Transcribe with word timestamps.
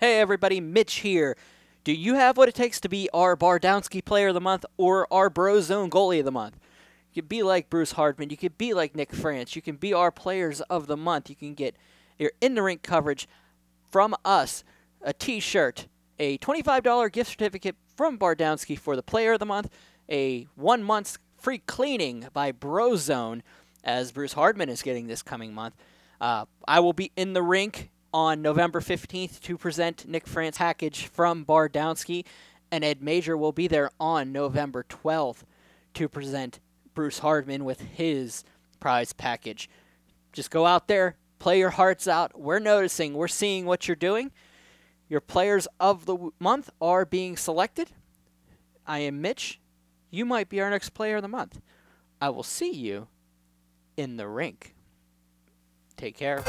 Hey 0.00 0.18
everybody, 0.18 0.62
Mitch 0.62 1.00
here. 1.00 1.36
Do 1.84 1.92
you 1.92 2.14
have 2.14 2.38
what 2.38 2.48
it 2.48 2.54
takes 2.54 2.80
to 2.80 2.88
be 2.88 3.10
our 3.12 3.36
Bardowski 3.36 4.02
Player 4.02 4.28
of 4.28 4.34
the 4.34 4.40
Month 4.40 4.64
or 4.78 5.06
our 5.12 5.28
Brozone 5.28 5.90
Goalie 5.90 6.20
of 6.20 6.24
the 6.24 6.32
Month? 6.32 6.58
You 7.12 7.20
can 7.20 7.28
be 7.28 7.42
like 7.42 7.68
Bruce 7.68 7.92
Hardman. 7.92 8.30
You 8.30 8.38
can 8.38 8.54
be 8.56 8.72
like 8.72 8.96
Nick 8.96 9.12
France. 9.12 9.54
You 9.54 9.60
can 9.60 9.76
be 9.76 9.92
our 9.92 10.10
Players 10.10 10.62
of 10.62 10.86
the 10.86 10.96
Month. 10.96 11.28
You 11.28 11.36
can 11.36 11.52
get 11.52 11.76
your 12.18 12.32
in 12.40 12.54
the 12.54 12.62
rink 12.62 12.82
coverage 12.82 13.28
from 13.90 14.16
us, 14.24 14.64
a 15.02 15.12
T-shirt, 15.12 15.86
a 16.18 16.38
$25 16.38 17.12
gift 17.12 17.32
certificate 17.32 17.76
from 17.94 18.18
Bardowski 18.18 18.78
for 18.78 18.96
the 18.96 19.02
Player 19.02 19.34
of 19.34 19.38
the 19.38 19.44
Month, 19.44 19.68
a 20.08 20.44
one 20.54 20.82
month 20.82 21.18
free 21.36 21.58
cleaning 21.58 22.26
by 22.32 22.52
Brozone, 22.52 23.42
as 23.84 24.12
Bruce 24.12 24.32
Hardman 24.32 24.70
is 24.70 24.80
getting 24.80 25.08
this 25.08 25.20
coming 25.20 25.52
month. 25.52 25.74
Uh, 26.22 26.46
I 26.66 26.80
will 26.80 26.94
be 26.94 27.12
in 27.16 27.34
the 27.34 27.42
rink 27.42 27.90
on 28.12 28.42
November 28.42 28.80
15th 28.80 29.40
to 29.40 29.56
present 29.56 30.06
Nick 30.08 30.26
France 30.26 30.58
package 30.58 31.06
from 31.06 31.44
Bardowski, 31.44 32.24
and 32.70 32.84
Ed 32.84 33.02
Major 33.02 33.36
will 33.36 33.52
be 33.52 33.66
there 33.66 33.90
on 33.98 34.32
November 34.32 34.84
12th 34.88 35.42
to 35.94 36.08
present 36.08 36.60
Bruce 36.94 37.20
Hardman 37.20 37.64
with 37.64 37.80
his 37.80 38.44
prize 38.78 39.12
package. 39.12 39.68
Just 40.32 40.50
go 40.50 40.66
out 40.66 40.88
there, 40.88 41.16
play 41.38 41.58
your 41.58 41.70
hearts 41.70 42.06
out. 42.06 42.38
We're 42.38 42.58
noticing, 42.58 43.14
we're 43.14 43.28
seeing 43.28 43.66
what 43.66 43.88
you're 43.88 43.96
doing. 43.96 44.30
Your 45.08 45.20
players 45.20 45.66
of 45.78 46.06
the 46.06 46.30
month 46.38 46.70
are 46.80 47.04
being 47.04 47.36
selected. 47.36 47.90
I 48.86 49.00
am 49.00 49.20
Mitch. 49.20 49.60
You 50.10 50.24
might 50.24 50.48
be 50.48 50.60
our 50.60 50.70
next 50.70 50.90
player 50.90 51.16
of 51.16 51.22
the 51.22 51.28
month. 51.28 51.60
I 52.20 52.30
will 52.30 52.42
see 52.42 52.72
you 52.72 53.08
in 53.96 54.16
the 54.16 54.28
rink. 54.28 54.74
Take 55.96 56.16
care. 56.16 56.44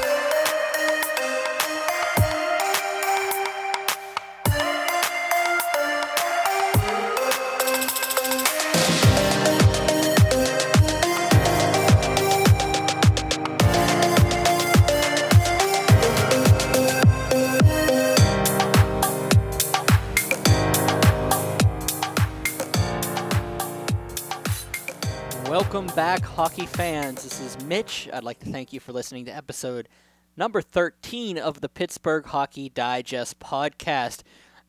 Welcome 25.71 25.95
back, 25.95 26.21
hockey 26.21 26.65
fans. 26.65 27.23
This 27.23 27.39
is 27.39 27.63
Mitch. 27.63 28.09
I'd 28.11 28.25
like 28.25 28.39
to 28.39 28.51
thank 28.51 28.73
you 28.73 28.81
for 28.81 28.91
listening 28.91 29.23
to 29.23 29.33
episode 29.33 29.87
number 30.35 30.61
13 30.61 31.37
of 31.37 31.61
the 31.61 31.69
Pittsburgh 31.69 32.25
Hockey 32.25 32.67
Digest 32.67 33.39
podcast. 33.39 34.23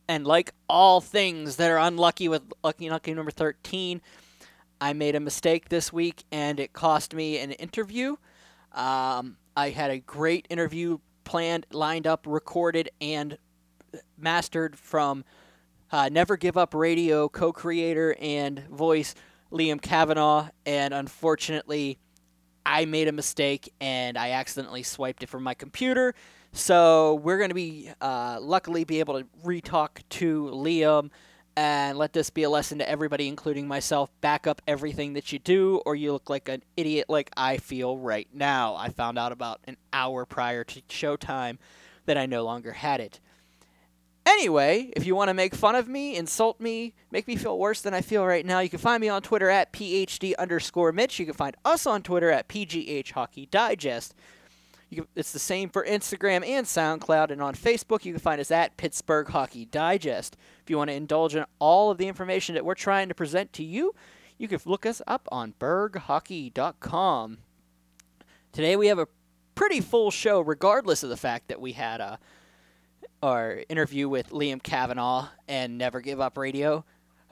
And 0.06 0.24
like 0.24 0.52
all 0.68 1.00
things 1.00 1.56
that 1.56 1.72
are 1.72 1.78
unlucky 1.78 2.28
with 2.28 2.42
lucky 2.62 2.88
lucky 2.88 3.14
number 3.14 3.32
13, 3.32 4.00
I 4.80 4.92
made 4.92 5.16
a 5.16 5.20
mistake 5.20 5.70
this 5.70 5.92
week 5.92 6.22
and 6.30 6.60
it 6.60 6.72
cost 6.72 7.16
me 7.16 7.36
an 7.38 7.50
interview. 7.50 8.14
Um, 8.70 9.38
I 9.56 9.70
had 9.70 9.90
a 9.90 9.98
great 9.98 10.46
interview 10.50 10.98
planned, 11.24 11.66
lined 11.72 12.06
up, 12.06 12.26
recorded, 12.28 12.90
and 13.00 13.38
mastered 14.16 14.78
from 14.78 15.24
uh, 15.90 16.08
Never 16.12 16.36
Give 16.36 16.56
Up 16.56 16.72
Radio 16.74 17.28
co 17.28 17.52
creator 17.52 18.14
and 18.20 18.60
voice 18.68 19.16
Liam 19.52 19.80
Kavanaugh, 19.80 20.48
and 20.66 20.94
unfortunately, 20.94 21.98
I 22.64 22.84
made 22.86 23.08
a 23.08 23.12
mistake 23.12 23.72
and 23.80 24.16
I 24.16 24.30
accidentally 24.30 24.82
swiped 24.82 25.22
it 25.22 25.28
from 25.28 25.42
my 25.42 25.54
computer. 25.54 26.14
So 26.52 27.14
we're 27.16 27.38
going 27.38 27.50
to 27.50 27.54
be, 27.54 27.90
uh, 28.00 28.38
luckily, 28.40 28.84
be 28.84 29.00
able 29.00 29.20
to 29.20 29.26
retalk 29.44 30.02
to 30.10 30.44
Liam 30.52 31.10
and 31.56 31.98
let 31.98 32.12
this 32.12 32.30
be 32.30 32.44
a 32.44 32.50
lesson 32.50 32.78
to 32.78 32.88
everybody, 32.88 33.28
including 33.28 33.68
myself. 33.68 34.10
Back 34.20 34.46
up 34.46 34.62
everything 34.66 35.12
that 35.14 35.32
you 35.32 35.38
do, 35.38 35.82
or 35.84 35.94
you 35.94 36.12
look 36.12 36.30
like 36.30 36.48
an 36.48 36.62
idiot 36.76 37.06
like 37.08 37.30
I 37.36 37.58
feel 37.58 37.98
right 37.98 38.28
now. 38.32 38.74
I 38.74 38.88
found 38.88 39.18
out 39.18 39.32
about 39.32 39.60
an 39.64 39.76
hour 39.92 40.24
prior 40.24 40.64
to 40.64 40.80
showtime 40.82 41.58
that 42.06 42.16
I 42.16 42.26
no 42.26 42.44
longer 42.44 42.72
had 42.72 43.00
it. 43.00 43.20
Anyway, 44.24 44.92
if 44.94 45.04
you 45.04 45.16
want 45.16 45.28
to 45.28 45.34
make 45.34 45.54
fun 45.54 45.74
of 45.74 45.88
me, 45.88 46.16
insult 46.16 46.60
me, 46.60 46.94
make 47.10 47.26
me 47.26 47.34
feel 47.34 47.58
worse 47.58 47.80
than 47.80 47.92
I 47.92 48.00
feel 48.00 48.24
right 48.24 48.46
now, 48.46 48.60
you 48.60 48.68
can 48.68 48.78
find 48.78 49.00
me 49.00 49.08
on 49.08 49.20
Twitter 49.20 49.50
at 49.50 49.72
PhD 49.72 50.32
underscore 50.38 50.92
Mitch. 50.92 51.18
You 51.18 51.26
can 51.26 51.34
find 51.34 51.56
us 51.64 51.86
on 51.86 52.02
Twitter 52.02 52.30
at 52.30 52.48
PGH 52.48 53.10
Hockey 53.12 53.46
Digest. 53.46 54.14
Can, 54.94 55.06
it's 55.16 55.32
the 55.32 55.40
same 55.40 55.70
for 55.70 55.84
Instagram 55.84 56.46
and 56.46 56.66
SoundCloud. 56.66 57.30
And 57.30 57.42
on 57.42 57.54
Facebook, 57.54 58.04
you 58.04 58.12
can 58.12 58.20
find 58.20 58.40
us 58.40 58.52
at 58.52 58.76
Pittsburgh 58.76 59.28
Hockey 59.28 59.64
Digest. 59.64 60.36
If 60.62 60.70
you 60.70 60.78
want 60.78 60.90
to 60.90 60.96
indulge 60.96 61.34
in 61.34 61.44
all 61.58 61.90
of 61.90 61.98
the 61.98 62.06
information 62.06 62.54
that 62.54 62.64
we're 62.64 62.74
trying 62.74 63.08
to 63.08 63.14
present 63.14 63.52
to 63.54 63.64
you, 63.64 63.94
you 64.38 64.46
can 64.46 64.60
look 64.64 64.86
us 64.86 65.02
up 65.06 65.28
on 65.32 65.54
berghockey.com. 65.58 67.38
Today, 68.52 68.76
we 68.76 68.86
have 68.86 68.98
a 68.98 69.08
pretty 69.54 69.80
full 69.80 70.10
show, 70.10 70.40
regardless 70.40 71.02
of 71.02 71.10
the 71.10 71.16
fact 71.16 71.48
that 71.48 71.60
we 71.60 71.72
had 71.72 72.00
a 72.00 72.18
our 73.22 73.62
interview 73.68 74.08
with 74.08 74.30
Liam 74.30 74.62
Kavanaugh 74.62 75.28
and 75.46 75.78
Never 75.78 76.00
Give 76.00 76.20
Up 76.20 76.36
Radio. 76.36 76.84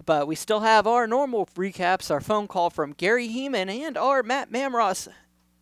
But 0.07 0.27
we 0.27 0.35
still 0.35 0.61
have 0.61 0.87
our 0.87 1.07
normal 1.07 1.47
recaps, 1.57 2.11
our 2.11 2.21
phone 2.21 2.47
call 2.47 2.71
from 2.71 2.93
Gary 2.93 3.29
Heeman, 3.29 3.69
and 3.69 3.99
our 3.99 4.23
Matt 4.23 4.51
Mamros 4.51 5.09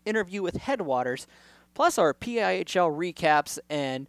interview 0.04 0.42
with 0.42 0.56
Headwaters, 0.56 1.26
plus 1.74 1.98
our 1.98 2.14
PIHL 2.14 2.96
recaps, 2.96 3.58
and 3.68 4.06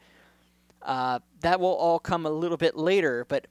uh, 0.82 1.20
that 1.40 1.60
will 1.60 1.74
all 1.74 2.00
come 2.00 2.26
a 2.26 2.30
little 2.30 2.58
bit 2.58 2.76
later. 2.76 3.26
But 3.28 3.48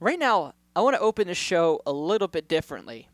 right 0.00 0.18
now, 0.18 0.54
I 0.76 0.80
want 0.80 0.96
to 0.96 1.00
open 1.00 1.28
the 1.28 1.34
show 1.34 1.80
a 1.86 1.92
little 1.92 2.28
bit 2.28 2.48
differently. 2.48 3.08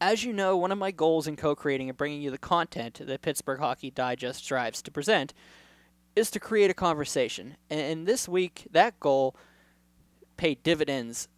As 0.00 0.24
you 0.24 0.32
know, 0.32 0.56
one 0.56 0.72
of 0.72 0.78
my 0.78 0.90
goals 0.90 1.26
in 1.26 1.36
co 1.36 1.54
creating 1.54 1.88
and 1.88 1.96
bringing 1.96 2.20
you 2.20 2.30
the 2.30 2.38
content 2.38 3.00
that 3.06 3.22
Pittsburgh 3.22 3.60
Hockey 3.60 3.90
Digest 3.90 4.44
strives 4.44 4.82
to 4.82 4.90
present 4.90 5.34
is 6.16 6.30
to 6.30 6.40
create 6.40 6.70
a 6.70 6.74
conversation. 6.74 7.56
And 7.70 8.06
this 8.06 8.28
week, 8.28 8.66
that 8.70 8.98
goal 9.00 9.36
paid 10.36 10.62
dividends 10.62 11.28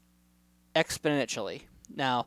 exponentially. 0.74 1.62
Now, 1.94 2.26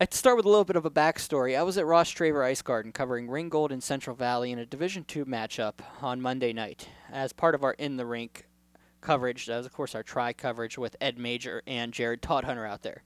I'd 0.00 0.14
start 0.14 0.36
with 0.36 0.46
a 0.46 0.48
little 0.48 0.64
bit 0.64 0.76
of 0.76 0.86
a 0.86 0.90
backstory. 0.90 1.58
I 1.58 1.64
was 1.64 1.76
at 1.76 1.84
Rostraver 1.84 2.44
Ice 2.44 2.62
Garden 2.62 2.92
covering 2.92 3.28
Ringgold 3.28 3.72
and 3.72 3.82
Central 3.82 4.14
Valley 4.14 4.52
in 4.52 4.58
a 4.58 4.64
Division 4.64 5.04
II 5.14 5.24
matchup 5.24 5.80
on 6.00 6.20
Monday 6.20 6.52
night. 6.52 6.88
As 7.10 7.32
part 7.32 7.54
of 7.54 7.64
our 7.64 7.72
in 7.72 7.96
the 7.96 8.06
rink 8.06 8.46
coverage, 9.00 9.46
that 9.46 9.56
was 9.56 9.66
of 9.66 9.72
course 9.72 9.94
our 9.94 10.04
try 10.04 10.32
coverage 10.32 10.78
with 10.78 10.96
Ed 11.00 11.18
Major 11.18 11.62
and 11.66 11.92
Jared 11.92 12.22
Todd 12.22 12.44
Hunter 12.44 12.64
out 12.64 12.82
there. 12.82 13.02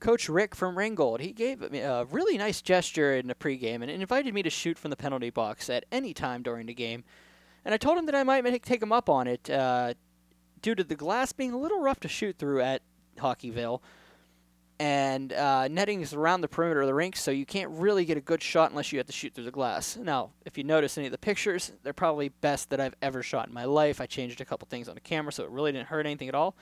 Coach 0.00 0.28
Rick 0.28 0.54
from 0.54 0.76
Ringgold, 0.76 1.20
he 1.20 1.32
gave 1.32 1.70
me 1.70 1.78
a 1.78 2.04
really 2.04 2.36
nice 2.36 2.60
gesture 2.60 3.14
in 3.14 3.28
the 3.28 3.34
pregame 3.34 3.80
and 3.80 3.90
invited 3.90 4.34
me 4.34 4.42
to 4.42 4.50
shoot 4.50 4.78
from 4.78 4.90
the 4.90 4.96
penalty 4.96 5.30
box 5.30 5.70
at 5.70 5.86
any 5.90 6.12
time 6.12 6.42
during 6.42 6.66
the 6.66 6.74
game 6.74 7.04
and 7.66 7.74
I 7.74 7.78
told 7.78 7.98
him 7.98 8.06
that 8.06 8.14
I 8.14 8.22
might 8.22 8.62
take 8.62 8.80
him 8.80 8.92
up 8.92 9.10
on 9.10 9.26
it 9.26 9.50
uh, 9.50 9.94
due 10.62 10.76
to 10.76 10.84
the 10.84 10.94
glass 10.94 11.32
being 11.32 11.52
a 11.52 11.58
little 11.58 11.80
rough 11.80 11.98
to 12.00 12.08
shoot 12.08 12.38
through 12.38 12.62
at 12.62 12.80
Hockeyville. 13.18 13.80
And 14.78 15.32
uh, 15.32 15.66
netting 15.66 16.00
is 16.00 16.14
around 16.14 16.42
the 16.42 16.48
perimeter 16.48 16.82
of 16.82 16.86
the 16.86 16.94
rink, 16.94 17.16
so 17.16 17.32
you 17.32 17.44
can't 17.44 17.70
really 17.70 18.04
get 18.04 18.16
a 18.16 18.20
good 18.20 18.40
shot 18.40 18.70
unless 18.70 18.92
you 18.92 18.98
have 18.98 19.06
to 19.06 19.12
shoot 19.12 19.34
through 19.34 19.44
the 19.44 19.50
glass. 19.50 19.96
Now, 19.96 20.30
if 20.44 20.56
you 20.56 20.62
notice 20.62 20.96
any 20.96 21.06
of 21.08 21.12
the 21.12 21.18
pictures, 21.18 21.72
they're 21.82 21.92
probably 21.92 22.28
best 22.28 22.70
that 22.70 22.78
I've 22.78 22.94
ever 23.02 23.20
shot 23.22 23.48
in 23.48 23.54
my 23.54 23.64
life. 23.64 24.00
I 24.00 24.06
changed 24.06 24.40
a 24.40 24.44
couple 24.44 24.68
things 24.70 24.88
on 24.88 24.94
the 24.94 25.00
camera, 25.00 25.32
so 25.32 25.42
it 25.42 25.50
really 25.50 25.72
didn't 25.72 25.88
hurt 25.88 26.06
anything 26.06 26.28
at 26.28 26.36
all. 26.36 26.54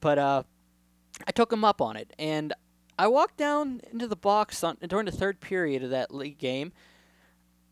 But 0.00 0.18
uh, 0.18 0.42
I 1.26 1.30
took 1.30 1.50
him 1.50 1.64
up 1.64 1.80
on 1.80 1.96
it, 1.96 2.12
and 2.18 2.52
I 2.98 3.06
walked 3.06 3.38
down 3.38 3.80
into 3.90 4.06
the 4.06 4.16
box 4.16 4.62
on, 4.62 4.76
during 4.86 5.06
the 5.06 5.12
third 5.12 5.40
period 5.40 5.82
of 5.82 5.90
that 5.90 6.12
league 6.12 6.36
game, 6.36 6.72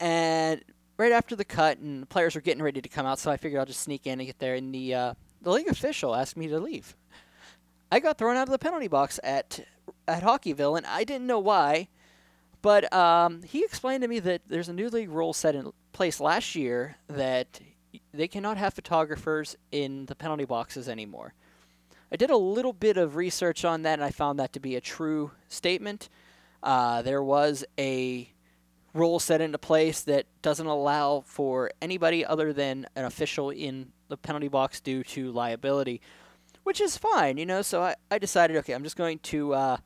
and 0.01 0.63
right 0.99 1.13
after 1.13 1.35
the 1.35 1.45
cut, 1.45 1.79
and 1.79 2.03
the 2.03 2.07
players 2.07 2.35
were 2.35 2.43
getting 2.43 2.63
ready 2.63 2.83
to 2.83 2.89
come 2.89 3.07
out, 3.07 3.19
so 3.19 3.31
I 3.31 3.39
figured 3.39 3.59
I'll 3.59 3.67
just 3.67 3.81
sneak 3.81 4.07
in 4.07 4.21
and 4.21 4.27
get 4.27 4.39
there. 4.39 4.55
And 4.55 4.75
the 4.75 4.95
uh, 4.95 5.15
the 5.41 5.53
league 5.53 5.69
official 5.69 6.15
asked 6.15 6.37
me 6.37 6.49
to 6.49 6.59
leave. 6.59 6.95
I 7.91 8.01
got 8.01 8.19
thrown 8.19 8.37
out 8.37 8.49
of 8.49 8.53
the 8.53 8.59
penalty 8.59 8.89
box 8.89 9.19
at 9.25 9.65
at 10.07 10.23
Hockeyville, 10.23 10.77
and 10.77 10.87
I 10.87 11.05
didn't 11.05 11.27
know 11.27 11.39
why. 11.39 11.89
But 12.61 12.93
um, 12.93 13.43
he 13.45 13.65
explained 13.65 14.03
to 14.03 14.09
me 14.09 14.19
that 14.19 14.43
there's 14.49 14.69
a 14.69 14.73
new 14.73 14.89
league 14.91 15.11
rule 15.11 15.33
set 15.33 15.55
in 15.55 15.73
place 15.93 16.19
last 16.19 16.57
year 16.57 16.97
that 17.07 17.61
they 18.13 18.27
cannot 18.27 18.57
have 18.57 18.75
photographers 18.75 19.57
in 19.71 20.07
the 20.07 20.17
penalty 20.17 20.45
boxes 20.45 20.89
anymore. 20.89 21.35
I 22.11 22.17
did 22.17 22.31
a 22.31 22.37
little 22.37 22.73
bit 22.73 22.97
of 22.97 23.17
research 23.17 23.65
on 23.65 23.83
that, 23.83 23.95
and 23.95 24.05
I 24.05 24.11
found 24.11 24.41
that 24.41 24.53
to 24.55 24.61
be 24.61 24.75
a 24.75 24.81
true 24.81 25.31
statement. 25.49 26.09
Uh, 26.63 27.03
there 27.03 27.23
was 27.23 27.65
a 27.79 28.29
rule 28.95 29.19
set 29.19 29.41
into 29.41 29.59
place 29.59 30.03
that 30.03 30.27
doesn't 30.43 30.67
allow 30.67 31.23
for 31.27 31.71
anybody 31.81 32.25
other 32.25 32.53
than 32.53 32.87
an 32.97 33.05
official 33.05 33.51
in 33.51 33.93
the 34.09 34.17
penalty 34.17 34.49
box 34.49 34.81
due 34.81 35.05
to 35.05 35.31
liability, 35.31 36.01
which 36.65 36.81
is 36.81 36.97
fine, 36.97 37.37
you 37.37 37.47
know. 37.47 37.63
So 37.63 37.83
I, 37.83 37.95
I 38.11 38.19
decided, 38.19 38.57
okay, 38.59 38.73
I'm 38.73 38.85
just 38.85 38.97
going 38.97 39.19
to 39.21 39.55
uh, 39.55 39.77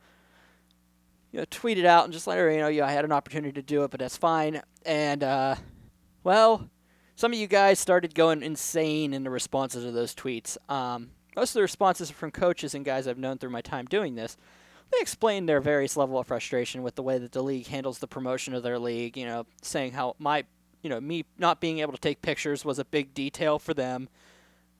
you 1.31 1.39
know 1.39 1.45
tweet 1.49 1.77
it 1.77 1.85
out 1.85 2.05
and 2.05 2.13
just 2.13 2.27
let 2.27 2.37
her 2.37 2.49
you 2.51 2.59
know 2.59 2.67
yeah 2.67 2.85
I 2.85 2.91
had 2.91 3.05
an 3.05 3.11
opportunity 3.11 3.53
to 3.53 3.61
do 3.61 3.83
it, 3.83 3.91
but 3.91 3.99
that's 3.99 4.17
fine. 4.17 4.61
And 4.85 5.23
uh, 5.23 5.55
well, 6.23 6.69
some 7.15 7.33
of 7.33 7.39
you 7.39 7.47
guys 7.47 7.79
started 7.79 8.15
going 8.15 8.41
insane 8.41 9.13
in 9.13 9.23
the 9.23 9.29
responses 9.29 9.83
to 9.83 9.91
those 9.91 10.15
tweets. 10.15 10.57
Um, 10.69 11.11
most 11.35 11.51
of 11.51 11.55
the 11.55 11.61
responses 11.61 12.11
are 12.11 12.15
from 12.15 12.31
coaches 12.31 12.75
and 12.75 12.85
guys 12.85 13.07
I've 13.07 13.17
known 13.17 13.37
through 13.37 13.49
my 13.49 13.61
time 13.61 13.85
doing 13.85 14.15
this. 14.15 14.37
They 14.93 15.01
explained 15.01 15.49
their 15.49 15.59
various 15.59 15.97
level 15.97 16.19
of 16.19 16.27
frustration 16.27 16.83
with 16.83 16.95
the 16.95 17.01
way 17.01 17.17
that 17.17 17.31
the 17.31 17.41
league 17.41 17.67
handles 17.67 17.99
the 17.99 18.07
promotion 18.07 18.53
of 18.53 18.61
their 18.61 18.77
league. 18.77 19.17
You 19.17 19.25
know, 19.25 19.45
saying 19.61 19.93
how 19.93 20.15
my, 20.19 20.43
you 20.83 20.89
know, 20.89 21.01
me 21.01 21.25
not 21.37 21.59
being 21.59 21.79
able 21.79 21.93
to 21.93 21.99
take 21.99 22.21
pictures 22.21 22.63
was 22.63 22.77
a 22.77 22.85
big 22.85 23.13
detail 23.13 23.57
for 23.57 23.73
them. 23.73 24.07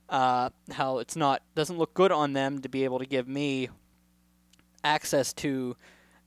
Uh, 0.08 0.50
how 0.70 0.98
it's 0.98 1.16
not 1.16 1.42
doesn't 1.54 1.78
look 1.78 1.94
good 1.94 2.12
on 2.12 2.34
them 2.34 2.60
to 2.60 2.68
be 2.68 2.84
able 2.84 2.98
to 2.98 3.06
give 3.06 3.26
me 3.26 3.70
access 4.84 5.32
to 5.32 5.74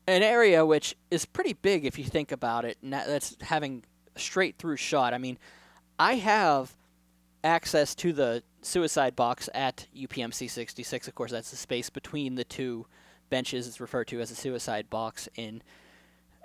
an 0.07 0.23
area 0.23 0.65
which 0.65 0.95
is 1.11 1.25
pretty 1.25 1.53
big 1.53 1.85
if 1.85 1.97
you 1.97 2.03
think 2.03 2.31
about 2.31 2.65
it. 2.65 2.77
And 2.81 2.91
that's 2.91 3.37
having 3.41 3.83
straight 4.15 4.57
through 4.57 4.77
shot. 4.77 5.13
I 5.13 5.17
mean, 5.17 5.37
I 5.99 6.15
have 6.15 6.75
access 7.43 7.95
to 7.95 8.11
the 8.11 8.43
suicide 8.61 9.15
box 9.15 9.47
at 9.53 9.87
UPMC 9.95 10.49
66. 10.49 11.07
Of 11.07 11.15
course, 11.15 11.31
that's 11.31 11.51
the 11.51 11.57
space 11.57 11.89
between 11.89 12.35
the 12.35 12.43
two 12.43 12.85
benches. 13.29 13.67
It's 13.67 13.79
referred 13.79 14.07
to 14.09 14.21
as 14.21 14.31
a 14.31 14.35
suicide 14.35 14.89
box 14.89 15.27
in 15.35 15.61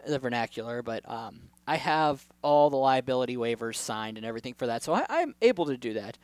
the 0.06 0.19
vernacular, 0.19 0.82
but 0.82 1.08
um, 1.08 1.43
I 1.67 1.76
have 1.76 2.26
all 2.43 2.70
the 2.70 2.76
liability 2.76 3.37
waivers 3.37 3.76
signed 3.76 4.17
and 4.17 4.26
everything 4.26 4.55
for 4.55 4.67
that, 4.67 4.82
so 4.82 4.93
I, 4.93 5.05
am 5.20 5.34
able 5.40 5.67
to 5.67 5.76
do 5.76 5.94
that. 5.94 6.19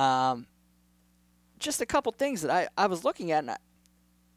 Um, 0.00 0.46
just 1.58 1.80
a 1.80 1.86
couple 1.86 2.12
things 2.12 2.42
that 2.42 2.50
I, 2.50 2.68
I 2.76 2.86
was 2.86 3.04
looking 3.04 3.32
at, 3.32 3.40
and 3.40 3.50
I, 3.50 3.56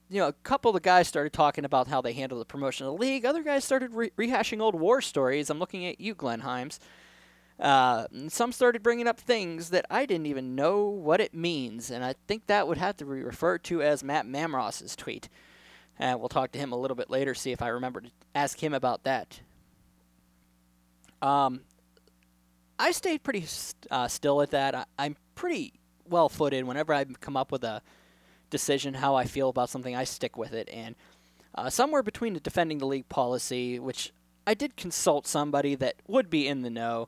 you 0.10 0.20
know, 0.20 0.28
a 0.28 0.34
couple 0.34 0.70
of 0.70 0.74
the 0.74 0.82
guys 0.82 1.08
started 1.08 1.34
talking 1.34 1.66
about 1.66 1.88
how 1.88 2.02
they 2.02 2.14
handle 2.14 2.40
the 2.40 2.46
promotion 2.46 2.86
of 2.86 2.94
the 2.94 3.00
league. 3.00 3.26
Other 3.26 3.44
guys 3.44 3.64
started 3.64 3.94
re- 3.94 4.12
rehashing 4.18 4.62
old 4.62 4.76
war 4.76 5.02
stories. 5.02 5.50
I'm 5.50 5.60
looking 5.60 5.86
at 5.86 6.02
you, 6.02 6.14
Glenn 6.14 6.42
Himes. 6.42 6.80
Uh, 7.60 8.08
some 8.28 8.52
started 8.52 8.84
bringing 8.84 9.08
up 9.08 9.20
things 9.20 9.70
that 9.70 9.86
I 9.90 10.06
didn't 10.06 10.26
even 10.26 10.56
know 10.56 10.86
what 10.86 11.22
it 11.22 11.34
means, 11.34 11.92
and 11.92 12.04
I 12.04 12.16
think 12.28 12.48
that 12.48 12.68
would 12.68 12.78
have 12.78 12.98
to 12.98 13.06
be 13.06 13.24
referred 13.24 13.64
to 13.66 13.82
as 13.82 14.04
Matt 14.04 14.26
Mamros's 14.26 14.96
tweet. 14.96 15.30
And 16.00 16.20
we'll 16.20 16.30
talk 16.30 16.52
to 16.54 16.60
him 16.60 16.72
a 16.72 16.78
little 16.78 16.96
bit 16.96 17.10
later, 17.10 17.36
see 17.36 17.52
if 17.52 17.62
I 17.62 17.68
remember 17.68 18.02
to 18.02 18.10
ask 18.34 18.62
him 18.62 18.74
about 18.74 19.04
that. 19.04 19.40
Um, 21.22 21.62
I 22.80 22.92
stayed 22.92 23.24
pretty 23.24 23.46
uh, 23.92 24.08
still 24.08 24.42
at 24.42 24.52
that. 24.52 24.76
I- 24.76 24.86
I'm 24.98 25.16
pretty 25.36 25.74
well 26.10 26.30
footed. 26.30 26.66
Whenever 26.66 26.94
I 26.94 27.06
come 27.06 27.38
up 27.38 27.52
with 27.52 27.64
a 27.64 27.82
decision, 28.50 28.96
how 28.96 29.16
I 29.16 29.26
feel 29.26 29.50
about 29.50 29.70
something, 29.70 29.96
I 29.96 30.04
stick 30.04 30.38
with 30.38 30.54
it. 30.54 30.70
And 30.74 30.96
uh, 31.56 31.70
somewhere 31.70 32.04
between 32.04 32.34
the 32.34 32.40
defending 32.40 32.80
the 32.80 32.88
league 32.88 33.08
policy, 33.10 33.80
which 33.80 34.12
I 34.46 34.54
did 34.54 34.76
consult 34.76 35.28
somebody 35.28 35.76
that 35.76 35.96
would 36.08 36.30
be 36.30 36.48
in 36.48 36.64
the 36.64 36.70
know, 36.70 37.08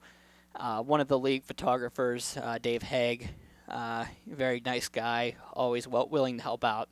uh, 0.55 0.81
one 0.81 1.01
of 1.01 1.07
the 1.07 1.19
league 1.19 1.43
photographers, 1.43 2.37
uh, 2.41 2.57
Dave 2.61 2.83
Haig, 2.83 3.29
uh, 3.67 4.05
very 4.27 4.61
nice 4.63 4.87
guy, 4.87 5.35
always 5.53 5.87
well 5.87 6.07
willing 6.07 6.37
to 6.37 6.43
help 6.43 6.63
out. 6.63 6.89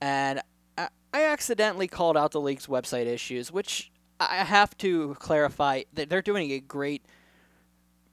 And 0.00 0.40
I, 0.76 0.88
I 1.12 1.24
accidentally 1.24 1.88
called 1.88 2.16
out 2.16 2.32
the 2.32 2.40
league's 2.40 2.66
website 2.66 3.06
issues, 3.06 3.50
which 3.50 3.90
I 4.20 4.36
have 4.44 4.76
to 4.78 5.14
clarify 5.18 5.82
that 5.94 6.08
they're 6.08 6.22
doing 6.22 6.52
a 6.52 6.60
great 6.60 7.04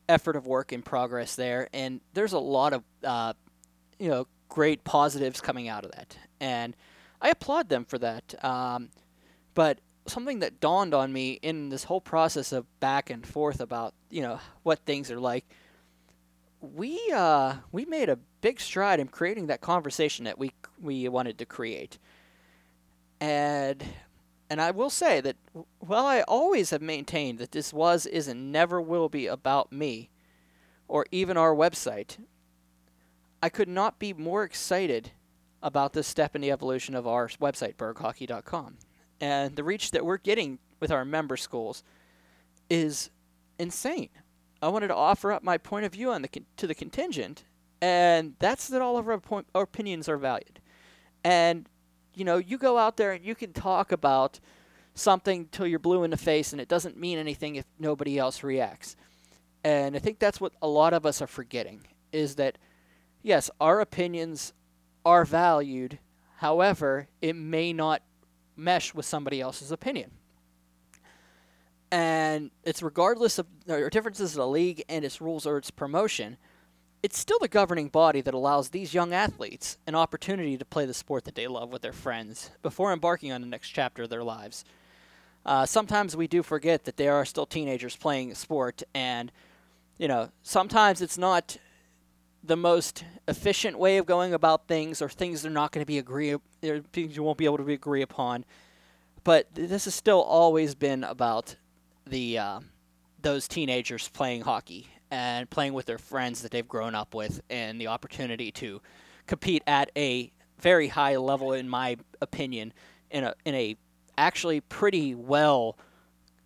effort 0.09 0.35
of 0.35 0.45
work 0.45 0.73
in 0.73 0.81
progress 0.81 1.35
there, 1.35 1.69
and 1.73 2.01
there's 2.13 2.33
a 2.33 2.39
lot 2.39 2.73
of 2.73 2.83
uh, 3.03 3.33
you 3.99 4.09
know 4.09 4.27
great 4.49 4.83
positives 4.83 5.41
coming 5.41 5.67
out 5.67 5.85
of 5.85 5.91
that, 5.91 6.17
and 6.39 6.75
I 7.21 7.29
applaud 7.29 7.69
them 7.69 7.85
for 7.85 7.97
that. 7.99 8.43
Um, 8.43 8.89
but 9.53 9.79
something 10.07 10.39
that 10.39 10.59
dawned 10.59 10.93
on 10.93 11.13
me 11.13 11.39
in 11.41 11.69
this 11.69 11.85
whole 11.85 12.01
process 12.01 12.51
of 12.51 12.65
back 12.79 13.09
and 13.09 13.25
forth 13.25 13.61
about 13.61 13.93
you 14.09 14.21
know 14.21 14.39
what 14.63 14.79
things 14.79 15.09
are 15.09 15.19
like 15.19 15.45
we 16.63 16.99
uh, 17.13 17.55
we 17.71 17.85
made 17.85 18.09
a 18.09 18.17
big 18.41 18.59
stride 18.59 18.99
in 18.99 19.07
creating 19.07 19.47
that 19.47 19.61
conversation 19.61 20.25
that 20.25 20.39
we 20.39 20.53
we 20.81 21.07
wanted 21.09 21.37
to 21.39 21.45
create. 21.45 21.99
And 23.19 23.83
and 24.49 24.61
I 24.61 24.71
will 24.71 24.89
say 24.89 25.19
that 25.21 25.35
while 25.79 26.05
I 26.05 26.21
always 26.21 26.69
have 26.69 26.81
maintained 26.81 27.39
that 27.39 27.51
this 27.51 27.73
was 27.73 28.05
is 28.05 28.27
and 28.27 28.51
never 28.51 28.81
will 28.81 29.09
be 29.09 29.27
about 29.27 29.71
me 29.71 30.09
or 30.87 31.05
even 31.11 31.37
our 31.37 31.53
website 31.53 32.17
I 33.41 33.49
could 33.49 33.67
not 33.67 33.99
be 33.99 34.13
more 34.13 34.43
excited 34.43 35.11
about 35.61 35.93
this 35.93 36.07
step 36.07 36.35
in 36.35 36.41
the 36.41 36.51
evolution 36.51 36.95
of 36.95 37.07
our 37.07 37.27
website 37.27 37.75
berghockey.com 37.75 38.77
and 39.23 39.55
the 39.55 39.63
reach 39.63 39.91
that 39.91 40.05
we're 40.05 40.17
getting 40.17 40.59
with 40.81 40.91
our 40.91 41.05
member 41.05 41.37
schools 41.37 41.81
is 42.69 43.09
insane. 43.57 44.09
I 44.61 44.67
wanted 44.67 44.89
to 44.89 44.95
offer 44.95 45.31
up 45.31 45.41
my 45.43 45.57
point 45.57 45.85
of 45.85 45.93
view 45.93 46.11
on 46.11 46.23
the 46.23 46.29
to 46.57 46.67
the 46.67 46.75
contingent, 46.75 47.45
and 47.81 48.33
that's 48.39 48.67
that 48.67 48.81
all 48.81 48.97
of 48.97 49.07
our, 49.07 49.21
our 49.55 49.63
opinions 49.63 50.09
are 50.09 50.17
valued. 50.17 50.59
And 51.23 51.69
you 52.13 52.25
know, 52.25 52.35
you 52.35 52.57
go 52.57 52.77
out 52.77 52.97
there 52.97 53.13
and 53.13 53.23
you 53.23 53.33
can 53.33 53.53
talk 53.53 53.93
about 53.93 54.41
something 54.93 55.47
till 55.53 55.67
you're 55.67 55.79
blue 55.79 56.03
in 56.03 56.11
the 56.11 56.17
face, 56.17 56.51
and 56.51 56.59
it 56.59 56.67
doesn't 56.67 56.97
mean 56.97 57.17
anything 57.17 57.55
if 57.55 57.65
nobody 57.79 58.19
else 58.19 58.43
reacts. 58.43 58.97
And 59.63 59.95
I 59.95 59.99
think 59.99 60.19
that's 60.19 60.41
what 60.41 60.51
a 60.61 60.67
lot 60.67 60.93
of 60.93 61.05
us 61.05 61.21
are 61.21 61.27
forgetting 61.27 61.87
is 62.11 62.35
that 62.35 62.57
yes, 63.21 63.49
our 63.61 63.79
opinions 63.79 64.51
are 65.05 65.23
valued. 65.23 65.99
However, 66.39 67.07
it 67.21 67.37
may 67.37 67.71
not 67.71 68.01
mesh 68.55 68.93
with 68.93 69.05
somebody 69.05 69.41
else's 69.41 69.71
opinion. 69.71 70.11
And 71.91 72.49
it's 72.63 72.81
regardless 72.81 73.37
of 73.37 73.45
or 73.67 73.89
differences 73.89 74.33
in 74.33 74.39
the 74.39 74.47
league 74.47 74.83
and 74.89 75.05
its 75.05 75.21
rules 75.21 75.45
or 75.45 75.57
its 75.57 75.69
promotion, 75.69 76.37
it's 77.03 77.19
still 77.19 77.37
the 77.39 77.47
governing 77.47 77.89
body 77.89 78.21
that 78.21 78.33
allows 78.33 78.69
these 78.69 78.93
young 78.93 79.13
athletes 79.13 79.77
an 79.85 79.93
opportunity 79.93 80.57
to 80.57 80.65
play 80.65 80.85
the 80.85 80.93
sport 80.93 81.25
that 81.25 81.35
they 81.35 81.47
love 81.47 81.71
with 81.71 81.81
their 81.81 81.93
friends 81.93 82.49
before 82.61 82.93
embarking 82.93 83.31
on 83.31 83.41
the 83.41 83.47
next 83.47 83.69
chapter 83.69 84.03
of 84.03 84.09
their 84.09 84.23
lives. 84.23 84.63
Uh, 85.45 85.65
sometimes 85.65 86.15
we 86.15 86.27
do 86.27 86.41
forget 86.41 86.85
that 86.85 86.97
they 86.97 87.09
are 87.09 87.25
still 87.25 87.45
teenagers 87.45 87.95
playing 87.95 88.33
sport, 88.33 88.81
and 88.95 89.31
you 89.97 90.07
know 90.07 90.29
sometimes 90.41 91.01
it's 91.01 91.17
not 91.17 91.57
the 92.43 92.57
most 92.57 93.05
efficient 93.27 93.79
way 93.79 93.97
of 93.97 94.05
going 94.05 94.33
about 94.33 94.67
things, 94.67 95.01
or 95.01 95.09
things 95.09 95.41
they're 95.41 95.51
not 95.51 95.71
going 95.71 95.81
to 95.81 95.87
be 95.87 95.97
agree, 95.97 96.35
things 96.91 97.15
you 97.15 97.23
won't 97.23 97.37
be 97.37 97.45
able 97.45 97.57
to 97.57 97.69
agree 97.69 98.01
upon. 98.01 98.43
But 99.23 99.47
this 99.53 99.85
has 99.85 99.95
still 99.95 100.21
always 100.21 100.75
been 100.75 101.03
about 101.03 101.55
the 102.05 102.37
uh, 102.37 102.59
those 103.21 103.47
teenagers 103.47 104.09
playing 104.09 104.41
hockey 104.41 104.87
and 105.09 105.49
playing 105.49 105.73
with 105.73 105.85
their 105.85 105.97
friends 105.97 106.41
that 106.41 106.51
they've 106.51 106.67
grown 106.67 106.95
up 106.95 107.15
with, 107.15 107.41
and 107.49 107.79
the 107.79 107.87
opportunity 107.87 108.51
to 108.51 108.81
compete 109.25 109.63
at 109.65 109.89
a 109.95 110.31
very 110.59 110.89
high 110.89 111.15
level, 111.15 111.53
in 111.53 111.69
my 111.69 111.95
opinion, 112.21 112.73
in 113.11 113.23
a 113.23 113.33
in 113.45 113.55
a 113.55 113.77
actually 114.17 114.59
pretty 114.59 115.15
well 115.15 115.77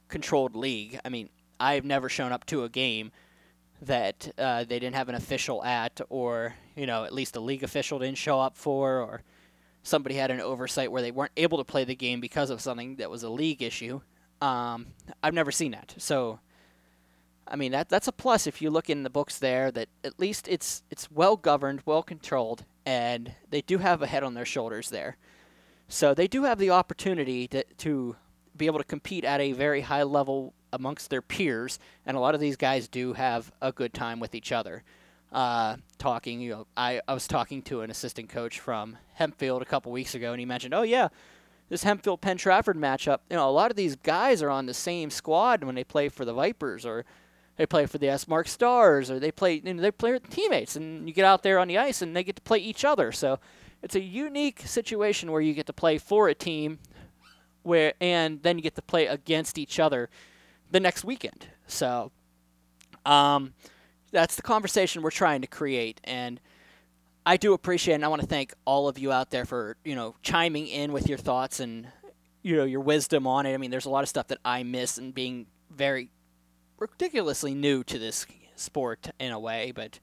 controlled 0.10 0.56
league. 0.56 1.00
I 1.04 1.10
mean, 1.10 1.30
I've 1.60 1.86
never 1.86 2.10
shown 2.10 2.32
up 2.32 2.46
to 2.48 2.64
a 2.64 2.70
game 2.70 3.12
that 3.82 4.34
uh, 4.38 4.64
they 4.64 4.80
didn't 4.80 4.96
have 4.96 5.10
an 5.10 5.16
official 5.16 5.64
at, 5.64 6.02
or 6.10 6.56
you 6.76 6.86
know, 6.86 7.04
at 7.04 7.14
least 7.14 7.36
a 7.36 7.40
league 7.40 7.64
official 7.64 8.00
didn't 8.00 8.18
show 8.18 8.40
up 8.40 8.58
for, 8.58 9.00
or 9.00 9.22
somebody 9.84 10.16
had 10.16 10.32
an 10.32 10.42
oversight 10.42 10.92
where 10.92 11.02
they 11.02 11.12
weren't 11.12 11.32
able 11.38 11.58
to 11.58 11.64
play 11.64 11.84
the 11.84 11.96
game 11.96 12.20
because 12.20 12.50
of 12.50 12.62
something 12.62 12.96
that 12.98 13.10
was 13.10 13.24
a 13.24 13.30
league 13.30 13.62
issue. 13.62 14.02
Um, 14.42 14.88
I've 15.24 15.34
never 15.34 15.52
seen 15.52 15.72
that, 15.72 15.96
so 15.98 16.40
I 17.48 17.56
mean 17.56 17.72
that 17.72 17.90
that's 17.90 18.08
a 18.08 18.12
plus 18.12 18.46
if 18.46 18.62
you 18.62 18.70
look 18.70 18.90
in 18.90 19.04
the 19.04 19.10
books 19.10 19.40
there 19.40 19.72
that 19.72 19.90
at 20.04 20.20
least 20.20 20.48
it's 20.48 20.84
it's 20.92 21.10
well 21.10 21.38
governed, 21.38 21.82
well 21.86 22.04
controlled, 22.04 22.66
and 22.86 23.34
they 23.50 23.62
do 23.62 23.80
have 23.80 24.02
a 24.02 24.08
head 24.08 24.24
on 24.24 24.34
their 24.34 24.46
shoulders 24.46 24.90
there. 24.90 25.18
So 25.88 26.14
they 26.14 26.28
do 26.28 26.44
have 26.44 26.60
the 26.60 26.70
opportunity 26.70 27.48
to 27.48 27.64
to 27.64 28.16
be 28.58 28.66
able 28.66 28.80
to 28.80 28.86
compete 28.86 29.24
at 29.24 29.40
a 29.40 29.52
very 29.52 29.82
high 29.82 30.04
level 30.04 30.54
amongst 30.74 31.10
their 31.10 31.22
peers, 31.22 31.80
and 32.06 32.18
a 32.18 32.20
lot 32.20 32.36
of 32.36 32.42
these 32.42 32.56
guys 32.56 32.88
do 32.88 33.14
have 33.14 33.52
a 33.62 33.72
good 33.72 33.94
time 33.94 34.20
with 34.20 34.36
each 34.36 34.52
other. 34.52 34.84
Uh, 35.32 35.76
talking, 35.98 36.40
you 36.40 36.52
know, 36.52 36.68
I, 36.76 37.02
I 37.08 37.14
was 37.14 37.28
talking 37.28 37.62
to 37.64 37.82
an 37.82 37.92
assistant 37.92 38.30
coach 38.30 38.60
from 38.60 38.98
Hempfield 39.20 39.62
a 39.62 39.66
couple 39.66 39.92
weeks 39.92 40.16
ago, 40.16 40.32
and 40.32 40.40
he 40.40 40.46
mentioned, 40.46 40.74
oh 40.74 40.84
yeah, 40.84 41.10
this 41.70 41.84
Hempfield 41.84 42.22
Penn 42.22 42.38
Trafford 42.38 42.78
matchup. 42.78 43.20
You 43.30 43.36
know, 43.36 43.50
a 43.50 43.52
lot 43.52 43.72
of 43.72 43.78
these 43.78 43.96
guys 43.96 44.42
are 44.42 44.50
on 44.50 44.66
the 44.66 44.74
same 44.74 45.10
squad 45.10 45.64
when 45.64 45.76
they 45.76 45.84
play 45.84 46.10
for 46.10 46.24
the 46.24 46.34
Vipers, 46.34 46.86
or 46.86 47.06
they 47.58 47.66
play 47.66 47.86
for 47.86 47.98
the 47.98 48.08
Esmark 48.08 48.48
Stars, 48.48 49.12
or 49.12 49.20
they 49.20 49.32
play 49.32 49.62
you 49.64 49.74
know, 49.74 49.82
they 49.82 49.92
play 49.92 50.14
with 50.14 50.30
teammates, 50.30 50.76
and 50.76 51.08
you 51.08 51.14
get 51.14 51.26
out 51.26 51.44
there 51.44 51.60
on 51.60 51.68
the 51.68 51.78
ice 51.78 52.02
and 52.02 52.16
they 52.16 52.24
get 52.24 52.36
to 52.38 52.42
play 52.42 52.60
each 52.60 52.86
other. 52.86 53.12
So 53.12 53.40
it's 53.82 53.96
a 53.96 54.02
unique 54.02 54.62
situation 54.62 55.32
where 55.32 55.42
you 55.42 55.54
get 55.54 55.66
to 55.68 55.74
play 55.74 55.98
for 55.98 56.30
a 56.30 56.36
team, 56.36 56.80
where 57.68 57.94
and 58.00 58.42
then 58.44 58.58
you 58.58 58.64
get 58.64 58.76
to 58.76 58.82
play 58.82 59.08
against 59.08 59.58
each 59.58 59.80
other 59.80 60.10
the 60.72 60.80
next 60.80 61.04
weekend. 61.04 61.48
So, 61.68 62.12
um, 63.06 63.54
that's 64.12 64.36
the 64.36 64.42
conversation 64.42 65.02
we're 65.02 65.12
trying 65.12 65.42
to 65.42 65.48
create, 65.48 66.00
and 66.06 66.40
I 67.26 67.36
do 67.36 67.54
appreciate, 67.54 67.96
and 67.96 68.06
I 68.06 68.08
want 68.08 68.22
to 68.22 68.28
thank 68.28 68.54
all 68.64 68.88
of 68.88 68.98
you 68.98 69.12
out 69.12 69.32
there 69.32 69.46
for 69.46 69.76
you 69.84 69.96
know 69.96 70.16
chiming 70.22 70.68
in 70.68 70.94
with 70.94 71.10
your 71.10 71.18
thoughts 71.18 71.60
and 71.60 71.88
you 72.42 72.56
know 72.56 72.64
your 72.64 72.80
wisdom 72.80 73.28
on 73.28 73.46
it. 73.46 73.54
I 73.54 73.58
mean, 73.58 73.70
there's 73.70 73.86
a 73.86 73.90
lot 73.90 74.04
of 74.04 74.10
stuff 74.10 74.28
that 74.28 74.40
I 74.46 74.64
miss, 74.64 74.98
and 74.98 75.14
being 75.14 75.48
very 75.70 76.10
ridiculously 76.80 77.54
new 77.54 77.84
to 77.84 78.00
this 78.00 78.26
sport 78.56 79.12
in 79.20 79.32
a 79.32 79.40
way, 79.40 79.72
but 79.76 80.00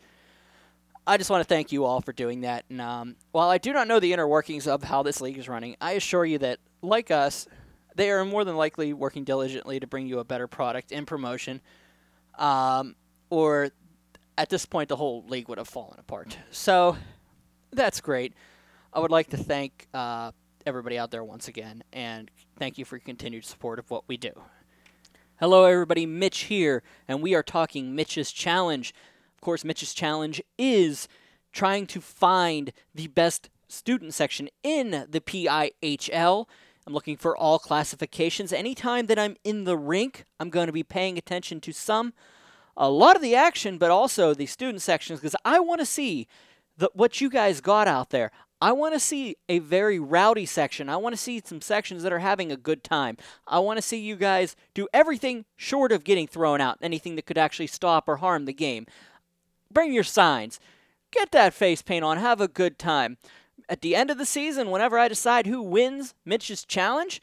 I 1.07 1.19
just 1.19 1.29
want 1.29 1.43
to 1.43 1.49
thank 1.49 1.71
you 1.71 1.85
all 1.85 2.01
for 2.01 2.13
doing 2.13 2.43
that. 2.43 2.65
And 2.71 2.81
um, 2.81 3.17
while 3.33 3.51
I 3.51 3.59
do 3.59 3.73
not 3.73 3.89
know 3.89 4.01
the 4.01 4.13
inner 4.13 4.27
workings 4.27 4.67
of 4.67 4.83
how 4.83 5.03
this 5.03 5.21
league 5.21 5.37
is 5.37 5.49
running, 5.49 5.77
I 5.81 5.93
assure 5.93 6.25
you 6.25 6.39
that, 6.39 6.61
like 6.81 7.11
us, 7.11 7.47
they 7.95 8.11
are 8.11 8.25
more 8.25 8.45
than 8.45 8.57
likely 8.57 8.93
working 8.93 9.25
diligently 9.25 9.81
to 9.81 9.87
bring 9.87 10.07
you 10.07 10.19
a 10.19 10.25
better 10.25 10.47
product 10.47 10.93
in 10.93 11.05
promotion. 11.07 11.61
Um, 12.39 12.97
or 13.31 13.71
at 14.39 14.49
this 14.49 14.67
point, 14.67 14.89
the 14.89 14.97
whole 14.97 15.25
league 15.29 15.49
would 15.49 15.59
have 15.59 15.69
fallen 15.69 15.99
apart. 15.99 16.37
So 16.51 16.97
that's 17.73 18.01
great. 18.01 18.33
I 18.93 19.01
would 19.01 19.11
like 19.11 19.29
to 19.31 19.37
thank 19.37 19.89
uh, 19.93 20.33
everybody 20.65 20.99
out 20.99 21.11
there 21.11 21.25
once 21.25 21.49
again, 21.49 21.83
and 21.93 22.31
thank 22.59 22.79
you 22.79 22.85
for 22.85 22.97
your 22.97 23.05
continued 23.05 23.45
support 23.45 23.79
of 23.79 23.91
what 23.91 24.05
we 24.09 24.17
do. 24.17 24.33
Hello, 25.41 25.65
everybody. 25.65 26.07
Mitch 26.07 26.43
here, 26.43 26.83
and 27.09 27.21
we 27.21 27.35
are 27.35 27.43
talking 27.43 27.95
Mitch's 27.95 28.33
Challenge. 28.33 28.95
Course, 29.45 29.65
Mitch's 29.65 29.95
Challenge 29.95 30.43
is 30.59 31.07
trying 31.53 31.87
to 31.89 32.01
find 32.01 32.73
the 32.95 33.09
best 33.09 33.51
student 33.69 34.15
section 34.15 34.49
in 34.63 35.07
the 35.09 35.21
PIHL. 35.21 36.49
I'm 36.87 36.93
looking 36.93 37.17
for 37.17 37.37
all 37.37 37.59
classifications. 37.59 38.53
Anytime 38.53 39.07
that 39.07 39.19
I'm 39.19 39.37
in 39.45 39.65
the 39.65 39.77
rink, 39.77 40.25
I'm 40.41 40.51
going 40.51 40.67
to 40.67 40.73
be 40.73 40.83
paying 40.83 41.17
attention 41.17 41.61
to 41.61 41.73
some, 41.73 42.13
a 42.77 42.91
lot 42.91 43.17
of 43.17 43.23
the 43.23 43.35
action, 43.35 43.79
but 43.79 43.91
also 43.91 44.35
the 44.35 44.47
student 44.47 44.83
sections 44.83 45.21
because 45.21 45.37
I 45.45 45.61
want 45.61 45.81
to 45.81 45.87
see 45.87 46.27
the, 46.77 46.91
what 46.95 47.21
you 47.21 47.31
guys 47.31 47.61
got 47.61 47.87
out 47.87 48.11
there. 48.11 48.31
I 48.61 48.73
want 48.73 48.95
to 48.95 49.01
see 49.01 49.37
a 49.49 49.59
very 49.59 49.99
rowdy 49.99 50.47
section. 50.47 50.89
I 50.89 50.97
want 50.97 51.15
to 51.15 51.21
see 51.21 51.43
some 51.45 51.61
sections 51.61 52.03
that 52.03 52.13
are 52.13 52.21
having 52.21 52.51
a 52.51 52.57
good 52.57 52.83
time. 52.83 53.19
I 53.47 53.59
want 53.59 53.77
to 53.77 53.83
see 53.83 53.99
you 53.99 54.17
guys 54.17 54.57
do 54.73 54.89
everything 54.95 55.45
short 55.57 55.93
of 55.93 56.03
getting 56.03 56.27
thrown 56.27 56.63
out, 56.63 56.79
anything 56.81 57.17
that 57.17 57.27
could 57.27 57.37
actually 57.37 57.67
stop 57.67 58.09
or 58.09 58.17
harm 58.17 58.47
the 58.47 58.55
game. 58.55 58.87
Bring 59.73 59.93
your 59.93 60.05
signs. 60.05 60.61
Get 61.11 61.33
that 61.33 61.55
face 61.55 61.83
paint 61.83 62.05
on. 62.05 62.19
Have 62.19 62.41
a 62.41 62.49
good 62.49 62.79
time. 62.79 63.19
At 63.69 63.81
the 63.81 63.97
end 63.97 64.11
of 64.11 64.19
the 64.19 64.27
season, 64.27 64.71
whenever 64.71 64.99
I 64.99 65.09
decide 65.09 65.47
who 65.47 65.63
wins 65.63 66.15
Mitch's 66.25 66.65
challenge, 66.65 67.23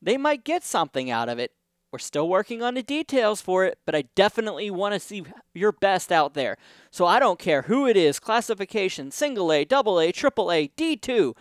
they 0.00 0.16
might 0.16 0.44
get 0.44 0.64
something 0.64 1.10
out 1.10 1.28
of 1.28 1.38
it. 1.38 1.52
We're 1.92 1.98
still 1.98 2.28
working 2.28 2.62
on 2.62 2.72
the 2.72 2.82
details 2.82 3.42
for 3.42 3.66
it, 3.66 3.78
but 3.84 3.94
I 3.94 4.04
definitely 4.14 4.70
want 4.70 4.94
to 4.94 5.00
see 5.00 5.24
your 5.52 5.72
best 5.72 6.10
out 6.10 6.32
there. 6.32 6.56
So 6.90 7.04
I 7.04 7.18
don't 7.18 7.38
care 7.38 7.62
who 7.62 7.86
it 7.86 7.98
is 7.98 8.18
classification, 8.18 9.10
single 9.10 9.52
A, 9.52 9.66
double 9.66 10.00
A, 10.00 10.10
triple 10.10 10.50
A, 10.50 10.68
D2. 10.68 11.36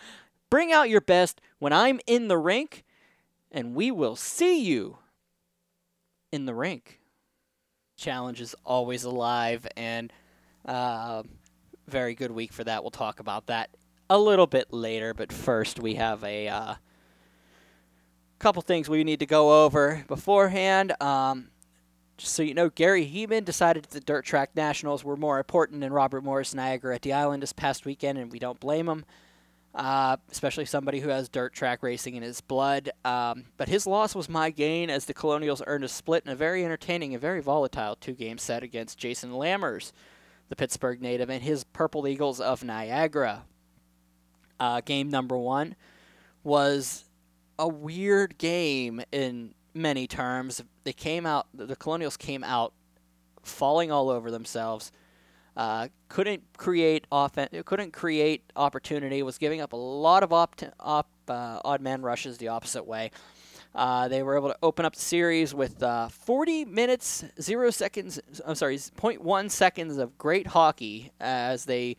Bring 0.50 0.74
out 0.74 0.90
your 0.90 1.00
best 1.00 1.40
when 1.60 1.72
I'm 1.72 2.02
in 2.06 2.28
the 2.28 2.38
rink, 2.38 2.84
and 3.50 3.74
we 3.74 3.92
will 3.92 4.18
see 4.18 4.62
you 4.62 4.98
in 6.34 6.46
the 6.46 6.54
rink. 6.54 7.00
Challenge 7.96 8.42
is 8.42 8.54
always 8.66 9.06
alive, 9.06 9.66
and 9.78 10.12
uh, 10.66 11.24
very 11.88 12.16
good 12.16 12.32
week 12.32 12.54
for 12.54 12.64
that. 12.64 12.84
We'll 12.84 12.92
talk 12.92 13.20
about 13.20 13.48
that 13.48 13.70
a 14.10 14.18
little 14.18 14.48
bit 14.48 14.72
later, 14.72 15.14
but 15.14 15.32
first 15.32 15.80
we 15.80 15.96
have 15.96 16.24
a. 16.24 16.48
Uh, 16.48 16.76
couple 18.42 18.62
things 18.64 18.90
we 18.90 19.04
need 19.04 19.20
to 19.20 19.26
go 19.26 19.64
over 19.64 20.04
beforehand. 20.08 20.94
Um, 21.00 21.50
just 22.18 22.34
so 22.34 22.44
you 22.44 22.54
know, 22.54 22.70
Gary 22.70 23.06
Heeman 23.06 23.46
decided 23.46 23.84
that 23.84 23.92
the 23.92 24.00
Dirt 24.00 24.26
Track 24.26 24.56
Nationals 24.56 25.04
were 25.04 25.16
more 25.16 25.38
important 25.38 25.80
than 25.80 25.94
Robert 25.94 26.24
Morris 26.24 26.54
Niagara 26.54 26.96
at 26.96 27.04
the 27.04 27.14
Island 27.14 27.44
this 27.44 27.54
past 27.54 27.86
weekend, 27.86 28.18
and 28.18 28.32
we 28.32 28.40
don't 28.40 28.60
blame 28.60 28.90
him. 28.90 29.06
Uh, 29.74 30.18
especially 30.30 30.66
somebody 30.66 31.00
who 31.00 31.08
has 31.08 31.30
dirt 31.30 31.54
track 31.54 31.82
racing 31.82 32.16
in 32.16 32.24
his 32.24 32.42
blood. 32.42 32.90
Um, 33.06 33.46
but 33.56 33.70
his 33.70 33.88
loss 33.88 34.14
was 34.14 34.28
my 34.28 34.50
gain 34.50 34.90
as 34.90 35.06
the 35.06 35.14
Colonials 35.14 35.64
earned 35.66 35.86
a 35.86 35.88
split 35.88 36.26
in 36.26 36.32
a 36.32 36.36
very 36.36 36.66
entertaining 36.66 37.14
and 37.14 37.22
very 37.22 37.40
volatile 37.40 37.96
two 37.96 38.12
game 38.12 38.38
set 38.38 38.64
against 38.64 38.98
Jason 38.98 39.32
Lammers, 39.32 39.94
the 40.52 40.56
Pittsburgh 40.58 41.02
native, 41.02 41.30
and 41.30 41.42
his 41.42 41.64
Purple 41.64 42.06
Eagles 42.06 42.42
of 42.42 42.62
Niagara. 42.62 43.46
Uh, 44.60 44.82
game 44.82 45.10
number 45.10 45.38
one 45.38 45.78
was 46.44 47.06
a 47.58 47.70
weird 47.70 48.38
game 48.38 49.02
in 49.14 49.54
many 49.74 50.08
terms. 50.08 50.62
They 50.84 50.92
came 50.92 51.26
out, 51.26 51.48
the 51.54 51.78
Colonials 51.78 52.18
came 52.18 52.44
out 52.44 52.74
falling 53.44 53.94
all 53.94 54.10
over 54.10 54.30
themselves. 54.30 54.92
Uh, 55.56 55.88
couldn't 56.10 56.44
create 56.58 57.08
offense, 57.14 57.50
couldn't 57.64 57.94
create 57.94 58.44
opportunity. 58.58 59.24
Was 59.24 59.38
giving 59.38 59.62
up 59.62 59.72
a 59.72 59.78
lot 59.78 60.22
of 60.22 60.34
op, 60.34 60.56
op 60.82 61.08
uh, 61.30 61.62
odd 61.64 61.80
man 61.80 62.02
rushes 62.02 62.38
the 62.40 62.50
opposite 62.50 62.86
way. 62.86 63.12
Uh, 63.74 64.08
they 64.08 64.22
were 64.22 64.36
able 64.36 64.50
to 64.50 64.58
open 64.62 64.86
up 64.86 64.96
the 64.96 65.02
series 65.02 65.54
with 65.54 65.82
uh, 65.82 66.10
40 66.10 66.66
minutes, 66.66 67.24
zero 67.40 67.70
seconds. 67.72 68.20
I'm 68.46 68.56
sorry, 68.56 68.78
0.1 68.78 69.50
seconds 69.50 69.98
of 69.98 70.18
great 70.18 70.48
hockey 70.48 71.12
as 71.20 71.66
they 71.66 71.96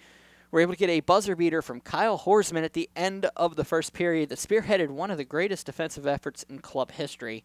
were 0.51 0.61
able 0.61 0.75
to 0.75 0.79
get 0.79 0.91
a 0.91 1.01
buzzer 1.01 1.35
beater 1.35 1.63
from 1.63 1.81
Kyle 1.81 2.19
Horsman 2.19 2.63
at 2.63 2.75
the 2.75 2.91
end 2.95 3.27
of 3.37 3.57
the 3.57 3.65
first 3.65 3.95
period 3.95 4.29
that 4.29 4.39
spearheaded 4.39 4.91
one 4.91 5.11
of 5.11 5.17
the 5.17 5.25
greatest 5.25 5.65
defensive 5.65 6.07
efforts 6.07 6.45
in 6.45 6.59
club 6.59 6.93
history 6.93 7.43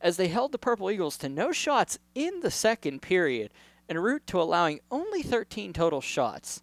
as 0.00 0.16
they 0.16 0.28
held 0.28 0.52
the 0.52 0.58
Purple 0.58 0.90
Eagles 0.90 1.16
to 1.18 1.28
no 1.28 1.50
shots 1.50 1.98
in 2.14 2.40
the 2.40 2.50
second 2.50 3.02
period 3.02 3.50
en 3.88 3.98
route 3.98 4.26
to 4.28 4.40
allowing 4.40 4.80
only 4.90 5.22
13 5.22 5.72
total 5.72 6.00
shots 6.00 6.62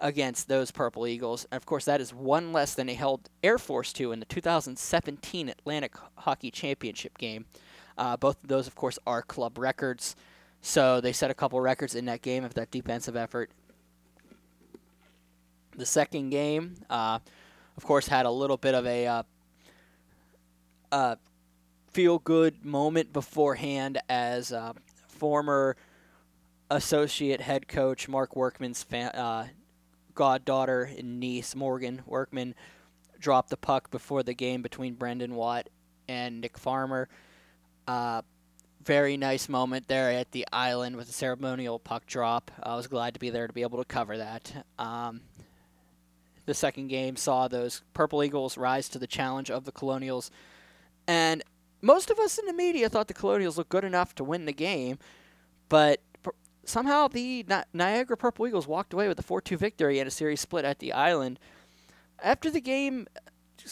against 0.00 0.48
those 0.48 0.70
Purple 0.70 1.06
Eagles. 1.06 1.46
And 1.50 1.56
of 1.56 1.66
course, 1.66 1.84
that 1.86 2.00
is 2.00 2.12
one 2.14 2.52
less 2.52 2.74
than 2.74 2.86
they 2.86 2.94
held 2.94 3.28
Air 3.42 3.58
Force 3.58 3.92
to 3.94 4.12
in 4.12 4.20
the 4.20 4.26
2017 4.26 5.48
Atlantic 5.48 5.94
Hockey 6.16 6.50
Championship 6.50 7.18
game. 7.18 7.46
Uh, 7.96 8.16
both 8.16 8.42
of 8.42 8.48
those, 8.48 8.66
of 8.66 8.74
course, 8.74 8.98
are 9.06 9.22
club 9.22 9.58
records. 9.58 10.14
So 10.60 11.00
they 11.00 11.12
set 11.12 11.30
a 11.30 11.34
couple 11.34 11.60
records 11.60 11.94
in 11.94 12.04
that 12.06 12.22
game 12.22 12.44
of 12.44 12.54
that 12.54 12.70
defensive 12.70 13.16
effort 13.16 13.50
the 15.78 15.86
second 15.86 16.30
game, 16.30 16.74
uh, 16.90 17.20
of 17.76 17.84
course, 17.84 18.08
had 18.08 18.26
a 18.26 18.30
little 18.30 18.56
bit 18.56 18.74
of 18.74 18.84
a 18.84 19.06
uh, 19.06 19.22
uh, 20.90 21.16
feel 21.92 22.18
good 22.18 22.64
moment 22.64 23.12
beforehand 23.12 23.98
as 24.08 24.52
uh, 24.52 24.72
former 25.06 25.76
associate 26.70 27.40
head 27.40 27.68
coach 27.68 28.08
Mark 28.08 28.36
Workman's 28.36 28.82
fa- 28.82 29.16
uh, 29.16 29.46
goddaughter 30.18 30.90
and 30.98 31.20
niece, 31.20 31.54
Morgan 31.54 32.02
Workman, 32.04 32.56
dropped 33.20 33.50
the 33.50 33.56
puck 33.56 33.88
before 33.88 34.24
the 34.24 34.34
game 34.34 34.62
between 34.62 34.94
Brendan 34.94 35.36
Watt 35.36 35.68
and 36.08 36.40
Nick 36.40 36.58
Farmer. 36.58 37.08
Uh, 37.86 38.22
very 38.82 39.16
nice 39.16 39.48
moment 39.48 39.86
there 39.86 40.10
at 40.10 40.32
the 40.32 40.44
island 40.52 40.96
with 40.96 41.06
the 41.06 41.12
ceremonial 41.12 41.78
puck 41.78 42.04
drop. 42.06 42.50
I 42.60 42.74
was 42.74 42.88
glad 42.88 43.14
to 43.14 43.20
be 43.20 43.30
there 43.30 43.46
to 43.46 43.52
be 43.52 43.62
able 43.62 43.78
to 43.78 43.84
cover 43.84 44.18
that. 44.18 44.66
Um, 44.76 45.20
the 46.46 46.54
second 46.54 46.88
game 46.88 47.14
saw 47.14 47.46
those 47.46 47.82
Purple 47.94 48.24
Eagles 48.24 48.58
rise 48.58 48.88
to 48.88 48.98
the 48.98 49.06
challenge 49.06 49.52
of 49.52 49.66
the 49.66 49.72
Colonials. 49.72 50.32
And 51.06 51.44
most 51.80 52.10
of 52.10 52.18
us 52.18 52.38
in 52.38 52.46
the 52.46 52.52
media 52.52 52.88
thought 52.88 53.06
the 53.06 53.14
Colonials 53.14 53.56
looked 53.56 53.70
good 53.70 53.84
enough 53.84 54.16
to 54.16 54.24
win 54.24 54.46
the 54.46 54.52
game, 54.52 54.98
but 55.68 56.00
somehow 56.68 57.08
the 57.08 57.44
Niagara 57.72 58.16
Purple 58.16 58.46
Eagles 58.46 58.66
walked 58.66 58.92
away 58.92 59.08
with 59.08 59.18
a 59.18 59.22
4 59.22 59.40
2 59.40 59.56
victory 59.56 59.98
and 59.98 60.08
a 60.08 60.10
series 60.10 60.40
split 60.40 60.64
at 60.64 60.78
the 60.78 60.92
island. 60.92 61.38
After 62.22 62.50
the 62.50 62.60
game, 62.60 63.06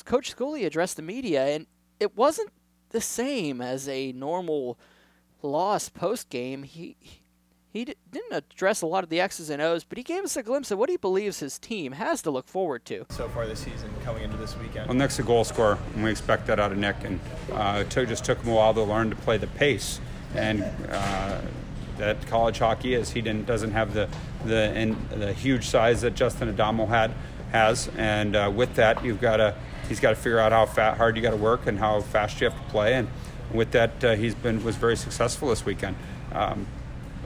Coach 0.04 0.34
Schooley 0.36 0.64
addressed 0.64 0.96
the 0.96 1.02
media, 1.02 1.46
and 1.46 1.66
it 1.98 2.16
wasn't 2.16 2.50
the 2.90 3.00
same 3.00 3.60
as 3.60 3.88
a 3.88 4.12
normal 4.12 4.78
loss 5.42 5.88
post 5.88 6.28
game. 6.28 6.62
He 6.62 6.96
he 7.76 7.84
d- 7.84 7.94
didn't 8.10 8.32
address 8.32 8.80
a 8.80 8.86
lot 8.86 9.04
of 9.04 9.10
the 9.10 9.20
X's 9.20 9.50
and 9.50 9.60
O's, 9.60 9.84
but 9.84 9.98
he 9.98 10.04
gave 10.04 10.24
us 10.24 10.34
a 10.34 10.42
glimpse 10.42 10.70
of 10.70 10.78
what 10.78 10.88
he 10.88 10.96
believes 10.96 11.40
his 11.40 11.58
team 11.58 11.92
has 11.92 12.22
to 12.22 12.30
look 12.30 12.48
forward 12.48 12.86
to. 12.86 13.04
So 13.10 13.28
far 13.28 13.46
this 13.46 13.60
season, 13.60 13.90
coming 14.02 14.22
into 14.22 14.38
this 14.38 14.56
weekend. 14.56 14.86
Well, 14.86 14.96
Nick's 14.96 15.18
a 15.18 15.22
goal 15.22 15.44
scorer, 15.44 15.78
and 15.94 16.02
we 16.02 16.10
expect 16.10 16.46
that 16.46 16.58
out 16.58 16.72
of 16.72 16.78
Nick. 16.78 16.96
And 17.04 17.20
uh, 17.52 17.82
it 17.84 17.90
took, 17.90 18.08
just 18.08 18.24
took 18.24 18.38
him 18.38 18.50
a 18.50 18.54
while 18.54 18.72
to 18.72 18.82
learn 18.82 19.10
to 19.10 19.16
play 19.16 19.36
the 19.36 19.46
pace. 19.46 20.00
And 20.34 20.64
uh, 20.88 21.42
that 21.98 22.26
college 22.26 22.58
hockey 22.58 22.94
is 22.94 23.10
he 23.10 23.20
didn't 23.20 23.46
doesn't 23.46 23.72
have 23.72 23.94
the 23.94 24.08
the 24.44 24.70
and 24.74 24.96
the 25.10 25.32
huge 25.32 25.66
size 25.66 26.00
that 26.02 26.14
Justin 26.14 26.48
Adamo 26.48 26.86
had 26.86 27.12
has, 27.52 27.88
and 27.96 28.36
uh, 28.36 28.52
with 28.54 28.74
that 28.74 29.04
you've 29.04 29.20
got 29.20 29.36
to 29.38 29.54
he's 29.88 30.00
got 30.00 30.10
to 30.10 30.16
figure 30.16 30.38
out 30.38 30.52
how 30.52 30.66
fat, 30.66 30.96
hard 30.96 31.16
you 31.16 31.22
got 31.22 31.30
to 31.30 31.36
work 31.36 31.66
and 31.66 31.78
how 31.78 32.00
fast 32.00 32.40
you 32.40 32.48
have 32.48 32.58
to 32.58 32.70
play. 32.70 32.94
And 32.94 33.08
with 33.52 33.72
that, 33.72 34.04
uh, 34.04 34.14
he's 34.14 34.34
been 34.34 34.64
was 34.64 34.76
very 34.76 34.96
successful 34.96 35.48
this 35.48 35.64
weekend. 35.64 35.96
Um, 36.32 36.66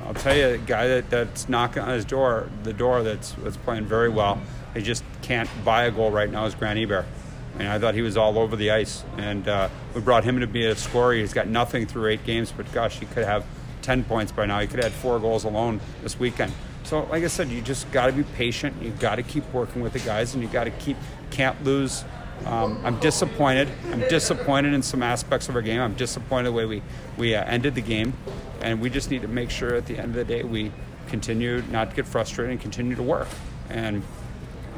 I'll 0.07 0.15
tell 0.15 0.37
you, 0.37 0.47
a 0.47 0.59
guy 0.59 0.89
that, 0.89 1.11
that's 1.11 1.49
knocking 1.49 1.83
on 1.83 1.91
his 1.91 2.05
door, 2.05 2.51
the 2.63 2.73
door 2.73 3.03
that's, 3.03 3.33
that's 3.33 3.57
playing 3.59 3.85
very 3.85 4.09
well, 4.09 4.41
he 4.75 4.83
just 4.83 5.05
can't 5.23 5.49
buy 5.65 5.85
a 5.85 5.91
goal 5.91 6.11
right 6.11 6.31
now 6.31 6.47
is 6.47 6.55
Grant. 6.55 6.79
I 6.79 7.59
mean, 7.59 7.69
I 7.69 7.79
thought 7.79 7.95
he 7.95 8.03
was 8.03 8.17
all 8.17 8.39
over 8.39 8.57
the 8.57 8.71
ice, 8.71 9.05
and 9.19 9.47
uh, 9.47 9.69
we 9.95 10.01
brought 10.01 10.25
him 10.25 10.41
to 10.41 10.47
be 10.47 10.65
a 10.67 10.75
scorer. 10.75 11.15
He's 11.15 11.35
got 11.35 11.49
nothing 11.49 11.87
through 11.87 12.07
eight 12.07 12.25
games, 12.25 12.53
but 12.57 12.71
gosh, 12.73 12.99
he 12.99 13.07
could 13.07 13.25
have 13.25 13.45
10 13.83 14.05
points 14.05 14.33
by 14.33 14.47
now. 14.47 14.61
He 14.61 14.67
could 14.67 14.83
have 14.83 14.93
had 14.93 15.01
four 15.01 15.19
goals 15.19 15.45
alone 15.45 15.81
this 16.03 16.19
weekend. 16.19 16.53
So, 16.85 17.05
like 17.05 17.25
I 17.25 17.29
said, 17.29 17.49
you 17.49 17.61
just 17.61 17.91
got 17.93 18.07
to 18.07 18.13
be 18.13 18.23
patient. 18.23 18.83
You 18.83 18.91
got 18.91 19.17
to 19.17 19.23
keep 19.23 19.51
working 19.53 19.83
with 19.83 19.93
the 19.93 19.99
guys, 20.01 20.35
and 20.35 20.43
you 20.43 20.49
got 20.49 20.65
to 20.65 20.71
keep 20.71 20.97
can't 21.31 21.63
lose. 21.65 22.05
Um, 22.47 22.81
I'm 22.85 22.99
disappointed. 23.01 23.69
I'm 23.93 24.01
disappointed 24.09 24.73
in 24.73 24.83
some 24.83 25.03
aspects 25.03 25.49
of 25.49 25.57
our 25.57 25.63
game. 25.63 25.81
I'm 25.81 25.95
disappointed 25.95 26.49
the 26.49 26.53
way 26.53 26.65
we 26.65 26.83
we 27.19 27.35
uh, 27.35 27.45
ended 27.45 27.75
the 27.75 27.83
game 27.83 28.15
and 28.61 28.81
we 28.81 28.91
just 28.91 29.11
need 29.11 29.23
to 29.23 29.29
make 29.29 29.51
sure 29.51 29.75
at 29.75 29.87
the 29.87 29.97
end 29.97 30.09
of 30.09 30.15
the 30.15 30.25
day 30.25 30.43
we 30.43 30.73
continue 31.09 31.63
not 31.71 31.91
to 31.91 31.97
get 31.97 32.07
frustrated 32.07 32.53
and 32.53 32.61
continue 32.61 32.95
to 32.95 33.03
work. 33.03 33.29
And 33.69 34.03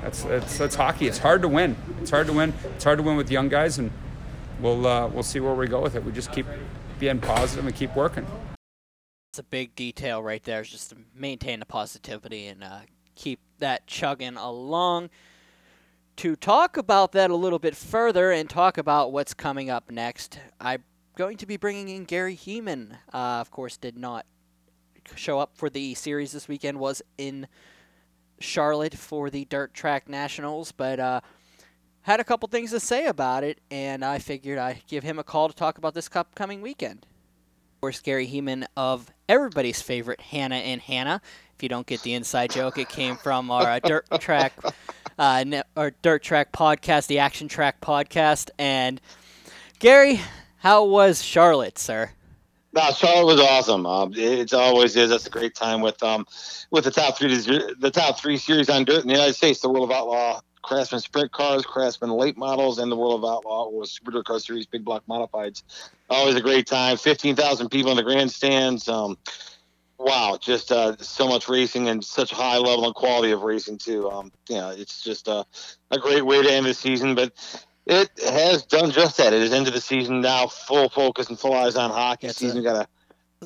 that's 0.00 0.22
that's, 0.22 0.58
that's 0.58 0.74
hockey. 0.74 1.06
It's 1.06 1.18
hard 1.18 1.42
to 1.42 1.48
win. 1.48 1.76
It's 2.00 2.10
hard 2.10 2.26
to 2.28 2.32
win. 2.32 2.52
It's 2.74 2.84
hard 2.84 2.98
to 2.98 3.02
win 3.02 3.16
with 3.16 3.30
young 3.30 3.48
guys, 3.48 3.78
and 3.78 3.90
we'll 4.60 4.86
uh, 4.86 5.08
we'll 5.08 5.22
see 5.22 5.40
where 5.40 5.54
we 5.54 5.66
go 5.66 5.80
with 5.80 5.94
it. 5.96 6.04
We 6.04 6.12
just 6.12 6.32
keep 6.32 6.46
being 6.98 7.18
positive 7.20 7.66
and 7.66 7.74
keep 7.74 7.94
working. 7.94 8.26
It's 9.32 9.38
a 9.38 9.44
big 9.44 9.74
detail 9.74 10.22
right 10.22 10.44
there, 10.44 10.60
is 10.60 10.68
just 10.68 10.90
to 10.90 10.96
maintain 11.14 11.58
the 11.60 11.64
positivity 11.64 12.48
and 12.48 12.62
uh, 12.62 12.80
keep 13.14 13.40
that 13.60 13.86
chugging 13.86 14.36
along. 14.36 15.08
To 16.16 16.36
talk 16.36 16.76
about 16.76 17.12
that 17.12 17.30
a 17.30 17.34
little 17.34 17.58
bit 17.58 17.74
further 17.74 18.30
and 18.30 18.50
talk 18.50 18.76
about 18.76 19.10
what's 19.10 19.32
coming 19.32 19.70
up 19.70 19.90
next, 19.90 20.38
I'm 20.60 20.84
going 21.16 21.38
to 21.38 21.46
be 21.46 21.56
bringing 21.56 21.88
in 21.88 22.04
Gary 22.04 22.36
Heeman. 22.36 22.98
Uh, 23.10 23.40
of 23.40 23.50
course, 23.50 23.78
did 23.78 23.96
not 23.96 24.26
show 25.16 25.38
up 25.38 25.56
for 25.56 25.70
the 25.70 25.94
series 25.94 26.32
this 26.32 26.46
weekend, 26.46 26.78
was 26.78 27.00
in 27.16 27.46
Charlotte 28.38 28.92
for 28.92 29.30
the 29.30 29.46
Dirt 29.46 29.72
Track 29.72 30.10
Nationals, 30.10 30.72
but 30.72 31.00
uh, 31.00 31.22
had 32.02 32.20
a 32.20 32.24
couple 32.24 32.50
things 32.50 32.70
to 32.72 32.80
say 32.80 33.06
about 33.06 33.44
it, 33.44 33.62
and 33.70 34.04
I 34.04 34.18
figured 34.18 34.58
I'd 34.58 34.86
give 34.86 35.04
him 35.04 35.18
a 35.18 35.24
call 35.24 35.48
to 35.48 35.54
talk 35.54 35.78
about 35.78 35.94
this 35.94 36.10
upcoming 36.14 36.60
weekend. 36.60 37.06
Course, 37.82 37.98
Gary 37.98 38.28
Heeman 38.28 38.64
of 38.76 39.10
everybody's 39.28 39.82
favorite 39.82 40.20
Hannah 40.20 40.54
and 40.54 40.80
Hannah. 40.80 41.20
If 41.56 41.64
you 41.64 41.68
don't 41.68 41.84
get 41.84 42.00
the 42.02 42.14
inside 42.14 42.52
joke, 42.52 42.78
it 42.78 42.88
came 42.88 43.16
from 43.16 43.50
our 43.50 43.64
uh, 43.64 43.80
Dirt 43.80 44.06
Track 44.20 44.52
uh, 45.18 45.42
ne- 45.44 45.64
our 45.76 45.90
Dirt 45.90 46.22
Track 46.22 46.52
podcast, 46.52 47.08
the 47.08 47.18
Action 47.18 47.48
Track 47.48 47.80
podcast. 47.80 48.50
And 48.56 49.00
Gary, 49.80 50.20
how 50.58 50.84
was 50.84 51.24
Charlotte, 51.24 51.76
sir? 51.76 52.12
No, 52.72 52.88
Charlotte 52.92 53.34
was 53.34 53.40
awesome. 53.40 53.84
Um, 53.84 54.12
it 54.14 54.54
always 54.54 54.94
is. 54.94 55.10
That's 55.10 55.26
a 55.26 55.30
great 55.30 55.56
time 55.56 55.80
with 55.80 56.00
um, 56.04 56.24
with 56.70 56.84
the 56.84 56.92
top 56.92 57.18
three 57.18 57.36
the 57.36 57.90
top 57.92 58.16
three 58.16 58.36
series 58.36 58.70
on 58.70 58.84
dirt 58.84 59.02
in 59.02 59.08
the 59.08 59.14
United 59.14 59.34
States: 59.34 59.58
the 59.58 59.68
World 59.68 59.90
of 59.90 59.96
Outlaw 59.96 60.40
Craftsman 60.62 61.00
Sprint 61.00 61.32
Cars, 61.32 61.64
Craftsman 61.64 62.10
Late 62.10 62.36
Models, 62.36 62.78
and 62.78 62.90
the 62.90 62.96
World 62.96 63.22
of 63.22 63.30
Outlaw 63.30 63.64
or 63.64 63.84
Super 63.84 64.12
Dirt 64.12 64.24
Car 64.24 64.38
Series 64.38 64.66
Big 64.66 64.84
Block 64.84 65.02
Modifieds. 65.08 65.62
Always 66.08 66.36
a 66.36 66.40
great 66.40 66.66
time. 66.66 66.96
Fifteen 66.96 67.36
thousand 67.36 67.68
people 67.68 67.90
in 67.90 67.96
the 67.96 68.02
grandstands. 68.02 68.88
Um, 68.88 69.18
wow, 69.98 70.38
just 70.40 70.72
uh, 70.72 70.96
so 70.98 71.28
much 71.28 71.48
racing 71.48 71.88
and 71.88 72.04
such 72.04 72.30
high 72.30 72.58
level 72.58 72.84
and 72.86 72.94
quality 72.94 73.32
of 73.32 73.42
racing 73.42 73.78
too. 73.78 74.10
Um, 74.10 74.32
yeah, 74.48 74.72
it's 74.72 75.02
just 75.02 75.28
uh, 75.28 75.44
a 75.90 75.98
great 75.98 76.24
way 76.24 76.42
to 76.42 76.52
end 76.52 76.66
the 76.66 76.74
season, 76.74 77.14
but 77.14 77.32
it 77.86 78.10
has 78.28 78.64
done 78.64 78.90
just 78.90 79.16
that. 79.16 79.32
It 79.32 79.42
is 79.42 79.52
into 79.52 79.70
the 79.70 79.80
season 79.80 80.20
now, 80.20 80.46
full 80.46 80.88
focus 80.88 81.28
and 81.28 81.38
full 81.38 81.54
eyes 81.54 81.76
on 81.76 81.90
hockey 81.90 82.28
That's 82.28 82.38
season. 82.38 82.58
it. 82.58 82.64
Got 82.64 82.88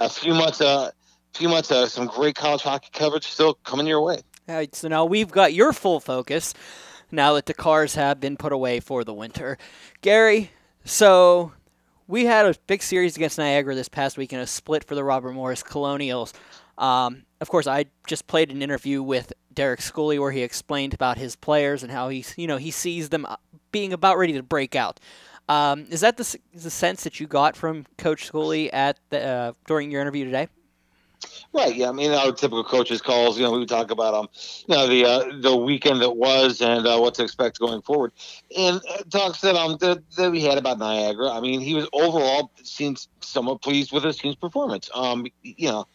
a, 0.01 0.05
a 0.05 0.09
few 0.09 0.35
months, 0.35 0.61
uh, 0.61 0.91
few 1.35 1.49
months, 1.49 1.71
uh, 1.71 1.87
some 1.87 2.07
great 2.07 2.35
college 2.35 2.63
hockey 2.63 2.89
coverage 2.93 3.27
still 3.27 3.55
coming 3.55 3.87
your 3.87 4.03
way. 4.03 4.21
All 4.49 4.55
right, 4.55 4.75
so 4.75 4.89
now 4.89 5.05
we've 5.05 5.31
got 5.31 5.55
your 5.55 5.73
full 5.73 6.01
focus 6.01 6.55
now 7.11 7.35
that 7.35 7.47
the 7.47 7.55
cars 7.55 7.95
have 7.95 8.21
been 8.21 8.37
put 8.37 8.53
away 8.53 8.81
for 8.81 9.05
the 9.05 9.15
winter. 9.15 9.59
Gary, 10.01 10.51
so 10.85 11.53
we 12.09 12.25
had 12.25 12.47
a 12.47 12.55
big 12.67 12.83
series 12.83 13.17
against 13.17 13.39
Niagara 13.39 13.75
this 13.75 13.89
past 13.89 14.17
week 14.17 14.31
weekend, 14.31 14.43
a 14.43 14.47
split 14.47 14.85
for 14.85 14.95
the 14.95 15.05
Robert 15.05 15.33
Morris 15.33 15.63
Colonials. 15.63 16.33
Um, 16.79 17.25
of 17.41 17.49
course, 17.49 17.67
I 17.67 17.87
just 18.07 18.27
played 18.27 18.51
an 18.51 18.63
interview 18.63 19.03
with 19.03 19.33
Derek 19.53 19.81
Schooley 19.81 20.19
where 20.19 20.31
he 20.31 20.43
explained 20.43 20.95
about 20.95 21.19
his 21.19 21.37
players 21.37 21.83
and 21.83 21.91
how 21.91 22.09
he's, 22.09 22.35
you 22.37 22.47
know, 22.47 22.57
he 22.59 22.71
sees 22.71 23.09
them 23.09 23.27
uh, 23.27 23.37
being 23.73 23.93
about 23.93 24.19
ready 24.19 24.35
to 24.35 24.43
break 24.43 24.77
out. 24.77 25.01
Um, 25.49 25.87
is 25.91 26.01
that 26.01 26.17
the, 26.17 26.39
the 26.55 26.71
sense 26.71 27.05
that 27.05 27.21
you 27.21 27.27
got 27.27 27.57
from 27.57 27.87
Coach 27.99 28.31
Schooley 28.31 28.69
at 28.73 28.99
the, 29.11 29.25
uh, 29.25 29.53
during 29.67 29.91
your 29.91 30.01
interview 30.01 30.25
today? 30.25 30.49
Right. 31.53 31.75
Yeah. 31.75 31.89
I 31.89 31.93
mean, 31.93 32.13
our 32.13 32.33
typical 32.33 32.65
coaches 32.65 33.01
calls. 33.01 33.39
You 33.39 33.45
know, 33.45 33.59
we 33.59 33.67
talk 33.67 33.91
about 33.91 34.15
um, 34.15 34.29
you 34.69 34.75
know, 34.75 34.87
the 34.87 35.05
uh, 35.05 35.41
the 35.41 35.57
weekend 35.57 36.03
that 36.03 36.17
was 36.17 36.61
and 36.61 36.87
uh, 36.87 36.99
what 36.99 37.15
to 37.15 37.23
expect 37.23 37.59
going 37.59 37.83
forward. 37.83 38.13
And 38.57 38.81
uh, 38.89 39.03
talks 39.11 39.41
that 39.41 39.57
um 39.57 39.77
that, 39.81 40.03
that 40.17 40.31
we 40.31 40.43
had 40.43 40.59
about 40.59 40.79
Niagara. 40.79 41.31
I 41.31 41.41
mean, 41.41 41.61
he 41.61 41.75
was 41.75 41.89
overall 41.93 42.53
seems 42.63 43.09
somewhat 43.21 43.63
pleased 43.63 43.93
with 43.93 44.05
his 44.05 44.17
team's 44.19 44.37
performance. 44.37 44.91
Um, 44.95 45.27
you 45.43 45.69
know, 45.69 45.87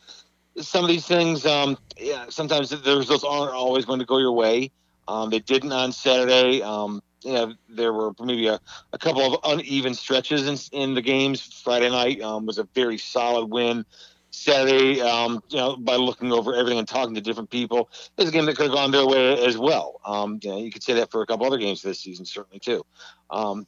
some 0.60 0.84
of 0.84 0.90
these 0.90 1.06
things, 1.06 1.46
um, 1.46 1.78
yeah, 1.98 2.26
sometimes 2.30 2.70
the 2.70 2.98
results 2.98 3.24
aren't 3.24 3.54
always 3.54 3.86
going 3.86 4.00
to 4.00 4.06
go 4.06 4.18
your 4.18 4.34
way. 4.34 4.72
Um, 5.08 5.30
they 5.30 5.40
didn't 5.40 5.72
on 5.72 5.92
Saturday. 5.92 6.62
Um, 6.62 7.02
you 7.24 7.34
know, 7.34 7.54
there 7.70 7.94
were 7.94 8.14
maybe 8.20 8.48
a, 8.48 8.60
a 8.94 8.98
couple 8.98 9.22
of 9.36 9.40
uneven 9.44 9.94
stretches 9.94 10.48
in, 10.48 10.58
in 10.80 10.96
the 10.96 11.02
games. 11.02 11.42
Friday 11.64 11.90
night 11.90 12.22
um, 12.22 12.46
was 12.46 12.58
a 12.58 12.68
very 12.76 12.98
solid 12.98 13.46
win. 13.52 13.86
Saturday, 14.32 15.02
um, 15.02 15.44
you 15.50 15.58
know, 15.58 15.76
by 15.76 15.98
looking 15.98 16.32
over 16.32 16.56
everything 16.56 16.80
and 16.80 16.88
talking 16.88 17.14
to 17.16 17.22
different 17.22 17.50
people, 17.50 17.90
is 18.18 18.30
a 18.30 18.32
game 18.32 18.46
that 18.46 18.56
could 18.56 18.68
have 18.68 18.74
gone 18.76 18.92
their 18.92 19.06
way 19.06 19.44
as 19.46 19.58
well. 19.58 20.00
Um, 20.06 20.40
you 20.42 20.50
know, 20.50 20.58
you 20.58 20.72
could 20.72 20.84
say 20.84 20.94
that 20.96 21.12
for 21.12 21.22
a 21.22 21.26
couple 21.26 21.46
other 21.46 21.58
games 21.58 21.82
this 21.82 22.00
season, 22.00 22.26
certainly 22.26 22.60
too. 22.60 22.84
Um, 23.30 23.68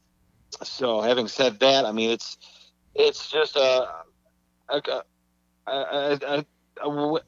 so, 0.64 1.02
having 1.02 1.28
said 1.28 1.60
that, 1.60 1.86
I 1.86 1.92
mean, 1.92 2.10
it's 2.12 2.38
it's 2.96 3.30
just 3.30 3.56
a, 3.56 3.88
a, 4.70 4.82
a, 5.68 5.72
a, 5.72 6.46
a, 6.82 6.86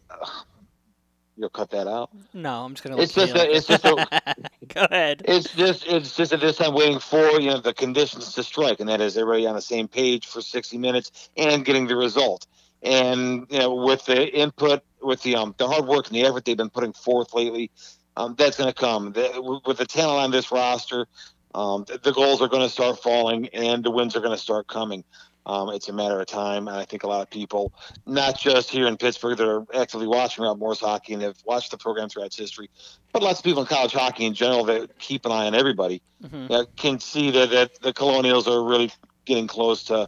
you'll 1.35 1.49
cut 1.49 1.69
that 1.71 1.87
out. 1.87 2.09
No, 2.33 2.65
I'm 2.65 2.73
just 2.73 2.83
gonna. 2.83 3.01
It's 3.01 3.13
just 3.13 3.35
a- 3.35 3.55
it's 3.55 3.67
just 3.67 3.85
a. 3.85 4.07
Go 4.73 4.85
ahead. 4.89 5.23
It's 5.25 5.53
just 5.53 5.85
it's 5.87 6.15
just 6.15 6.33
at 6.33 6.39
this 6.39 6.57
time 6.57 6.73
waiting 6.73 6.99
for 6.99 7.39
you 7.41 7.49
know 7.49 7.59
the 7.59 7.73
conditions 7.73 8.33
to 8.33 8.43
strike, 8.43 8.79
and 8.79 8.89
that 8.89 9.01
is 9.01 9.17
everybody 9.17 9.45
on 9.47 9.55
the 9.55 9.61
same 9.61 9.87
page 9.87 10.27
for 10.27 10.41
60 10.41 10.77
minutes 10.77 11.29
and 11.35 11.65
getting 11.65 11.87
the 11.87 11.95
result. 11.95 12.45
And 12.85 13.47
you 13.49 13.59
know, 13.59 13.73
with 13.73 14.05
the 14.05 14.31
input, 14.33 14.81
with 15.01 15.21
the 15.23 15.35
um 15.35 15.55
the 15.57 15.67
hard 15.67 15.87
work 15.87 16.07
and 16.07 16.15
the 16.15 16.23
effort 16.23 16.45
they've 16.45 16.55
been 16.55 16.69
putting 16.69 16.93
forth 16.93 17.33
lately, 17.33 17.71
um, 18.15 18.35
that's 18.37 18.57
going 18.57 18.71
to 18.71 18.79
come. 18.79 19.11
The, 19.13 19.61
with 19.65 19.77
the 19.77 19.85
talent 19.85 20.23
on 20.23 20.31
this 20.31 20.51
roster, 20.51 21.07
um, 21.55 21.83
the, 21.87 21.97
the 21.97 22.13
goals 22.13 22.41
are 22.41 22.47
going 22.47 22.61
to 22.61 22.69
start 22.69 23.01
falling 23.01 23.47
and 23.49 23.83
the 23.83 23.91
wins 23.91 24.15
are 24.15 24.19
going 24.21 24.35
to 24.35 24.41
start 24.41 24.67
coming. 24.67 25.03
Um, 25.47 25.69
it's 25.69 25.89
a 25.89 25.93
matter 25.93 26.19
of 26.19 26.25
time, 26.27 26.67
and 26.67 26.75
I 26.75 26.85
think 26.85 27.03
a 27.03 27.07
lot 27.07 27.21
of 27.21 27.29
people, 27.29 27.71
not 28.07 28.39
just 28.39 28.69
here 28.71 28.87
in 28.87 28.97
Pittsburgh, 28.97 29.37
that 29.37 29.47
are 29.47 29.63
actively 29.75 30.07
watching 30.07 30.43
Rob 30.43 30.57
Morris 30.57 30.79
hockey 30.79 31.13
and 31.13 31.21
have 31.21 31.37
watched 31.45 31.69
the 31.69 31.77
program 31.77 32.09
throughout 32.09 32.27
its 32.27 32.37
history, 32.37 32.69
but 33.13 33.21
lots 33.21 33.39
of 33.39 33.45
people 33.45 33.61
in 33.61 33.67
college 33.67 33.93
hockey 33.93 34.25
in 34.25 34.33
general 34.33 34.65
that 34.65 34.97
keep 34.97 35.23
an 35.25 35.31
eye 35.31 35.45
on 35.45 35.53
everybody 35.53 36.01
Mhm. 36.23 36.51
uh, 36.51 36.65
can 36.77 36.99
see 36.99 37.29
that, 37.31 37.51
that 37.51 37.79
the 37.81 37.93
Colonials 37.93 38.47
are 38.47 38.63
really 38.63 38.91
getting 39.25 39.47
close 39.47 39.83
to 39.85 40.07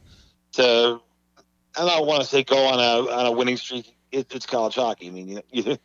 to. 0.53 1.01
I 1.77 1.85
don't 1.85 2.07
want 2.07 2.21
to 2.21 2.27
say 2.27 2.43
go 2.43 2.57
on 2.65 2.79
a 2.79 3.11
on 3.11 3.25
a 3.25 3.31
winning 3.31 3.57
streak. 3.57 3.95
It, 4.11 4.33
it's 4.33 4.45
college 4.45 4.75
hockey. 4.75 5.07
I 5.07 5.11
mean, 5.11 5.27
you, 5.27 5.41
you, 5.51 5.63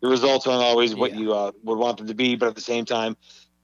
the 0.00 0.08
results 0.08 0.46
aren't 0.46 0.62
always 0.62 0.94
what 0.94 1.12
Yeah. 1.12 1.18
you 1.20 1.32
uh, 1.34 1.52
would 1.64 1.78
want 1.78 1.98
them 1.98 2.06
to 2.08 2.14
be, 2.14 2.36
but 2.36 2.48
at 2.48 2.54
the 2.54 2.60
same 2.60 2.84
time, 2.84 3.16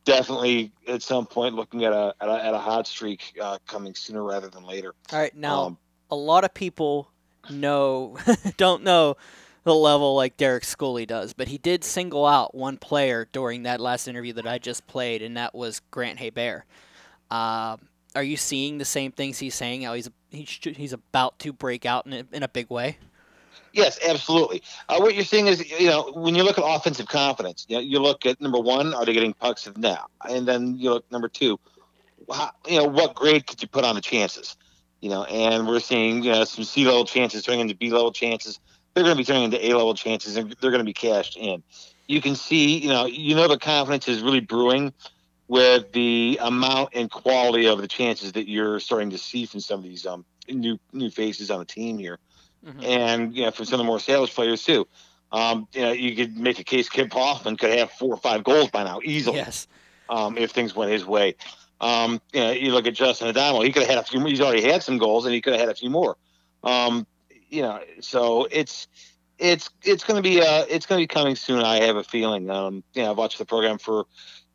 definitely 0.05 0.73
at 0.88 1.03
some 1.03 1.27
point 1.27 1.55
looking 1.55 1.85
at 1.85 1.92
a 1.92 2.14
at 2.20 2.29
a, 2.29 2.44
at 2.44 2.55
a 2.55 2.59
hot 2.59 2.87
streak 2.87 3.33
uh, 3.40 3.59
coming 3.66 3.94
sooner 3.94 4.23
rather 4.23 4.49
than 4.49 4.64
later. 4.64 4.94
All 5.12 5.18
right, 5.18 5.35
now 5.35 5.64
Um, 5.64 5.79
a 6.11 6.16
lot 6.16 6.44
of 6.44 6.55
people 6.55 7.11
know 7.51 8.16
don't 8.57 8.83
know 8.85 9.16
the 9.64 9.75
level 9.75 10.14
like 10.14 10.37
Derek 10.37 10.62
Schooley 10.64 11.07
does, 11.07 11.33
but 11.33 11.49
he 11.49 11.57
did 11.59 11.85
single 11.85 12.27
out 12.27 12.55
one 12.55 12.77
player 12.77 13.27
during 13.33 13.62
that 13.64 13.81
last 13.81 14.07
interview 14.07 14.33
that 14.35 14.47
I 14.47 14.59
just 14.59 14.87
played, 14.87 15.23
and 15.23 15.37
that 15.37 15.55
was 15.55 15.81
Grant 15.90 16.18
Hebert. 16.18 16.64
Um, 17.31 17.81
are 18.14 18.22
you 18.22 18.37
seeing 18.37 18.79
the 18.79 18.85
same 18.85 19.12
things 19.12 19.38
he's 19.38 19.55
saying? 19.55 19.83
How 19.83 19.94
he's 19.94 20.11
he's 20.31 20.92
about 20.92 21.38
to 21.40 21.53
break 21.53 21.87
out 21.87 22.07
in 22.07 22.12
a, 22.12 22.24
in 22.33 22.42
a 22.42 22.48
big 22.48 22.70
way? 22.70 22.98
Yes, 23.72 23.98
absolutely. 24.07 24.62
Uh, 24.88 24.98
what 24.98 25.14
you're 25.14 25.24
seeing 25.24 25.48
is, 25.48 25.68
you 25.68 25.88
know, 25.88 26.12
when 26.14 26.37
you 26.37 26.44
look 26.44 26.59
at 26.59 26.64
offensive 26.64 27.09
confidence, 27.09 27.66
you, 27.68 27.77
know, 27.77 27.83
you 27.83 27.98
look 27.98 28.24
at 28.24 28.40
number 28.40 28.61
one, 28.61 28.94
are 28.94 29.05
they 29.05 29.12
getting 29.12 29.33
pucks 29.33 29.64
the? 29.64 29.98
And 30.29 30.46
then 30.46 30.77
you 30.77 30.90
look 30.90 31.11
number 31.11 31.29
two, 31.29 31.59
how, 32.33 32.53
you 32.68 32.79
know, 32.79 32.87
what 32.87 33.16
grade 33.16 33.48
could 33.48 33.61
you 33.61 33.66
put 33.66 33.85
on 33.85 33.96
the 33.96 34.00
chances? 34.00 34.57
You 35.00 35.11
know, 35.11 35.24
and 35.24 35.66
we're 35.66 35.81
seeing, 35.81 36.22
you 36.22 36.31
know, 36.33 36.44
some 36.44 36.64
C 36.64 36.85
level 36.85 37.05
chances 37.05 37.42
turning 37.42 37.61
into 37.61 37.74
B 37.74 37.90
level 37.90 38.12
chances. 38.12 38.61
They're 38.94 39.03
going 39.03 39.16
to 39.16 39.20
be 39.20 39.24
turning 39.24 39.42
into 39.44 39.66
A 39.66 39.74
level 39.74 39.94
chances, 39.94 40.37
and 40.37 40.55
they're 40.61 40.70
going 40.70 40.79
to 40.79 40.85
be 40.85 40.94
cashed 40.94 41.37
in. 41.37 41.62
You 42.07 42.20
can 42.20 42.37
see, 42.37 42.79
you 42.79 42.88
know, 42.88 43.07
you 43.07 43.35
know, 43.35 43.48
the 43.48 43.59
confidence 43.59 44.07
is 44.07 44.22
really 44.22 44.40
brewing 44.40 44.92
with 45.48 45.92
the 45.92 46.38
amount 46.40 46.90
and 46.94 47.11
quality 47.11 47.66
of 47.66 47.80
the 47.80 47.88
chances 47.88 48.33
that 48.33 48.48
you're 48.48 48.80
starting 48.80 49.11
to 49.11 49.18
see 49.18 49.44
from 49.46 49.61
some 49.61 49.78
of 49.78 49.85
these 49.85 50.07
um, 50.07 50.24
new 50.48 50.78
new 50.92 51.11
faces 51.11 51.50
on 51.50 51.59
the 51.59 51.64
team 51.64 51.98
here 51.98 52.18
Mhm. 52.64 52.85
and 52.85 53.37
you 53.37 53.42
know 53.44 53.50
from 53.50 53.66
some 53.66 53.74
of 53.74 53.78
the 53.78 53.85
more 53.85 53.98
established 53.98 54.35
players 54.35 54.64
too. 54.64 54.87
Um, 55.33 55.68
you 55.72 55.83
know, 55.83 55.92
you 55.92 56.14
could 56.16 56.37
make 56.37 56.59
a 56.61 56.64
case 56.64 56.88
Kip 56.88 57.12
Hoffman 57.12 57.57
could 57.57 57.76
have 57.76 57.90
four 57.90 58.14
or 58.14 58.16
five 58.16 58.44
goals 58.44 58.70
by 58.70 58.85
now 58.85 59.00
easily 59.04 59.37
Yes. 59.38 59.66
um, 60.09 60.38
if 60.38 60.52
things 60.52 60.74
went 60.76 60.92
his 60.92 61.04
way. 61.04 61.35
Um, 61.80 62.20
you 62.33 62.40
know, 62.40 62.50
you 62.52 62.72
look 62.72 62.87
at 62.87 62.94
Justin 62.94 63.28
Adamo; 63.28 63.61
he 63.62 63.72
could 63.72 63.83
have 63.83 63.90
had 63.90 63.98
a 63.98 64.04
few. 64.04 64.24
He's 64.24 64.40
already 64.40 64.62
had 64.62 64.83
some 64.83 64.96
goals, 64.96 65.24
and 65.26 65.35
he 65.35 65.40
could 65.40 65.52
have 65.54 65.61
had 65.61 65.68
a 65.68 65.74
few 65.74 65.90
more. 65.90 66.16
Um, 66.62 67.07
you 67.48 67.62
know, 67.62 67.80
so 68.00 68.46
it's 68.50 68.87
it's 69.38 69.68
it's 69.83 70.04
going 70.04 70.22
to 70.22 70.28
be 70.28 70.40
uh 70.40 70.64
it's 70.68 70.87
going 70.87 71.00
to 71.00 71.02
be 71.02 71.07
coming 71.09 71.37
soon. 71.37 71.61
I 71.61 71.85
have 71.85 71.96
a 71.96 72.04
feeling. 72.04 72.48
Um, 72.48 72.85
you 72.94 73.02
know, 73.02 73.11
I've 73.11 73.18
watched 73.18 73.38
the 73.38 73.44
program 73.44 73.78
for 73.78 74.07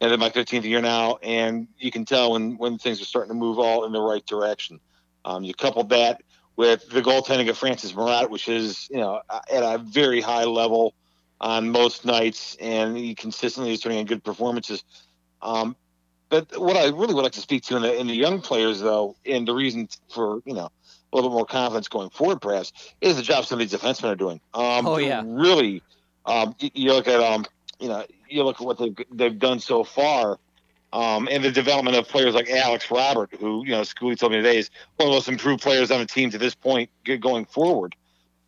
you 0.01 0.07
know, 0.07 0.17
my 0.17 0.29
15th 0.29 0.63
year 0.63 0.81
now, 0.81 1.17
and 1.21 1.67
you 1.77 1.91
can 1.91 2.05
tell 2.05 2.31
when 2.31 2.57
when 2.57 2.77
things 2.77 3.01
are 3.01 3.05
starting 3.05 3.29
to 3.29 3.35
move 3.35 3.59
all 3.59 3.85
in 3.85 3.91
the 3.91 4.01
right 4.01 4.25
direction. 4.25 4.79
Um, 5.25 5.43
you 5.43 5.53
couple 5.53 5.83
that 5.85 6.21
with 6.55 6.89
the 6.89 7.01
goaltending 7.01 7.49
of 7.49 7.57
Francis 7.57 7.91
Marotte, 7.91 8.29
which 8.29 8.47
is 8.47 8.87
you 8.89 8.97
know 8.97 9.21
at 9.29 9.63
a 9.63 9.77
very 9.77 10.21
high 10.21 10.45
level 10.45 10.93
on 11.41 11.69
most 11.69 12.05
nights, 12.05 12.55
and 12.59 12.97
he 12.97 13.15
consistently 13.15 13.73
is 13.73 13.81
turning 13.81 13.99
in 13.99 14.05
good 14.05 14.23
performances. 14.23 14.83
Um, 15.41 15.75
but 16.29 16.59
what 16.59 16.77
I 16.77 16.85
really 16.85 17.13
would 17.13 17.23
like 17.23 17.31
to 17.33 17.41
speak 17.41 17.63
to 17.63 17.75
in 17.77 17.81
the 17.81 17.99
in 17.99 18.07
the 18.07 18.15
young 18.15 18.41
players, 18.41 18.79
though, 18.79 19.15
and 19.25 19.47
the 19.47 19.53
reason 19.53 19.89
for 20.13 20.41
you 20.45 20.53
know 20.53 20.69
a 21.11 21.15
little 21.15 21.29
bit 21.29 21.35
more 21.35 21.45
confidence 21.45 21.87
going 21.87 22.09
forward, 22.09 22.41
perhaps, 22.41 22.71
is 23.01 23.17
the 23.17 23.23
job 23.23 23.45
some 23.45 23.59
of 23.59 23.69
these 23.69 23.77
defensemen 23.77 24.11
are 24.11 24.15
doing. 24.15 24.39
Um, 24.53 24.87
oh 24.87 24.97
yeah, 24.97 25.23
really. 25.25 25.81
Um, 26.25 26.55
you, 26.59 26.69
you 26.73 26.93
look 26.93 27.07
at 27.07 27.19
um, 27.19 27.45
you 27.79 27.87
know, 27.87 28.05
you 28.27 28.43
look 28.43 28.59
at 28.61 28.65
what 28.65 28.77
they've 28.77 28.95
they've 29.11 29.37
done 29.39 29.59
so 29.59 29.83
far. 29.83 30.39
Um, 30.91 31.27
and 31.29 31.43
the 31.43 31.51
development 31.51 31.95
of 31.97 32.07
players 32.07 32.33
like 32.33 32.49
Alex 32.49 32.89
Robert, 32.89 33.29
who 33.39 33.63
you 33.63 33.71
know, 33.71 33.81
Schooley 33.81 34.17
told 34.17 34.31
me 34.31 34.39
today 34.39 34.57
is 34.57 34.71
one 34.95 35.07
of 35.07 35.11
the 35.11 35.17
most 35.17 35.27
improved 35.27 35.61
players 35.61 35.91
on 35.91 35.99
the 35.99 36.07
team 36.07 36.31
to 36.31 36.39
this 36.39 36.55
point 36.55 36.89
going 37.19 37.45
forward 37.45 37.95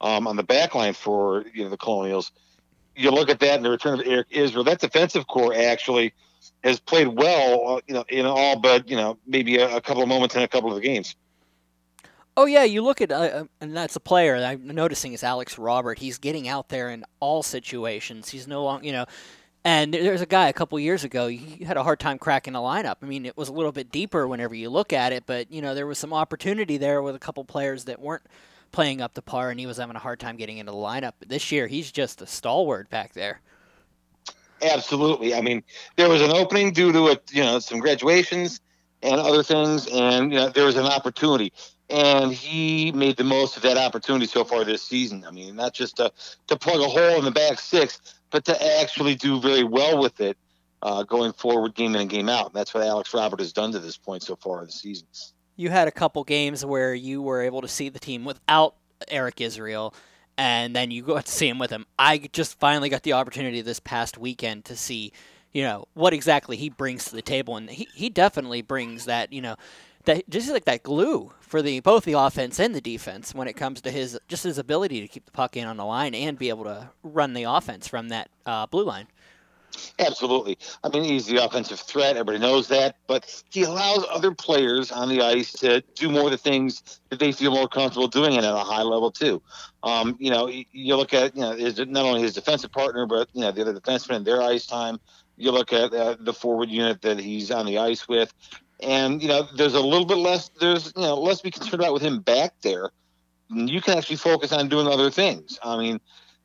um, 0.01 0.27
on 0.27 0.35
the 0.35 0.43
back 0.43 0.75
line 0.75 0.93
for 0.93 1.45
you 1.53 1.63
know 1.63 1.69
the 1.69 1.77
Colonials. 1.77 2.31
You 2.95 3.11
look 3.11 3.29
at 3.29 3.39
that 3.39 3.55
and 3.55 3.65
the 3.65 3.69
return 3.69 3.99
of 3.99 4.05
Eric 4.05 4.27
Israel. 4.31 4.63
That 4.63 4.79
defensive 4.79 5.27
core 5.27 5.53
actually 5.53 6.13
has 6.63 6.79
played 6.79 7.07
well, 7.07 7.77
uh, 7.77 7.81
you 7.87 7.93
know, 7.93 8.05
in 8.09 8.25
all 8.25 8.59
but 8.59 8.89
you 8.89 8.97
know 8.97 9.17
maybe 9.25 9.57
a, 9.57 9.77
a, 9.77 9.81
couple 9.81 10.03
of 10.03 10.09
moments 10.09 10.35
in 10.35 10.41
a 10.41 10.47
couple 10.47 10.69
of 10.69 10.75
the 10.75 10.81
games. 10.81 11.15
Oh 12.37 12.45
yeah, 12.45 12.63
you 12.63 12.81
look 12.81 13.01
at 13.01 13.11
uh, 13.11 13.15
uh 13.15 13.43
and 13.59 13.75
that's 13.75 13.95
a 13.95 13.99
player 13.99 14.39
that 14.39 14.49
I'm 14.49 14.67
noticing 14.67 15.13
is 15.13 15.23
Alex 15.23 15.57
Robert. 15.57 15.99
He's 15.99 16.17
getting 16.17 16.47
out 16.47 16.69
there 16.69 16.89
in 16.89 17.03
all 17.19 17.43
situations. 17.43 18.29
He's 18.29 18.47
no 18.47 18.63
longer, 18.63 18.85
you 18.85 18.93
know, 18.93 19.05
and 19.63 19.93
there's 19.93 20.21
a 20.21 20.25
guy 20.25 20.47
a 20.47 20.53
couple 20.53 20.79
years 20.79 21.03
ago. 21.03 21.27
He 21.27 21.63
had 21.63 21.77
a 21.77 21.83
hard 21.83 21.99
time 21.99 22.17
cracking 22.17 22.55
a 22.55 22.59
lineup. 22.59 22.95
I 23.01 23.05
mean, 23.05 23.25
it 23.25 23.37
was 23.37 23.49
a 23.49 23.53
little 23.53 23.71
bit 23.71 23.91
deeper 23.91 24.27
whenever 24.27 24.55
you 24.55 24.69
look 24.69 24.93
at 24.93 25.13
it, 25.13 25.23
but 25.25 25.51
you 25.51 25.61
know 25.61 25.75
there 25.75 25.87
was 25.87 25.99
some 25.99 26.13
opportunity 26.13 26.77
there 26.77 27.01
with 27.01 27.15
a 27.15 27.19
couple 27.19 27.43
players 27.43 27.85
that 27.85 27.99
weren't 27.99 28.23
playing 28.71 29.01
up 29.01 29.13
to 29.15 29.21
par, 29.21 29.49
and 29.51 29.59
he 29.59 29.65
was 29.65 29.77
having 29.77 29.95
a 29.95 29.99
hard 29.99 30.19
time 30.19 30.37
getting 30.37 30.57
into 30.57 30.71
the 30.71 30.77
lineup. 30.77 31.13
But 31.19 31.29
this 31.29 31.51
year, 31.51 31.67
he's 31.67 31.91
just 31.91 32.21
a 32.21 32.27
stalwart 32.27 32.89
back 32.89 33.13
there. 33.13 33.41
Absolutely. 34.61 35.33
I 35.33 35.41
mean, 35.41 35.63
there 35.95 36.09
was 36.09 36.21
an 36.21 36.31
opening 36.31 36.71
due 36.71 36.91
to 36.91 37.07
it, 37.07 37.23
you 37.31 37.43
know, 37.43 37.59
some 37.59 37.79
graduations 37.79 38.61
and 39.01 39.15
other 39.15 39.43
things, 39.43 39.87
and 39.87 40.31
you 40.31 40.39
know, 40.39 40.49
there 40.49 40.65
was 40.65 40.75
an 40.75 40.85
opportunity, 40.85 41.51
and 41.91 42.31
he 42.31 42.91
made 42.91 43.17
the 43.17 43.23
most 43.23 43.57
of 43.57 43.63
that 43.63 43.77
opportunity 43.77 44.25
so 44.25 44.43
far 44.43 44.63
this 44.63 44.81
season. 44.81 45.25
I 45.27 45.31
mean, 45.31 45.55
not 45.55 45.73
just 45.73 45.97
to 45.97 46.11
to 46.47 46.57
plug 46.57 46.81
a 46.81 46.87
hole 46.87 47.17
in 47.17 47.25
the 47.25 47.31
back 47.31 47.59
six, 47.59 48.15
but 48.29 48.45
to 48.45 48.79
actually 48.79 49.15
do 49.15 49.39
very 49.39 49.63
well 49.63 49.99
with 49.99 50.19
it 50.21 50.37
uh, 50.81 51.03
going 51.03 51.33
forward, 51.33 51.75
game 51.75 51.95
in 51.95 52.01
and 52.01 52.09
game 52.09 52.29
out. 52.29 52.47
And 52.47 52.55
that's 52.55 52.73
what 52.73 52.83
Alex 52.83 53.13
Robert 53.13 53.39
has 53.39 53.53
done 53.53 53.71
to 53.73 53.79
this 53.79 53.97
point 53.97 54.23
so 54.23 54.35
far 54.35 54.59
in 54.61 54.67
the 54.67 54.71
season. 54.71 55.07
You 55.55 55.69
had 55.69 55.87
a 55.87 55.91
couple 55.91 56.23
games 56.23 56.65
where 56.65 56.93
you 56.93 57.21
were 57.21 57.41
able 57.41 57.61
to 57.61 57.67
see 57.67 57.89
the 57.89 57.99
team 57.99 58.25
without 58.25 58.75
Eric 59.07 59.41
Israel 59.41 59.93
and 60.37 60.75
then 60.75 60.89
you 60.91 61.03
got 61.03 61.25
to 61.25 61.31
see 61.31 61.47
him 61.47 61.59
with 61.59 61.69
him. 61.69 61.85
I 61.99 62.29
just 62.33 62.59
finally 62.59 62.89
got 62.89 63.03
the 63.03 63.13
opportunity 63.13 63.61
this 63.61 63.79
past 63.79 64.17
weekend 64.17 64.65
to 64.65 64.75
see, 64.75 65.13
you 65.51 65.63
know, 65.63 65.87
what 65.93 66.13
exactly 66.13 66.57
he 66.57 66.69
brings 66.69 67.05
to 67.05 67.15
the 67.15 67.21
table, 67.21 67.57
and 67.57 67.69
he, 67.69 67.87
he 67.93 68.09
definitely 68.09 68.61
brings 68.61 69.05
that, 69.05 69.31
you 69.31 69.41
know, 69.41 69.55
that 70.05 70.29
just 70.29 70.49
like 70.49 70.65
that 70.65 70.83
glue 70.83 71.31
for 71.39 71.61
the 71.61 71.79
both 71.79 72.05
the 72.05 72.13
offense 72.13 72.59
and 72.59 72.73
the 72.73 72.81
defense 72.81 73.33
when 73.33 73.47
it 73.47 73.53
comes 73.53 73.81
to 73.81 73.91
his 73.91 74.19
just 74.27 74.43
his 74.43 74.57
ability 74.57 75.01
to 75.01 75.07
keep 75.07 75.25
the 75.25 75.31
puck 75.31 75.57
in 75.57 75.67
on 75.67 75.77
the 75.77 75.85
line 75.85 76.15
and 76.15 76.37
be 76.37 76.49
able 76.49 76.63
to 76.63 76.89
run 77.03 77.33
the 77.33 77.43
offense 77.43 77.87
from 77.87 78.09
that 78.09 78.29
uh, 78.45 78.65
blue 78.67 78.85
line. 78.85 79.07
Absolutely. 79.99 80.57
I 80.83 80.89
mean, 80.89 81.03
he's 81.03 81.25
the 81.27 81.43
offensive 81.43 81.79
threat. 81.79 82.17
Everybody 82.17 82.39
knows 82.39 82.67
that. 82.67 82.97
But 83.07 83.43
he 83.51 83.63
allows 83.63 84.05
other 84.09 84.31
players 84.31 84.91
on 84.91 85.09
the 85.09 85.21
ice 85.21 85.51
to 85.53 85.81
do 85.95 86.09
more 86.09 86.25
of 86.25 86.31
the 86.31 86.37
things 86.37 86.99
that 87.09 87.19
they 87.19 87.31
feel 87.31 87.51
more 87.51 87.67
comfortable 87.67 88.07
doing 88.07 88.33
it 88.33 88.43
at 88.43 88.53
a 88.53 88.57
high 88.57 88.81
level, 88.81 89.11
too. 89.11 89.41
Um, 89.83 90.17
you 90.19 90.29
know, 90.29 90.47
you 90.47 90.95
look 90.95 91.13
at, 91.13 91.35
you 91.35 91.41
know, 91.41 91.55
not 91.85 92.05
only 92.05 92.21
his 92.21 92.33
defensive 92.33 92.71
partner, 92.71 93.05
but, 93.05 93.29
you 93.33 93.41
know, 93.41 93.51
the 93.51 93.61
other 93.61 93.73
defensemen 93.73 94.17
and 94.17 94.25
their 94.25 94.41
ice 94.41 94.65
time. 94.65 94.99
You 95.37 95.51
look 95.51 95.73
at 95.73 95.93
uh, 95.93 96.17
the 96.19 96.33
forward 96.33 96.69
unit 96.69 97.01
that 97.01 97.17
he's 97.17 97.49
on 97.49 97.65
the 97.65 97.79
ice 97.79 98.07
with. 98.07 98.33
And, 98.81 99.21
you 99.21 99.27
know, 99.27 99.47
there's 99.55 99.75
a 99.75 99.81
little 99.81 100.05
bit 100.05 100.17
less, 100.17 100.49
there's, 100.59 100.91
you 100.95 101.03
know, 101.03 101.15
less 101.15 101.37
to 101.37 101.43
be 101.43 101.51
concerned 101.51 101.81
about 101.81 101.93
with 101.93 102.01
him 102.01 102.19
back 102.19 102.53
there. 102.61 102.89
You 103.49 103.81
can 103.81 103.97
actually 103.97 104.15
focus 104.15 104.51
on 104.51 104.69
doing 104.69 104.87
other 104.87 105.11
things. 105.11 105.59
I 105.61 105.77
mean, 105.77 105.99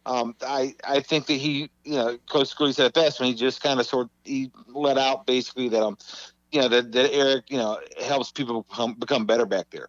um, 0.07 0.35
I 0.42 0.75
I 0.85 1.01
think 1.01 1.27
that 1.27 1.35
he, 1.35 1.70
you 1.85 1.94
know, 1.94 2.18
Coach 2.29 2.55
Schooley 2.55 2.75
said 2.75 2.87
it 2.87 2.94
best 2.94 3.20
when 3.20 3.29
he 3.29 3.35
just 3.35 3.62
kind 3.62 3.81
of 3.81 3.87
sort 3.87 4.09
he 4.25 4.51
let 4.68 4.99
out 4.99 5.27
basically 5.27 5.68
that 5.70 5.83
um, 5.83 5.96
you 6.53 6.61
know, 6.61 6.68
that, 6.68 6.92
that 6.92 7.12
Eric, 7.12 7.44
you 7.51 7.59
know, 7.59 7.79
helps 8.03 8.31
people 8.33 8.62
become, 8.62 8.94
become 8.94 9.27
better 9.27 9.46
back 9.46 9.66
there, 9.70 9.88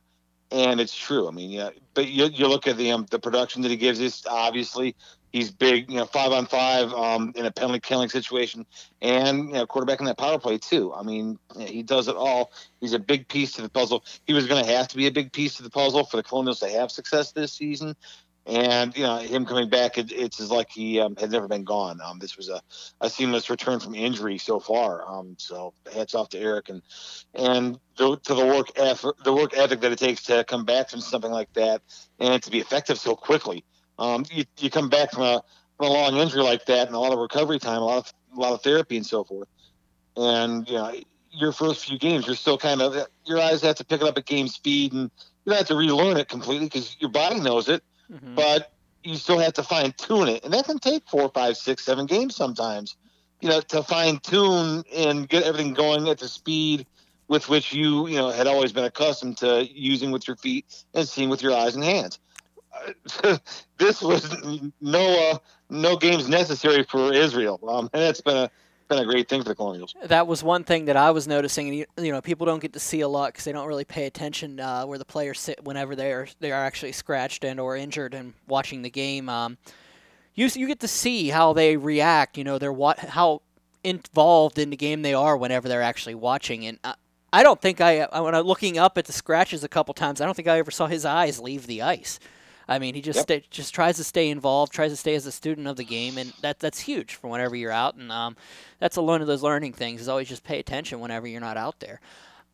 and 0.51 0.79
it's 0.79 0.95
true. 0.95 1.27
I 1.27 1.31
mean, 1.31 1.49
yeah, 1.49 1.69
but 1.93 2.07
you, 2.07 2.25
you 2.25 2.47
look 2.47 2.67
at 2.67 2.77
the 2.77 2.91
um, 2.91 3.05
the 3.09 3.19
production 3.19 3.61
that 3.63 3.71
he 3.71 3.77
gives 3.77 4.01
us. 4.01 4.23
Obviously, 4.27 4.95
he's 5.31 5.51
big, 5.51 5.89
you 5.89 5.97
know, 5.97 6.05
five 6.05 6.31
on 6.31 6.45
five 6.45 6.91
um, 6.93 7.33
in 7.35 7.45
a 7.45 7.51
penalty 7.51 7.79
killing 7.79 8.09
situation, 8.09 8.65
and 9.01 9.49
you 9.49 9.53
know, 9.53 9.65
quarterback 9.65 9.99
in 9.99 10.05
that 10.05 10.17
power 10.17 10.39
play 10.39 10.57
too. 10.57 10.93
I 10.93 11.03
mean, 11.03 11.37
he 11.57 11.83
does 11.83 12.07
it 12.07 12.15
all. 12.15 12.51
He's 12.79 12.93
a 12.93 12.99
big 12.99 13.27
piece 13.27 13.53
to 13.53 13.61
the 13.61 13.69
puzzle. 13.69 14.03
He 14.25 14.33
was 14.33 14.47
going 14.47 14.63
to 14.63 14.71
have 14.71 14.87
to 14.89 14.97
be 14.97 15.07
a 15.07 15.11
big 15.11 15.33
piece 15.33 15.55
to 15.55 15.63
the 15.63 15.69
puzzle 15.69 16.05
for 16.05 16.17
the 16.17 16.23
Colonials 16.23 16.59
to 16.59 16.69
have 16.69 16.91
success 16.91 17.31
this 17.31 17.53
season 17.53 17.95
and 18.47 18.95
you 18.95 19.03
know 19.03 19.17
him 19.17 19.45
coming 19.45 19.69
back, 19.69 19.97
it, 19.97 20.11
it's 20.11 20.39
as 20.39 20.49
like 20.49 20.69
he 20.69 20.99
um, 21.01 21.15
had 21.17 21.31
never 21.31 21.47
been 21.47 21.65
gone. 21.65 21.99
Um, 22.01 22.17
this 22.17 22.37
was 22.37 22.47
a, 22.47 22.61
a 23.01 23.09
seamless 23.09 23.49
return 23.49 23.79
from 23.79 23.93
injury 23.93 24.37
so 24.37 24.59
far. 24.59 25.03
Um, 25.05 25.35
so 25.37 25.73
hats 25.93 26.15
off 26.15 26.29
to 26.29 26.39
Eric 26.39 26.69
and 26.69 26.81
and 27.33 27.77
the, 27.97 28.17
to 28.17 28.33
the 28.33 28.45
work 28.45 28.71
effort, 28.77 29.15
the 29.23 29.33
work 29.33 29.55
ethic 29.57 29.81
that 29.81 29.91
it 29.91 29.99
takes 29.99 30.23
to 30.23 30.45
come 30.45 30.63
back 30.63 30.89
from 30.89 31.01
something 31.01 31.31
like 31.31 31.51
that 31.53 31.81
and 32.19 32.41
to 32.41 32.49
be 32.49 32.59
effective 32.59 32.97
so 32.97 33.15
quickly. 33.15 33.65
Um, 33.99 34.23
you, 34.31 34.45
you 34.59 34.69
come 34.69 34.89
back 34.89 35.11
from 35.11 35.23
a, 35.23 35.43
from 35.75 35.87
a 35.87 35.89
long 35.89 36.15
injury 36.15 36.41
like 36.41 36.65
that 36.67 36.87
and 36.87 36.95
a 36.95 36.99
lot 36.99 37.11
of 37.11 37.19
recovery 37.19 37.59
time, 37.59 37.81
a 37.81 37.85
lot 37.85 37.97
of 37.97 38.13
a 38.37 38.39
lot 38.39 38.53
of 38.53 38.61
therapy 38.61 38.95
and 38.95 39.05
so 39.05 39.25
forth. 39.25 39.49
And 40.15 40.67
you 40.69 40.75
know 40.75 40.93
your 41.31 41.51
first 41.51 41.85
few 41.85 41.99
games, 41.99 42.25
you're 42.25 42.35
still 42.37 42.57
kind 42.57 42.81
of 42.81 42.95
your 43.25 43.41
eyes 43.41 43.61
have 43.61 43.75
to 43.75 43.85
pick 43.85 44.01
it 44.01 44.07
up 44.07 44.17
at 44.17 44.25
game 44.25 44.47
speed 44.47 44.93
and 44.93 45.11
you 45.43 45.51
don't 45.51 45.57
have 45.57 45.67
to 45.67 45.75
relearn 45.75 46.15
it 46.15 46.29
completely 46.29 46.67
because 46.67 46.95
your 46.99 47.09
body 47.09 47.41
knows 47.41 47.67
it 47.67 47.83
mm-hmm. 48.11 48.35
but 48.35 48.71
you 49.03 49.15
still 49.15 49.39
have 49.39 49.53
to 49.53 49.63
fine 49.63 49.93
tune 49.97 50.27
it, 50.27 50.43
and 50.43 50.53
that 50.53 50.65
can 50.65 50.79
take 50.79 51.07
four, 51.07 51.29
five, 51.29 51.57
six, 51.57 51.83
seven 51.83 52.05
games 52.05 52.35
sometimes. 52.35 52.95
You 53.41 53.49
know, 53.49 53.61
to 53.61 53.83
fine 53.83 54.17
tune 54.17 54.83
and 54.95 55.29
get 55.29 55.43
everything 55.43 55.73
going 55.73 56.07
at 56.07 56.17
the 56.17 56.27
speed 56.27 56.87
with 57.27 57.49
which 57.49 57.73
you, 57.73 58.07
you 58.07 58.15
know, 58.15 58.31
had 58.31 58.47
always 58.47 58.71
been 58.71 58.85
accustomed 58.85 59.37
to 59.37 59.67
using 59.71 60.11
with 60.11 60.27
your 60.27 60.37
feet 60.37 60.83
and 60.93 61.07
seeing 61.07 61.29
with 61.29 61.43
your 61.43 61.53
eyes 61.53 61.75
and 61.75 61.83
hands. 61.83 62.19
Uh, 63.23 63.37
this 63.77 64.01
was 64.01 64.35
no 64.81 65.31
uh, 65.31 65.37
no 65.69 65.97
games 65.97 66.27
necessary 66.27 66.83
for 66.83 67.13
Israel, 67.13 67.59
um, 67.69 67.89
and 67.93 68.03
it's 68.03 68.21
been 68.21 68.37
a 68.37 68.51
been 68.87 68.99
a 68.99 69.05
great 69.05 69.27
thing 69.27 69.41
for 69.43 69.49
the 69.49 69.55
Colonials. 69.55 69.95
That 70.03 70.27
was 70.27 70.43
one 70.43 70.63
thing 70.63 70.85
that 70.85 70.95
I 70.95 71.11
was 71.11 71.27
noticing, 71.27 71.67
and 71.67 71.77
you, 71.77 71.85
you 71.97 72.11
know, 72.11 72.21
people 72.21 72.45
don't 72.45 72.59
get 72.59 72.73
to 72.73 72.79
see 72.79 73.01
a 73.01 73.07
lot 73.07 73.33
because 73.33 73.45
they 73.45 73.51
don't 73.51 73.67
really 73.67 73.85
pay 73.85 74.05
attention 74.05 74.59
uh, 74.59 74.85
where 74.85 74.97
the 74.97 75.05
players 75.05 75.39
sit 75.39 75.63
whenever 75.63 75.95
they 75.95 76.11
are 76.11 76.27
they 76.39 76.51
are 76.51 76.63
actually 76.63 76.91
scratched 76.91 77.43
and 77.43 77.59
or 77.59 77.75
injured 77.75 78.13
and 78.13 78.33
watching 78.47 78.81
the 78.81 78.89
game. 78.89 79.29
Um, 79.29 79.57
you 80.35 80.49
you 80.53 80.67
get 80.67 80.79
to 80.81 80.87
see 80.87 81.29
how 81.29 81.53
they 81.53 81.77
react. 81.77 82.37
You 82.37 82.43
know, 82.43 82.57
they're 82.57 82.71
what 82.71 82.99
how 82.99 83.41
involved 83.83 84.59
in 84.59 84.69
the 84.69 84.77
game 84.77 85.01
they 85.01 85.13
are 85.13 85.37
whenever 85.37 85.67
they're 85.67 85.81
actually 85.81 86.15
watching. 86.15 86.65
And 86.65 86.79
I, 86.83 86.95
I 87.33 87.43
don't 87.43 87.61
think 87.61 87.81
I 87.81 88.05
when 88.21 88.35
I'm 88.35 88.45
looking 88.45 88.77
up 88.77 88.97
at 88.97 89.05
the 89.05 89.13
scratches 89.13 89.63
a 89.63 89.69
couple 89.69 89.93
times, 89.93 90.21
I 90.21 90.25
don't 90.25 90.35
think 90.35 90.47
I 90.47 90.59
ever 90.59 90.71
saw 90.71 90.87
his 90.87 91.05
eyes 91.05 91.39
leave 91.39 91.67
the 91.67 91.81
ice. 91.81 92.19
I 92.67 92.79
mean, 92.79 92.95
he 92.95 93.01
just 93.01 93.17
yep. 93.17 93.23
stay, 93.23 93.43
just 93.49 93.73
tries 93.73 93.97
to 93.97 94.03
stay 94.03 94.29
involved, 94.29 94.73
tries 94.73 94.91
to 94.91 94.97
stay 94.97 95.15
as 95.15 95.25
a 95.25 95.31
student 95.31 95.67
of 95.67 95.77
the 95.77 95.85
game, 95.85 96.17
and 96.17 96.33
that 96.41 96.59
that's 96.59 96.79
huge 96.79 97.15
for 97.15 97.29
whenever 97.29 97.55
you're 97.55 97.71
out. 97.71 97.95
And 97.95 98.11
um, 98.11 98.35
that's 98.79 98.97
a 98.97 99.01
one 99.01 99.21
of 99.21 99.27
those 99.27 99.43
learning 99.43 99.73
things 99.73 100.01
is 100.01 100.09
always 100.09 100.27
just 100.27 100.43
pay 100.43 100.59
attention 100.59 100.99
whenever 100.99 101.27
you're 101.27 101.41
not 101.41 101.57
out 101.57 101.79
there. 101.79 102.01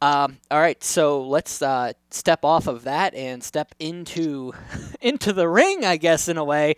Um, 0.02 0.38
all 0.52 0.60
right, 0.60 0.84
so 0.84 1.26
let's 1.26 1.62
uh, 1.62 1.93
step 2.12 2.43
off 2.43 2.67
of 2.67 2.84
that 2.84 3.13
and 3.15 3.43
step 3.43 3.73
into 3.80 4.54
into 5.02 5.34
the 5.34 5.47
ring, 5.47 5.86
I 5.86 5.97
guess, 5.97 6.28
in 6.28 6.38
a 6.38 6.43
way. 6.43 6.76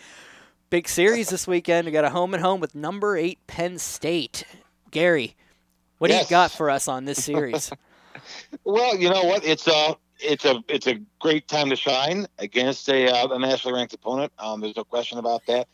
Big 0.70 0.88
series 0.88 1.30
this 1.30 1.48
weekend. 1.48 1.86
We 1.86 1.92
got 1.92 2.06
a 2.06 2.10
home 2.10 2.34
and 2.34 2.44
home 2.44 2.60
with 2.60 2.76
number 2.76 3.18
eight 3.18 3.40
Penn 3.48 3.80
State. 3.80 4.46
Gary, 4.92 5.36
what 5.98 6.10
yes. 6.10 6.22
do 6.22 6.26
you 6.26 6.30
got 6.30 6.52
for 6.52 6.70
us 6.70 6.88
on 6.88 7.06
this 7.06 7.24
series? 7.24 7.72
well, 8.64 8.96
you 8.96 9.10
know 9.10 9.24
what? 9.24 9.44
It's 9.44 9.68
uh 9.68 9.96
it's 10.20 10.46
a 10.46 10.64
it's 10.68 10.88
a 10.88 11.00
great 11.20 11.48
time 11.48 11.70
to 11.70 11.76
shine 11.76 12.28
against 12.40 12.88
a, 12.90 13.10
uh, 13.10 13.28
a 13.28 13.40
nationally 13.40 13.78
ranked 13.78 13.94
opponent. 13.94 14.32
Um, 14.40 14.62
there's 14.62 14.76
no 14.76 14.84
question 14.84 15.18
about 15.18 15.46
that. 15.48 15.68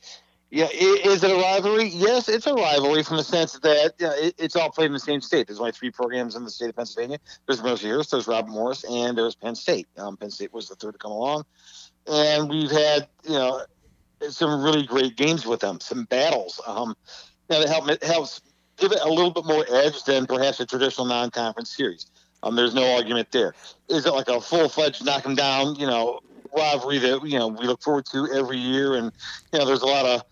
Yeah, 0.49 0.67
is 0.73 1.23
it 1.23 1.31
a 1.31 1.35
rivalry? 1.35 1.87
Yes, 1.87 2.27
it's 2.27 2.45
a 2.45 2.53
rivalry 2.53 3.03
from 3.03 3.15
the 3.15 3.23
sense 3.23 3.53
that 3.59 3.93
it's 4.37 4.57
all 4.57 4.69
played 4.69 4.87
in 4.87 4.93
the 4.93 4.99
same 4.99 5.21
state. 5.21 5.47
There's 5.47 5.61
only 5.61 5.71
three 5.71 5.91
programs 5.91 6.35
in 6.35 6.43
the 6.43 6.49
state 6.49 6.69
of 6.69 6.75
Pennsylvania. 6.75 7.19
There's 7.47 7.61
Mercyhurst, 7.61 8.09
there's 8.09 8.27
Robert 8.27 8.51
Morris, 8.51 8.83
and 8.83 9.17
there's 9.17 9.33
Penn 9.33 9.55
State. 9.55 9.87
Um, 9.97 10.17
Penn 10.17 10.29
State 10.29 10.53
was 10.53 10.67
the 10.67 10.75
third 10.75 10.91
to 10.91 10.97
come 10.97 11.13
along, 11.13 11.45
and 12.05 12.49
we've 12.49 12.69
had 12.69 13.07
you 13.23 13.31
know 13.31 13.61
some 14.29 14.61
really 14.61 14.85
great 14.85 15.15
games 15.15 15.45
with 15.45 15.61
them, 15.61 15.79
some 15.79 16.03
battles. 16.03 16.59
Um, 16.67 16.95
that 17.47 17.69
help 17.69 18.03
helps 18.03 18.41
give 18.75 18.91
it 18.91 18.99
a 19.01 19.09
little 19.09 19.31
bit 19.31 19.45
more 19.45 19.65
edge 19.69 20.03
than 20.03 20.25
perhaps 20.25 20.59
a 20.59 20.65
traditional 20.65 21.07
non-conference 21.07 21.73
series. 21.73 22.10
Um, 22.43 22.55
there's 22.55 22.73
no 22.73 22.95
argument 22.95 23.31
there. 23.31 23.53
Is 23.89 24.05
it 24.05 24.13
like 24.13 24.27
a 24.27 24.41
full 24.41 24.69
fledged 24.69 25.05
knock 25.05 25.23
them 25.23 25.35
down, 25.35 25.75
you 25.75 25.85
know, 25.85 26.19
rivalry 26.55 26.97
that 26.99 27.23
you 27.25 27.37
know 27.37 27.47
we 27.47 27.65
look 27.65 27.81
forward 27.81 28.05
to 28.07 28.27
every 28.33 28.57
year, 28.57 28.95
and 28.95 29.11
you 29.51 29.59
know 29.59 29.65
there's 29.65 29.81
a 29.81 29.87
lot 29.87 30.05
of 30.05 30.23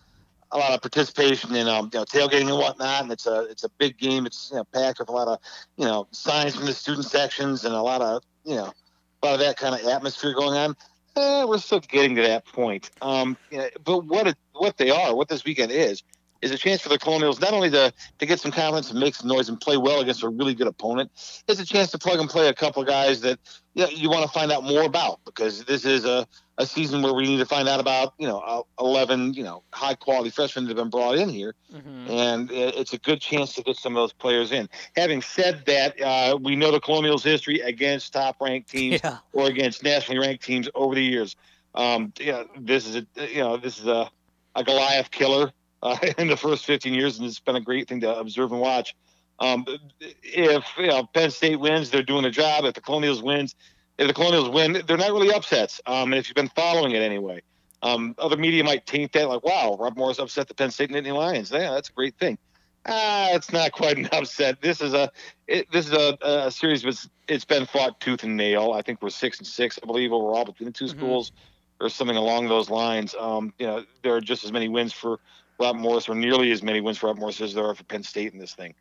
a 0.52 0.58
lot 0.58 0.72
of 0.72 0.82
participation 0.82 1.56
in 1.56 1.68
um, 1.68 1.90
you 1.94 2.00
know, 2.00 2.06
tailgating 2.06 2.48
and 2.50 2.58
whatnot, 2.58 3.04
and 3.04 3.12
it's 3.12 3.28
a 3.28 3.42
it's 3.50 3.64
a 3.64 3.70
big 3.78 3.98
game. 3.98 4.26
It's 4.26 4.50
you 4.52 4.58
know, 4.58 4.64
packed 4.66 5.00
with 5.00 5.10
a 5.10 5.12
lot 5.12 5.28
of 5.28 5.40
you 5.78 5.86
know 5.86 6.08
signs 6.12 6.56
from 6.56 6.66
the 6.66 6.74
student 6.74 7.06
sections 7.06 7.66
and 7.66 7.74
a 7.74 7.82
lot 7.82 8.02
of 8.02 8.24
you 8.44 8.56
know 8.56 8.74
a 9.22 9.26
lot 9.26 9.34
of 9.34 9.40
that 9.40 9.58
kind 9.58 9.76
of 9.76 9.86
atmosphere 9.88 10.34
going 10.34 10.58
on. 10.58 10.76
Eh, 11.16 11.44
we're 11.44 11.58
still 11.58 11.80
getting 11.80 12.16
to 12.16 12.22
that 12.22 12.46
point. 12.46 12.92
Um, 13.02 13.38
you 13.52 13.58
know, 13.58 13.70
but 13.84 14.06
what 14.06 14.28
it, 14.28 14.38
what 14.54 14.78
they 14.78 14.90
are, 14.90 15.16
what 15.16 15.28
this 15.28 15.44
weekend 15.44 15.72
is, 15.72 16.04
is 16.42 16.52
a 16.52 16.58
chance 16.58 16.82
for 16.82 16.90
the 16.90 16.98
Colonials 16.98 17.40
not 17.40 17.54
only 17.54 17.70
to, 17.72 17.94
to 18.20 18.26
get 18.26 18.40
some 18.40 18.52
confidence 18.52 18.90
and 18.92 19.00
make 19.00 19.16
some 19.16 19.28
noise 19.28 19.50
and 19.50 19.60
play 19.60 19.78
well 19.78 20.02
against 20.02 20.24
a 20.24 20.30
really 20.30 20.54
good 20.54 20.68
opponent, 20.68 21.12
it's 21.48 21.60
a 21.60 21.66
chance 21.66 21.92
to 21.92 21.98
plug 21.98 22.20
and 22.20 22.30
play 22.30 22.48
a 22.48 22.54
couple 22.54 22.82
of 22.82 22.88
guys 22.88 23.22
that 23.22 23.40
you, 23.74 23.84
know, 23.84 23.90
you 23.90 24.10
want 24.10 24.24
to 24.24 24.32
find 24.32 24.52
out 24.52 24.64
more 24.64 24.84
about 24.84 25.20
because 25.26 25.64
this 25.66 25.86
is 25.86 26.06
a, 26.06 26.28
a 26.58 26.66
season 26.66 27.02
where 27.02 27.14
we 27.14 27.24
need 27.24 27.38
to 27.38 27.46
find 27.46 27.68
out 27.68 27.80
about, 27.80 28.14
you 28.18 28.28
know, 28.28 28.66
11, 28.80 29.34
you 29.34 29.44
know, 29.44 29.64
high 29.74 29.96
quality 29.96 30.30
freshmen 30.30 30.66
that 30.66 30.70
have 30.70 30.78
been 30.78 30.90
brought 30.90 31.18
in 31.18 31.30
here. 31.30 31.56
Mm-hmm. 31.74 32.12
And 32.12 32.52
it's 32.52 32.94
a 32.94 32.98
good 32.98 33.22
chance 33.22 33.54
to 33.56 33.64
get 33.64 33.78
some 33.78 33.96
of 33.96 34.02
those 34.02 34.14
players 34.14 34.52
in. 34.52 34.68
Having 34.96 35.22
said 35.22 35.66
that, 35.66 36.02
uh, 36.02 36.38
we 36.42 36.56
know 36.56 36.72
the 36.72 36.80
Colonials' 36.80 37.24
history 37.24 37.60
against 37.60 38.14
top 38.14 38.42
ranked 38.42 38.70
teams 38.70 39.02
yeah. 39.04 39.18
or 39.34 39.48
against 39.48 39.84
nationally 39.84 40.20
ranked 40.20 40.44
teams 40.44 40.68
over 40.76 40.96
the 40.96 41.04
years. 41.04 41.36
Um, 41.76 42.12
know, 42.20 42.46
this 42.60 42.88
is 42.88 42.96
a, 42.96 43.32
you 43.32 43.40
know, 43.40 43.58
this 43.58 43.80
is 43.80 43.88
a, 43.88 44.10
a 44.56 44.64
Goliath 44.64 45.12
killer 45.12 45.54
uh, 45.82 45.98
in 46.18 46.28
the 46.28 46.38
first 46.38 46.66
15 46.66 46.94
years, 46.94 47.18
and 47.18 47.28
it's 47.28 47.40
been 47.40 47.56
a 47.56 47.62
great 47.62 47.88
thing 47.88 48.02
to 48.02 48.18
observe 48.18 48.52
and 48.52 48.62
watch. 48.62 48.96
Um, 49.40 49.66
if 50.00 50.66
you 50.78 50.88
know, 50.88 51.06
Penn 51.14 51.32
State 51.32 51.60
wins, 51.60 51.90
they're 51.90 52.04
doing 52.04 52.26
a 52.26 52.32
job. 52.32 52.66
If 52.66 52.74
the 52.74 52.82
Colonials 52.82 53.24
wins, 53.24 53.56
if 53.98 54.08
the 54.08 54.14
Colonials 54.14 54.50
win, 54.50 54.84
they're 54.86 54.98
not 54.98 55.12
really 55.12 55.34
upsets. 55.34 55.80
Um, 55.86 56.12
and 56.12 56.16
if 56.16 56.28
you've 56.28 56.36
been 56.36 56.50
following 56.50 56.92
it 56.92 57.02
anyway, 57.02 57.42
um, 57.82 58.16
other 58.18 58.36
media 58.36 58.64
might 58.64 58.86
taint 58.86 59.14
that 59.14 59.30
like, 59.30 59.44
"Wow, 59.44 59.78
Rob 59.80 59.96
Morris 59.96 60.20
upset 60.20 60.50
the 60.50 60.54
Penn 60.54 60.72
State 60.72 60.90
Nittany 60.90 61.16
Lions." 61.16 61.52
Yeah, 61.52 61.72
that's 61.72 61.90
a 61.90 61.94
great 61.94 62.18
thing. 62.18 62.38
Ah, 62.86 63.30
it's 63.34 63.52
not 63.54 63.72
quite 63.74 63.98
an 63.98 64.10
upset. 64.12 64.62
This 64.62 64.82
is 64.82 64.94
a 64.94 65.10
it, 65.48 65.72
this 65.72 65.88
is 65.88 65.94
a, 65.94 66.18
a 66.22 66.52
series. 66.52 66.84
It's, 66.84 67.10
it's 67.30 67.46
been 67.46 67.66
fought 67.66 68.02
tooth 68.02 68.24
and 68.24 68.36
nail. 68.36 68.74
I 68.74 68.82
think 68.82 69.02
we're 69.02 69.10
six 69.10 69.38
and 69.38 69.48
six, 69.48 69.80
I 69.82 69.86
believe, 69.86 70.12
overall 70.12 70.44
between 70.44 70.68
the 70.68 70.74
2 70.74 70.86
mm-hmm. 70.86 70.98
schools, 70.98 71.32
or 71.80 71.90
something 71.90 72.18
along 72.18 72.50
those 72.50 72.70
lines. 72.70 73.16
Um, 73.18 73.54
you 73.58 73.68
know, 73.68 73.86
there 74.04 74.16
are 74.16 74.22
just 74.22 74.44
as 74.44 74.52
many 74.52 74.68
wins 74.68 74.92
for 74.92 75.20
Rob 75.60 75.76
Morris, 75.76 76.08
or 76.08 76.16
nearly 76.16 76.52
as 76.52 76.64
many 76.64 76.82
wins 76.82 76.98
for 76.98 77.08
Rob 77.08 77.18
Morris 77.18 77.42
as 77.42 77.54
there 77.54 77.66
are 77.66 77.76
for 77.76 77.84
Penn 77.84 78.04
State 78.04 78.34
in 78.34 78.40
this 78.40 78.54
thing. 78.54 78.74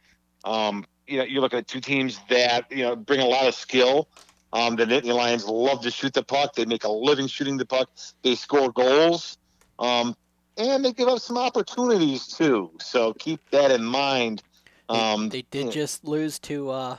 Um, 0.45 0.85
you 1.07 1.19
know, 1.19 1.25
you 1.25 1.41
look 1.41 1.55
at 1.55 1.67
two 1.67 1.81
teams 1.81 2.21
that 2.29 2.71
you 2.71 2.85
know 2.85 2.95
bring 2.95 3.21
a 3.21 3.27
lot 3.27 3.47
of 3.47 3.55
skill. 3.55 4.09
Um, 4.53 4.77
the 4.77 4.87
Nittany 4.87 5.15
Lions 5.15 5.47
love 5.47 5.83
to 5.83 5.91
shoot 5.91 6.15
the 6.15 6.23
puck. 6.23 6.55
They 6.55 6.65
make 6.65 6.85
a 6.85 6.91
living 6.91 7.27
shooting 7.27 7.57
the 7.57 7.67
puck. 7.67 7.91
They 8.23 8.35
score 8.35 8.71
goals, 8.71 9.37
um, 9.79 10.17
and 10.57 10.85
they 10.85 10.93
give 10.93 11.09
up 11.09 11.21
some 11.21 11.37
opportunities 11.37 12.27
too. 12.27 12.71
So 12.81 13.13
keep 13.15 13.41
that 13.51 13.71
in 13.71 13.85
mind. 13.85 14.43
Um, 14.89 15.29
they, 15.29 15.43
they, 15.51 15.65
did 15.65 15.73
just 15.73 16.05
lose 16.05 16.39
to. 16.41 16.71
Uh, 16.71 16.97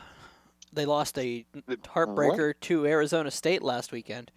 they 0.72 0.86
lost 0.86 1.18
a 1.18 1.46
heartbreaker 1.68 2.50
what? 2.50 2.62
to 2.62 2.86
Arizona 2.86 3.32
State 3.32 3.64
last 3.64 3.92
weekend. 3.92 4.32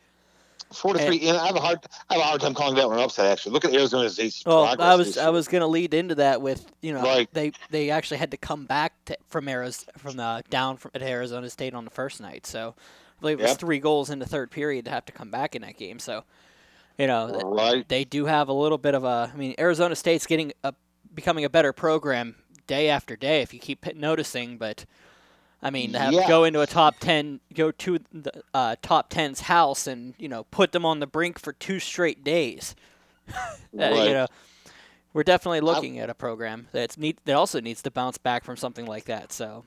Four 0.72 0.94
to 0.94 1.00
and, 1.00 1.08
three. 1.08 1.28
And 1.28 1.38
I 1.38 1.46
have 1.46 1.56
a 1.56 1.60
hard, 1.60 1.78
I 2.08 2.14
have 2.14 2.22
a 2.22 2.24
hard 2.24 2.40
time 2.40 2.54
calling 2.54 2.74
that 2.76 2.88
one 2.88 2.98
upset. 2.98 3.30
Actually, 3.30 3.52
look 3.52 3.64
at 3.64 3.72
Arizona 3.72 4.08
State's 4.10 4.42
well, 4.44 4.64
I 4.64 4.94
was, 4.94 5.18
I 5.18 5.30
was 5.30 5.48
going 5.48 5.60
to 5.60 5.66
lead 5.66 5.94
into 5.94 6.16
that 6.16 6.42
with 6.42 6.70
you 6.80 6.92
know 6.92 7.02
right. 7.02 7.28
they 7.32 7.52
they 7.70 7.90
actually 7.90 8.18
had 8.18 8.30
to 8.32 8.36
come 8.36 8.66
back 8.66 8.92
to, 9.06 9.16
from 9.28 9.48
Arizona 9.48 9.92
from 9.98 10.16
the 10.16 10.42
down 10.50 10.76
from, 10.76 10.90
at 10.94 11.02
Arizona 11.02 11.48
State 11.50 11.74
on 11.74 11.84
the 11.84 11.90
first 11.90 12.20
night. 12.20 12.46
So 12.46 12.74
I 12.78 13.20
believe 13.20 13.38
it 13.38 13.42
was 13.42 13.50
yep. 13.52 13.60
three 13.60 13.78
goals 13.78 14.10
in 14.10 14.18
the 14.18 14.26
third 14.26 14.50
period 14.50 14.84
to 14.86 14.90
have 14.90 15.04
to 15.06 15.12
come 15.12 15.30
back 15.30 15.54
in 15.54 15.62
that 15.62 15.76
game. 15.76 15.98
So 15.98 16.24
you 16.98 17.06
know 17.06 17.40
right. 17.44 17.88
they 17.88 18.04
do 18.04 18.26
have 18.26 18.48
a 18.48 18.52
little 18.52 18.78
bit 18.78 18.94
of 18.94 19.04
a. 19.04 19.30
I 19.32 19.36
mean, 19.36 19.54
Arizona 19.58 19.96
State's 19.96 20.26
getting 20.26 20.52
a 20.64 20.74
becoming 21.14 21.44
a 21.44 21.50
better 21.50 21.72
program 21.72 22.36
day 22.66 22.88
after 22.88 23.16
day 23.16 23.42
if 23.42 23.52
you 23.52 23.60
keep 23.60 23.94
noticing, 23.94 24.56
but 24.56 24.84
I 25.62 25.70
mean, 25.70 25.94
have, 25.94 26.12
yeah. 26.12 26.26
go 26.28 26.44
into 26.44 26.60
a 26.60 26.66
top 26.66 26.98
ten, 26.98 27.40
go 27.54 27.70
to 27.70 28.00
the 28.12 28.42
uh, 28.52 28.76
top 28.82 29.10
ten's 29.10 29.40
house, 29.40 29.86
and 29.86 30.14
you 30.18 30.28
know, 30.28 30.44
put 30.44 30.72
them 30.72 30.84
on 30.84 30.98
the 30.98 31.06
brink 31.06 31.38
for 31.38 31.52
two 31.52 31.78
straight 31.78 32.24
days. 32.24 32.74
right. 33.72 33.92
uh, 33.92 34.02
you 34.02 34.12
know, 34.12 34.26
we're 35.12 35.22
definitely 35.22 35.60
looking 35.60 36.00
I, 36.00 36.02
at 36.02 36.10
a 36.10 36.14
program 36.14 36.68
that's 36.72 36.98
need 36.98 37.18
that 37.26 37.34
also 37.34 37.60
needs 37.60 37.82
to 37.82 37.90
bounce 37.90 38.18
back 38.18 38.44
from 38.44 38.56
something 38.56 38.86
like 38.86 39.04
that. 39.04 39.32
So, 39.32 39.64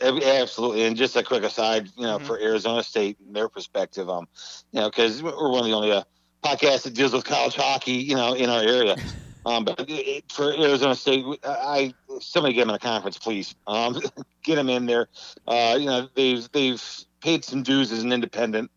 absolutely. 0.00 0.84
And 0.84 0.96
just 0.96 1.16
a 1.16 1.24
quick 1.24 1.42
aside, 1.42 1.88
you 1.96 2.04
know, 2.04 2.18
mm-hmm. 2.18 2.26
for 2.26 2.38
Arizona 2.38 2.82
State, 2.82 3.18
and 3.26 3.34
their 3.34 3.48
perspective, 3.48 4.08
um, 4.08 4.28
you 4.70 4.80
know, 4.80 4.90
because 4.90 5.22
we're 5.22 5.50
one 5.50 5.60
of 5.60 5.66
the 5.66 5.72
only 5.72 5.92
uh, 5.92 6.04
podcasts 6.44 6.82
that 6.82 6.94
deals 6.94 7.12
with 7.12 7.24
college 7.24 7.56
hockey, 7.56 7.92
you 7.92 8.14
know, 8.14 8.34
in 8.34 8.48
our 8.48 8.62
area. 8.62 8.96
Um, 9.44 9.64
but 9.64 9.84
it, 9.88 10.30
for 10.30 10.52
Arizona 10.52 10.94
State, 10.94 11.24
I 11.44 11.94
somebody 12.20 12.54
get 12.54 12.62
them 12.62 12.70
in 12.70 12.76
a 12.76 12.78
conference, 12.78 13.18
please. 13.18 13.54
Um, 13.66 14.00
get 14.42 14.56
them 14.56 14.68
in 14.68 14.86
there. 14.86 15.08
Uh, 15.46 15.76
you 15.78 15.86
know, 15.86 16.08
they've 16.14 16.50
they've 16.52 16.82
paid 17.20 17.44
some 17.44 17.62
dues 17.62 17.90
as 17.92 18.02
an 18.02 18.12
independent, 18.12 18.70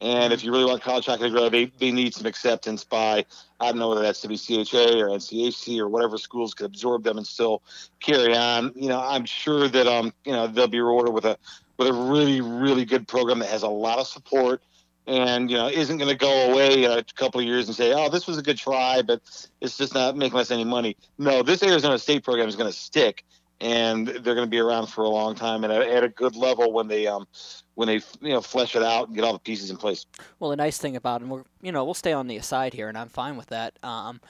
and 0.00 0.32
if 0.32 0.42
you 0.42 0.52
really 0.52 0.64
want 0.64 0.82
college 0.82 1.06
hockey 1.06 1.24
to 1.24 1.30
grow, 1.30 1.48
they, 1.48 1.66
they 1.78 1.90
need 1.90 2.14
some 2.14 2.26
acceptance 2.26 2.84
by 2.84 3.24
I 3.60 3.66
don't 3.66 3.78
know 3.78 3.90
whether 3.90 4.02
that's 4.02 4.24
WCHA 4.24 4.96
or 5.00 5.08
NCHC 5.08 5.78
or 5.78 5.88
whatever 5.88 6.16
schools 6.18 6.54
could 6.54 6.66
absorb 6.66 7.04
them 7.04 7.18
and 7.18 7.26
still 7.26 7.62
carry 8.00 8.36
on. 8.36 8.72
You 8.74 8.88
know, 8.88 9.00
I'm 9.00 9.24
sure 9.24 9.68
that 9.68 9.86
um 9.86 10.12
you 10.24 10.32
know 10.32 10.46
they'll 10.46 10.68
be 10.68 10.80
rewarded 10.80 11.14
with 11.14 11.24
a 11.24 11.38
with 11.78 11.88
a 11.88 11.92
really 11.92 12.40
really 12.40 12.84
good 12.84 13.08
program 13.08 13.38
that 13.38 13.48
has 13.48 13.62
a 13.62 13.68
lot 13.68 13.98
of 13.98 14.06
support 14.06 14.62
and 15.10 15.50
you 15.50 15.56
know 15.56 15.68
isn't 15.68 15.98
going 15.98 16.08
to 16.08 16.16
go 16.16 16.50
away 16.50 16.84
a 16.84 17.02
couple 17.16 17.40
of 17.40 17.46
years 17.46 17.66
and 17.66 17.76
say, 17.76 17.92
"Oh, 17.92 18.08
this 18.08 18.26
was 18.26 18.38
a 18.38 18.42
good 18.42 18.56
try, 18.56 19.02
but 19.02 19.20
it's 19.60 19.76
just 19.76 19.92
not 19.92 20.16
making 20.16 20.38
us 20.38 20.50
any 20.50 20.64
money." 20.64 20.96
No, 21.18 21.42
this 21.42 21.62
Arizona 21.62 21.98
State 21.98 22.22
program 22.24 22.48
is 22.48 22.54
going 22.54 22.70
to 22.70 22.76
stick, 22.76 23.24
and 23.60 24.06
they're 24.06 24.36
going 24.36 24.46
to 24.46 24.50
be 24.50 24.60
around 24.60 24.86
for 24.86 25.02
a 25.02 25.08
long 25.08 25.34
time 25.34 25.64
and 25.64 25.72
at 25.72 26.04
a 26.04 26.08
good 26.08 26.36
level 26.36 26.72
when 26.72 26.86
they 26.86 27.08
um 27.08 27.26
when 27.74 27.88
they 27.88 28.00
you 28.20 28.32
know 28.32 28.40
flesh 28.40 28.76
it 28.76 28.82
out 28.82 29.08
and 29.08 29.16
get 29.16 29.24
all 29.24 29.32
the 29.32 29.40
pieces 29.40 29.70
in 29.70 29.76
place. 29.76 30.06
Well, 30.38 30.50
the 30.50 30.56
nice 30.56 30.78
thing 30.78 30.94
about 30.94 31.22
and 31.22 31.30
we're 31.30 31.44
you 31.60 31.72
know 31.72 31.84
we'll 31.84 31.94
stay 31.94 32.12
on 32.12 32.28
the 32.28 32.36
aside 32.36 32.72
here, 32.72 32.88
and 32.88 32.96
I'm 32.96 33.08
fine 33.08 33.36
with 33.36 33.46
that. 33.46 33.78
Um, 33.82 34.20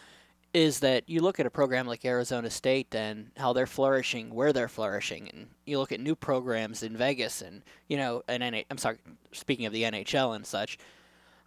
is 0.52 0.80
that 0.80 1.08
you 1.08 1.20
look 1.20 1.38
at 1.38 1.46
a 1.46 1.50
program 1.50 1.86
like 1.86 2.04
Arizona 2.04 2.50
State 2.50 2.94
and 2.94 3.30
how 3.36 3.52
they're 3.52 3.66
flourishing, 3.66 4.34
where 4.34 4.52
they're 4.52 4.68
flourishing, 4.68 5.28
and 5.28 5.46
you 5.64 5.78
look 5.78 5.92
at 5.92 6.00
new 6.00 6.16
programs 6.16 6.82
in 6.82 6.96
Vegas 6.96 7.40
and 7.40 7.62
you 7.88 7.96
know, 7.96 8.22
and 8.28 8.42
NA, 8.42 8.62
I'm 8.70 8.78
sorry, 8.78 8.98
speaking 9.32 9.66
of 9.66 9.72
the 9.72 9.84
NHL 9.84 10.34
and 10.34 10.44
such, 10.44 10.78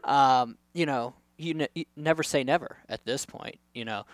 um, 0.03 0.57
you 0.73 0.85
know, 0.85 1.13
you, 1.37 1.53
ne- 1.53 1.69
you, 1.73 1.85
never 1.95 2.23
say 2.23 2.43
never 2.43 2.77
at 2.87 3.05
this 3.05 3.25
point. 3.25 3.57
You 3.73 3.85
know, 3.85 4.05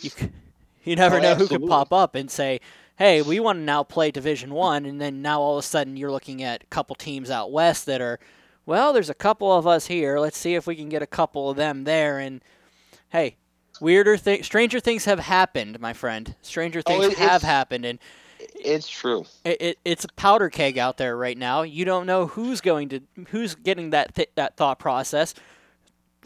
you 0.00 0.10
you 0.84 0.96
never 0.96 1.16
oh, 1.16 1.20
know 1.20 1.28
absolutely. 1.30 1.56
who 1.56 1.60
could 1.60 1.68
pop 1.70 1.92
up 1.92 2.14
and 2.14 2.30
say, 2.30 2.60
"Hey, 2.96 3.22
we 3.22 3.40
want 3.40 3.58
to 3.58 3.62
now 3.62 3.82
play 3.82 4.10
Division 4.10 4.52
One," 4.52 4.84
and 4.84 5.00
then 5.00 5.22
now 5.22 5.40
all 5.40 5.56
of 5.58 5.64
a 5.64 5.66
sudden 5.66 5.96
you're 5.96 6.12
looking 6.12 6.42
at 6.42 6.64
a 6.64 6.66
couple 6.66 6.96
teams 6.96 7.30
out 7.30 7.50
west 7.50 7.86
that 7.86 8.02
are, 8.02 8.18
well, 8.66 8.92
there's 8.92 9.10
a 9.10 9.14
couple 9.14 9.50
of 9.50 9.66
us 9.66 9.86
here. 9.86 10.18
Let's 10.18 10.38
see 10.38 10.54
if 10.54 10.66
we 10.66 10.76
can 10.76 10.90
get 10.90 11.02
a 11.02 11.06
couple 11.06 11.48
of 11.48 11.56
them 11.56 11.84
there, 11.84 12.18
and 12.18 12.42
hey, 13.10 13.36
Weirder 13.80 14.16
things, 14.16 14.46
stranger 14.46 14.80
things 14.80 15.04
have 15.04 15.18
happened, 15.18 15.78
my 15.80 15.92
friend. 15.92 16.34
Stranger 16.42 16.82
oh, 16.86 16.90
things 16.90 17.04
oh, 17.06 17.10
it, 17.10 17.18
have 17.18 17.42
happened, 17.42 17.84
and 17.84 17.98
it's 18.54 18.88
true. 18.88 19.24
It, 19.44 19.60
it, 19.60 19.78
it's 19.84 20.04
a 20.04 20.08
powder 20.08 20.48
keg 20.48 20.78
out 20.78 20.96
there 20.96 21.16
right 21.16 21.36
now. 21.36 21.62
You 21.62 21.84
don't 21.84 22.06
know 22.06 22.26
who's 22.26 22.60
going 22.60 22.88
to, 22.90 23.00
who's 23.28 23.54
getting 23.54 23.90
that 23.90 24.14
th- 24.14 24.30
that 24.34 24.56
thought 24.56 24.78
process. 24.78 25.34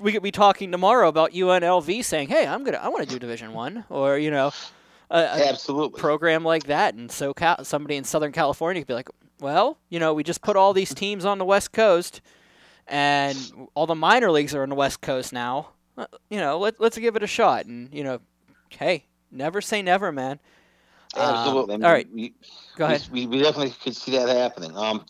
We 0.01 0.13
could 0.13 0.23
be 0.23 0.31
talking 0.31 0.73
tomorrow 0.73 1.09
about 1.09 1.33
UNLV 1.33 2.05
saying, 2.05 2.29
"Hey, 2.29 2.47
I'm 2.47 2.65
gonna, 2.65 2.79
I 2.79 2.89
want 2.89 3.07
to 3.07 3.13
do 3.13 3.19
Division 3.19 3.53
One," 3.53 3.85
or 3.89 4.19
you 4.19 4.31
know, 4.31 4.53
a, 5.11 5.19
a 5.19 5.49
absolutely 5.49 6.01
program 6.01 6.45
like 6.45 6.65
that, 6.65 6.95
and 6.95 7.11
so 7.11 7.35
Cal- 7.35 7.65
somebody 7.65 7.97
in 7.97 8.05
Southern 8.05 8.33
California 8.33 8.83
could 8.83 8.89
be 8.89 8.95
like, 8.95 9.11
"Well, 9.41 9.79
you 9.91 9.99
know, 9.99 10.15
we 10.15 10.23
just 10.23 10.43
put 10.43 10.57
all 10.57 10.73
these 10.73 10.95
teams 10.95 11.25
on 11.25 11.39
the 11.39 11.45
West 11.45 11.73
Coast." 11.73 12.21
and 12.89 13.69
all 13.75 13.87
the 13.87 13.95
minor 13.95 14.31
leagues 14.31 14.55
are 14.55 14.63
on 14.63 14.69
the 14.69 14.75
West 14.75 15.01
Coast 15.01 15.33
now. 15.33 15.69
You 15.97 16.39
know, 16.39 16.59
let, 16.59 16.81
let's 16.81 16.99
give 16.99 17.17
it 17.17 17.23
a 17.23 17.27
shot. 17.27 17.67
And, 17.67 17.93
you 17.93 18.05
know, 18.05 18.21
hey, 18.71 19.05
never 19.31 19.61
say 19.61 19.83
never, 19.83 20.13
man. 20.13 20.39
Absolutely. 21.15 21.75
Um, 21.75 21.85
all 21.85 21.93
right. 21.93 22.09
We, 22.13 22.35
Go 22.77 22.87
ahead. 22.87 23.07
We, 23.13 23.27
we 23.27 23.43
definitely 23.43 23.75
could 23.83 23.95
see 23.95 24.13
that 24.13 24.29
happening. 24.29 24.75
Um, 24.77 25.05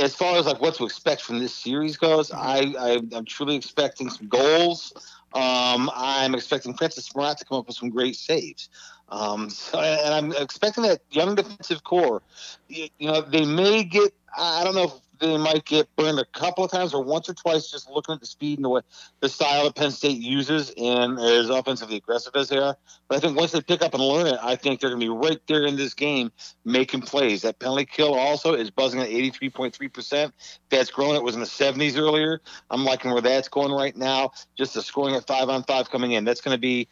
as 0.00 0.14
far 0.14 0.36
as 0.36 0.46
like 0.46 0.60
what 0.60 0.74
to 0.74 0.84
expect 0.84 1.22
from 1.22 1.38
this 1.38 1.54
series 1.54 1.96
goes, 1.96 2.30
mm-hmm. 2.30 2.76
I, 2.76 3.04
I 3.12 3.16
am 3.16 3.24
truly 3.24 3.54
expecting 3.54 4.10
some 4.10 4.26
goals. 4.28 4.92
Um, 5.34 5.90
I'm 5.94 6.34
expecting 6.34 6.74
Francis 6.74 7.08
Marotte 7.10 7.36
to 7.38 7.44
come 7.44 7.58
up 7.58 7.66
with 7.68 7.76
some 7.76 7.90
great 7.90 8.16
saves. 8.16 8.68
Um, 9.08 9.48
so, 9.50 9.78
and 9.78 10.14
I'm 10.14 10.32
expecting 10.42 10.82
that 10.84 11.02
young 11.10 11.36
defensive 11.36 11.84
core. 11.84 12.22
You, 12.68 12.88
you 12.98 13.08
know, 13.08 13.20
they 13.20 13.44
may 13.44 13.84
get. 13.84 14.12
I 14.36 14.64
don't 14.64 14.74
know 14.74 14.84
if 14.84 14.92
they 15.18 15.36
might 15.36 15.64
get 15.64 15.88
burned 15.96 16.18
a 16.18 16.24
couple 16.26 16.64
of 16.64 16.70
times 16.70 16.94
or 16.94 17.02
once 17.02 17.28
or 17.28 17.34
twice 17.34 17.70
just 17.70 17.90
looking 17.90 18.14
at 18.14 18.20
the 18.20 18.26
speed 18.26 18.58
and 18.58 18.64
the 18.64 18.68
way 18.68 18.80
the 19.20 19.28
style 19.28 19.64
that 19.64 19.74
Penn 19.74 19.90
State 19.90 20.18
uses 20.18 20.72
and 20.76 21.18
as 21.18 21.48
offensively 21.48 21.96
aggressive 21.96 22.34
as 22.34 22.48
they 22.48 22.58
are. 22.58 22.76
But 23.08 23.16
I 23.16 23.20
think 23.20 23.36
once 23.36 23.52
they 23.52 23.60
pick 23.60 23.82
up 23.82 23.94
and 23.94 24.02
learn 24.02 24.26
it, 24.26 24.38
I 24.42 24.56
think 24.56 24.80
they're 24.80 24.90
going 24.90 25.00
to 25.00 25.06
be 25.06 25.28
right 25.28 25.40
there 25.46 25.64
in 25.64 25.76
this 25.76 25.94
game 25.94 26.32
making 26.64 27.02
plays. 27.02 27.42
That 27.42 27.58
penalty 27.58 27.86
kill 27.86 28.14
also 28.14 28.54
is 28.54 28.70
buzzing 28.70 29.00
at 29.00 29.08
83.3%. 29.08 30.32
That's 30.70 30.90
grown. 30.90 31.14
It 31.14 31.22
was 31.22 31.34
in 31.34 31.40
the 31.40 31.46
70s 31.46 31.98
earlier. 31.98 32.40
I'm 32.70 32.84
liking 32.84 33.12
where 33.12 33.22
that's 33.22 33.48
going 33.48 33.72
right 33.72 33.96
now. 33.96 34.32
Just 34.56 34.74
the 34.74 34.82
scoring 34.82 35.14
at 35.14 35.26
five 35.26 35.48
on 35.48 35.62
five 35.64 35.90
coming 35.90 36.12
in. 36.12 36.24
That's 36.24 36.40
going 36.40 36.54
to 36.54 36.60
be 36.60 36.88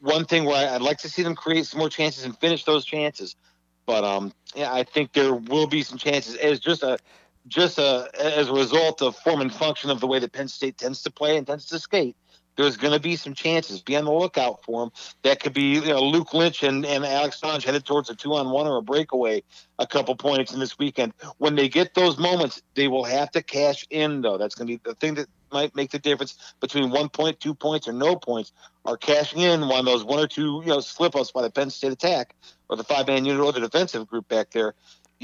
one 0.00 0.24
thing 0.24 0.44
where 0.44 0.70
I'd 0.70 0.82
like 0.82 0.98
to 0.98 1.08
see 1.08 1.22
them 1.22 1.34
create 1.34 1.66
some 1.66 1.78
more 1.78 1.88
chances 1.88 2.24
and 2.24 2.38
finish 2.38 2.64
those 2.64 2.84
chances. 2.84 3.36
But 3.86 4.04
um, 4.04 4.32
yeah, 4.54 4.72
I 4.72 4.82
think 4.82 5.12
there 5.12 5.34
will 5.34 5.66
be 5.66 5.82
some 5.82 5.98
chances 5.98 6.36
as 6.36 6.60
just 6.60 6.82
a 6.82 6.98
just 7.48 7.78
uh, 7.78 8.06
a, 8.14 8.38
as 8.38 8.48
a 8.48 8.52
result 8.52 9.02
of 9.02 9.16
form 9.16 9.40
and 9.40 9.52
function 9.52 9.90
of 9.90 10.00
the 10.00 10.06
way 10.06 10.18
that 10.18 10.32
Penn 10.32 10.48
State 10.48 10.78
tends 10.78 11.02
to 11.02 11.10
play 11.10 11.36
and 11.36 11.46
tends 11.46 11.66
to 11.66 11.78
skate. 11.78 12.16
There's 12.56 12.76
going 12.76 12.94
to 12.94 13.00
be 13.00 13.16
some 13.16 13.34
chances. 13.34 13.82
Be 13.82 13.96
on 13.96 14.04
the 14.04 14.12
lookout 14.12 14.64
for 14.64 14.82
them. 14.82 14.92
That 15.22 15.40
could 15.40 15.54
be 15.54 15.74
you 15.74 15.86
know, 15.86 16.02
Luke 16.02 16.32
Lynch 16.32 16.62
and, 16.62 16.86
and 16.86 17.04
Alex 17.04 17.40
Songe 17.40 17.64
headed 17.64 17.84
towards 17.84 18.10
a 18.10 18.14
two 18.14 18.34
on 18.34 18.50
one 18.50 18.66
or 18.66 18.76
a 18.76 18.82
breakaway 18.82 19.42
a 19.78 19.86
couple 19.86 20.14
points 20.14 20.52
in 20.52 20.60
this 20.60 20.78
weekend. 20.78 21.14
When 21.38 21.56
they 21.56 21.68
get 21.68 21.94
those 21.94 22.16
moments, 22.16 22.62
they 22.74 22.86
will 22.86 23.04
have 23.04 23.30
to 23.32 23.42
cash 23.42 23.84
in, 23.90 24.20
though. 24.20 24.38
That's 24.38 24.54
going 24.54 24.68
to 24.68 24.74
be 24.74 24.80
the 24.84 24.94
thing 24.94 25.14
that 25.14 25.26
might 25.52 25.74
make 25.74 25.90
the 25.90 25.98
difference 25.98 26.36
between 26.60 26.90
one 26.90 27.08
point, 27.08 27.40
two 27.40 27.54
points, 27.54 27.88
or 27.88 27.92
no 27.92 28.14
points, 28.16 28.52
are 28.84 28.96
cashing 28.96 29.40
in 29.40 29.62
on 29.62 29.84
those 29.84 30.04
one 30.04 30.20
or 30.20 30.26
two 30.26 30.60
you 30.62 30.68
know 30.68 30.80
slip 30.80 31.16
ups 31.16 31.32
by 31.32 31.42
the 31.42 31.50
Penn 31.50 31.70
State 31.70 31.92
attack 31.92 32.34
or 32.68 32.76
the 32.76 32.84
five 32.84 33.06
man 33.06 33.24
unit 33.24 33.42
or 33.42 33.52
the 33.52 33.60
defensive 33.60 34.06
group 34.06 34.28
back 34.28 34.50
there 34.50 34.74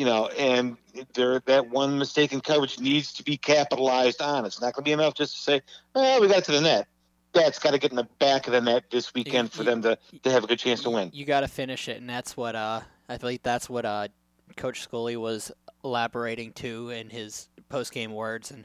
you 0.00 0.06
know, 0.06 0.28
and 0.28 0.78
there 1.12 1.40
that 1.44 1.68
one 1.68 1.98
mistaken 1.98 2.40
coverage 2.40 2.80
needs 2.80 3.12
to 3.12 3.22
be 3.22 3.36
capitalized 3.36 4.22
on. 4.22 4.46
It's 4.46 4.58
not 4.58 4.72
going 4.72 4.82
to 4.82 4.88
be 4.88 4.92
enough 4.92 5.12
just 5.12 5.36
to 5.36 5.42
say, 5.42 5.62
"Oh, 5.94 6.22
we 6.22 6.26
got 6.26 6.42
to 6.44 6.52
the 6.52 6.60
net." 6.62 6.88
That's 7.34 7.58
got 7.58 7.72
to 7.72 7.78
get 7.78 7.90
in 7.90 7.98
the 7.98 8.08
back 8.18 8.46
of 8.46 8.54
the 8.54 8.62
net 8.62 8.84
this 8.90 9.12
weekend 9.12 9.52
for 9.52 9.62
them 9.62 9.82
to, 9.82 9.98
to 10.22 10.30
have 10.30 10.42
a 10.42 10.46
good 10.46 10.58
chance 10.58 10.82
to 10.84 10.90
win. 10.90 11.10
You 11.12 11.26
got 11.26 11.40
to 11.40 11.48
finish 11.48 11.86
it, 11.86 11.98
and 11.98 12.08
that's 12.08 12.34
what 12.34 12.56
uh, 12.56 12.80
I 13.10 13.18
believe 13.18 13.42
that's 13.42 13.68
what 13.68 13.84
uh, 13.84 14.08
Coach 14.56 14.88
Schooley 14.88 15.18
was 15.18 15.52
elaborating 15.84 16.54
to 16.54 16.88
in 16.88 17.10
his 17.10 17.50
post 17.68 17.92
game 17.92 18.14
words, 18.14 18.50
and 18.50 18.64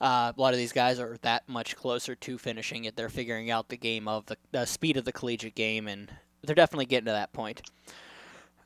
uh, 0.00 0.32
a 0.36 0.40
lot 0.40 0.54
of 0.54 0.58
these 0.58 0.72
guys 0.72 1.00
are 1.00 1.16
that 1.22 1.48
much 1.48 1.74
closer 1.74 2.14
to 2.14 2.38
finishing 2.38 2.84
it. 2.84 2.94
They're 2.94 3.08
figuring 3.08 3.50
out 3.50 3.70
the 3.70 3.76
game 3.76 4.06
of 4.06 4.26
the, 4.26 4.36
the 4.52 4.66
speed 4.66 4.98
of 4.98 5.04
the 5.04 5.12
collegiate 5.12 5.56
game, 5.56 5.88
and 5.88 6.12
they're 6.44 6.54
definitely 6.54 6.86
getting 6.86 7.06
to 7.06 7.10
that 7.10 7.32
point. 7.32 7.60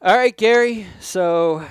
All 0.01 0.17
right, 0.17 0.37
Gary. 0.37 0.87
So 1.01 1.67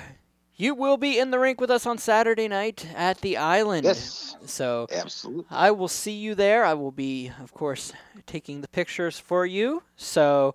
you 0.56 0.74
will 0.74 0.98
be 0.98 1.18
in 1.18 1.30
the 1.30 1.38
rink 1.38 1.60
with 1.62 1.70
us 1.70 1.86
on 1.86 1.96
Saturday 1.96 2.46
night 2.46 2.86
at 2.94 3.22
the 3.22 3.38
Island. 3.38 3.84
Yes. 3.84 4.36
So 4.44 4.86
absolutely, 4.92 5.46
I 5.50 5.70
will 5.70 5.88
see 5.88 6.12
you 6.12 6.34
there. 6.34 6.64
I 6.64 6.74
will 6.74 6.90
be, 6.92 7.32
of 7.40 7.54
course, 7.54 7.92
taking 8.26 8.60
the 8.60 8.68
pictures 8.68 9.18
for 9.18 9.46
you. 9.46 9.82
So 9.96 10.54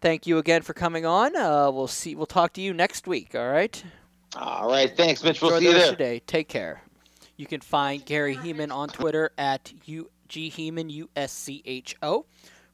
thank 0.00 0.28
you 0.28 0.38
again 0.38 0.62
for 0.62 0.74
coming 0.74 1.04
on. 1.04 1.34
Uh, 1.34 1.72
we'll 1.72 1.88
see. 1.88 2.14
We'll 2.14 2.26
talk 2.26 2.52
to 2.52 2.60
you 2.60 2.72
next 2.72 3.08
week. 3.08 3.34
All 3.34 3.50
right. 3.50 3.82
All 4.36 4.68
right. 4.68 4.96
Thanks, 4.96 5.24
Mitch. 5.24 5.42
We'll 5.42 5.56
Enjoy 5.56 5.60
see 5.60 5.66
the 5.66 5.72
you 5.72 5.78
there. 5.78 5.92
of 5.92 5.98
your 6.00 6.08
day. 6.08 6.22
Take 6.26 6.48
care. 6.48 6.82
You 7.36 7.46
can 7.46 7.60
find 7.60 8.04
Gary 8.04 8.36
Heeman 8.36 8.72
on 8.72 8.88
Twitter 8.90 9.32
at 9.38 9.72
U 9.86 10.08
G 10.28 10.50
Heeman 10.50 10.88
U 10.90 11.10
S 11.16 11.32
C 11.32 11.62
H 11.64 11.96
O. 12.02 12.26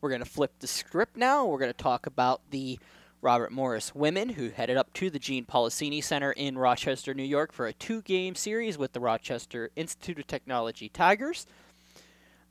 We're 0.03 0.11
gonna 0.11 0.27
flip 0.27 0.53
the 0.61 0.67
script 0.67 1.17
now. 1.17 1.47
We're 1.47 1.61
gonna 1.61 1.73
talk 1.73 2.07
about 2.07 2.43
the 2.51 2.79
Robert 3.25 3.51
Morris 3.51 3.95
women 3.95 4.29
who 4.29 4.51
headed 4.51 4.77
up 4.77 4.93
to 4.93 5.09
the 5.09 5.19
Gene 5.19 5.47
Polisseni 5.47 6.05
Center 6.05 6.33
in 6.33 6.59
Rochester, 6.59 7.15
New 7.15 7.23
York 7.23 7.53
for 7.53 7.67
a 7.67 7.73
two 7.73 8.03
game 8.03 8.35
series 8.35 8.77
with 8.77 8.93
the 8.93 9.01
Rochester 9.01 9.71
Institute 9.77 10.19
of 10.19 10.27
Technology 10.27 10.91
Tigers. 10.91 11.47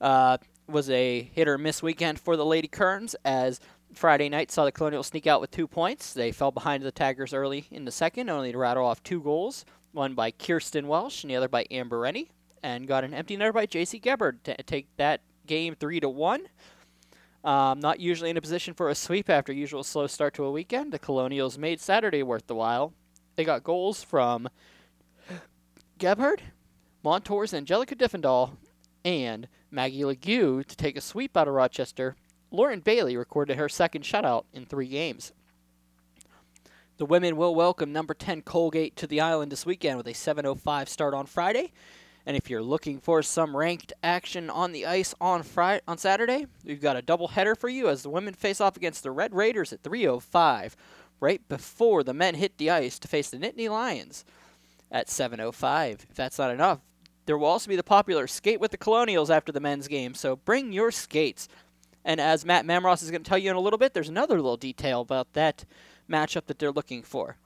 Uh, 0.01 0.39
was 0.67 0.89
a 0.89 1.21
hit 1.21 1.47
or 1.47 1.59
miss 1.59 1.83
weekend 1.83 2.19
for 2.19 2.35
the 2.35 2.45
Lady 2.45 2.67
Kerns 2.67 3.15
as 3.23 3.59
Friday 3.93 4.29
night 4.29 4.51
saw 4.51 4.65
the 4.65 4.71
Colonials 4.71 5.07
sneak 5.07 5.27
out 5.27 5.41
with 5.41 5.51
two 5.51 5.67
points. 5.67 6.11
They 6.11 6.31
fell 6.31 6.51
behind 6.51 6.81
the 6.81 6.91
Tigers 6.91 7.35
early 7.35 7.67
in 7.69 7.85
the 7.85 7.91
second, 7.91 8.29
only 8.29 8.51
to 8.51 8.57
rattle 8.57 8.85
off 8.85 9.03
two 9.03 9.21
goals, 9.21 9.65
one 9.91 10.15
by 10.15 10.31
Kirsten 10.31 10.87
Welsh 10.87 11.23
and 11.23 11.29
the 11.29 11.35
other 11.35 11.47
by 11.47 11.67
Amber 11.69 11.99
Rennie, 11.99 12.31
and 12.63 12.87
got 12.87 13.03
an 13.03 13.13
empty 13.13 13.37
netter 13.37 13.53
by 13.53 13.67
Jaycee 13.67 14.01
Gebhard 14.01 14.41
to 14.45 14.55
take 14.63 14.87
that 14.97 15.21
game 15.45 15.75
three 15.75 15.99
to 15.99 16.09
one. 16.09 16.47
Um, 17.43 17.79
not 17.81 17.99
usually 17.99 18.29
in 18.29 18.37
a 18.37 18.41
position 18.41 18.73
for 18.73 18.89
a 18.89 18.95
sweep 18.95 19.29
after 19.29 19.51
usual 19.51 19.83
slow 19.83 20.07
start 20.07 20.33
to 20.35 20.45
a 20.45 20.51
weekend. 20.51 20.93
The 20.93 20.99
Colonials 20.99 21.57
made 21.57 21.81
Saturday 21.81 22.23
worth 22.23 22.47
the 22.47 22.55
while. 22.55 22.93
They 23.35 23.43
got 23.43 23.63
goals 23.63 24.01
from 24.01 24.47
Gebhard, 25.99 26.39
Montours, 27.03 27.53
Angelica 27.53 27.95
Diffendahl, 27.95 28.51
and 29.03 29.49
Maggie 29.71 30.05
Legue 30.05 30.67
to 30.67 30.75
take 30.77 30.95
a 30.95 31.01
sweep 31.01 31.35
out 31.35 31.47
of 31.47 31.53
Rochester. 31.53 32.15
Lauren 32.51 32.79
Bailey 32.79 33.17
recorded 33.17 33.57
her 33.57 33.67
second 33.67 34.03
shutout 34.03 34.45
in 34.53 34.65
three 34.65 34.87
games. 34.87 35.33
The 36.97 37.05
women 37.05 37.35
will 37.35 37.55
welcome 37.55 37.91
number 37.91 38.13
10 38.13 38.43
Colgate 38.43 38.95
to 38.97 39.07
the 39.07 39.19
island 39.19 39.51
this 39.51 39.65
weekend 39.65 39.97
with 39.97 40.07
a 40.07 40.13
7:05 40.13 40.87
start 40.87 41.13
on 41.13 41.25
Friday. 41.25 41.73
And 42.25 42.37
if 42.37 42.49
you're 42.49 42.63
looking 42.63 42.99
for 42.99 43.21
some 43.21 43.55
ranked 43.55 43.91
action 44.01 44.49
on 44.49 44.71
the 44.71 44.85
ice 44.85 45.13
on 45.19 45.43
Friday 45.43 45.81
on 45.87 45.97
Saturday, 45.97 46.47
we've 46.63 46.81
got 46.81 46.95
a 46.95 47.01
double 47.01 47.29
header 47.29 47.55
for 47.55 47.67
you 47.67 47.89
as 47.89 48.03
the 48.03 48.09
women 48.09 48.33
face 48.33 48.61
off 48.61 48.77
against 48.77 49.03
the 49.03 49.11
Red 49.11 49.35
Raiders 49.35 49.73
at 49.73 49.83
3:05, 49.83 50.75
right 51.19 51.45
before 51.49 52.03
the 52.03 52.13
men 52.13 52.35
hit 52.35 52.57
the 52.57 52.69
ice 52.69 52.97
to 52.99 53.07
face 53.07 53.29
the 53.29 53.37
Nittany 53.37 53.69
Lions 53.69 54.23
at 54.89 55.09
7:05. 55.09 56.05
If 56.09 56.15
that's 56.15 56.39
not 56.39 56.51
enough, 56.51 56.79
there 57.25 57.37
will 57.37 57.47
also 57.47 57.69
be 57.69 57.75
the 57.75 57.83
popular 57.83 58.27
skate 58.27 58.59
with 58.59 58.71
the 58.71 58.77
Colonials 58.77 59.29
after 59.29 59.51
the 59.51 59.59
men's 59.59 59.89
game. 59.89 60.13
So 60.13 60.37
bring 60.37 60.71
your 60.71 60.91
skates. 60.91 61.47
And 62.05 62.19
as 62.19 62.45
Matt 62.45 62.65
Mamros 62.65 63.01
is 63.01 63.11
going 63.11 63.23
to 63.23 63.29
tell 63.29 63.37
you 63.37 63.49
in 63.49 63.55
a 63.55 63.61
little 63.61 63.79
bit, 63.79 63.93
there's 63.93 64.09
another 64.09 64.35
little 64.35 64.57
detail 64.57 65.01
about 65.01 65.33
that 65.33 65.65
matchup 66.09 66.45
that 66.47 66.59
they're 66.59 66.71
looking 66.71 67.01
for. 67.01 67.37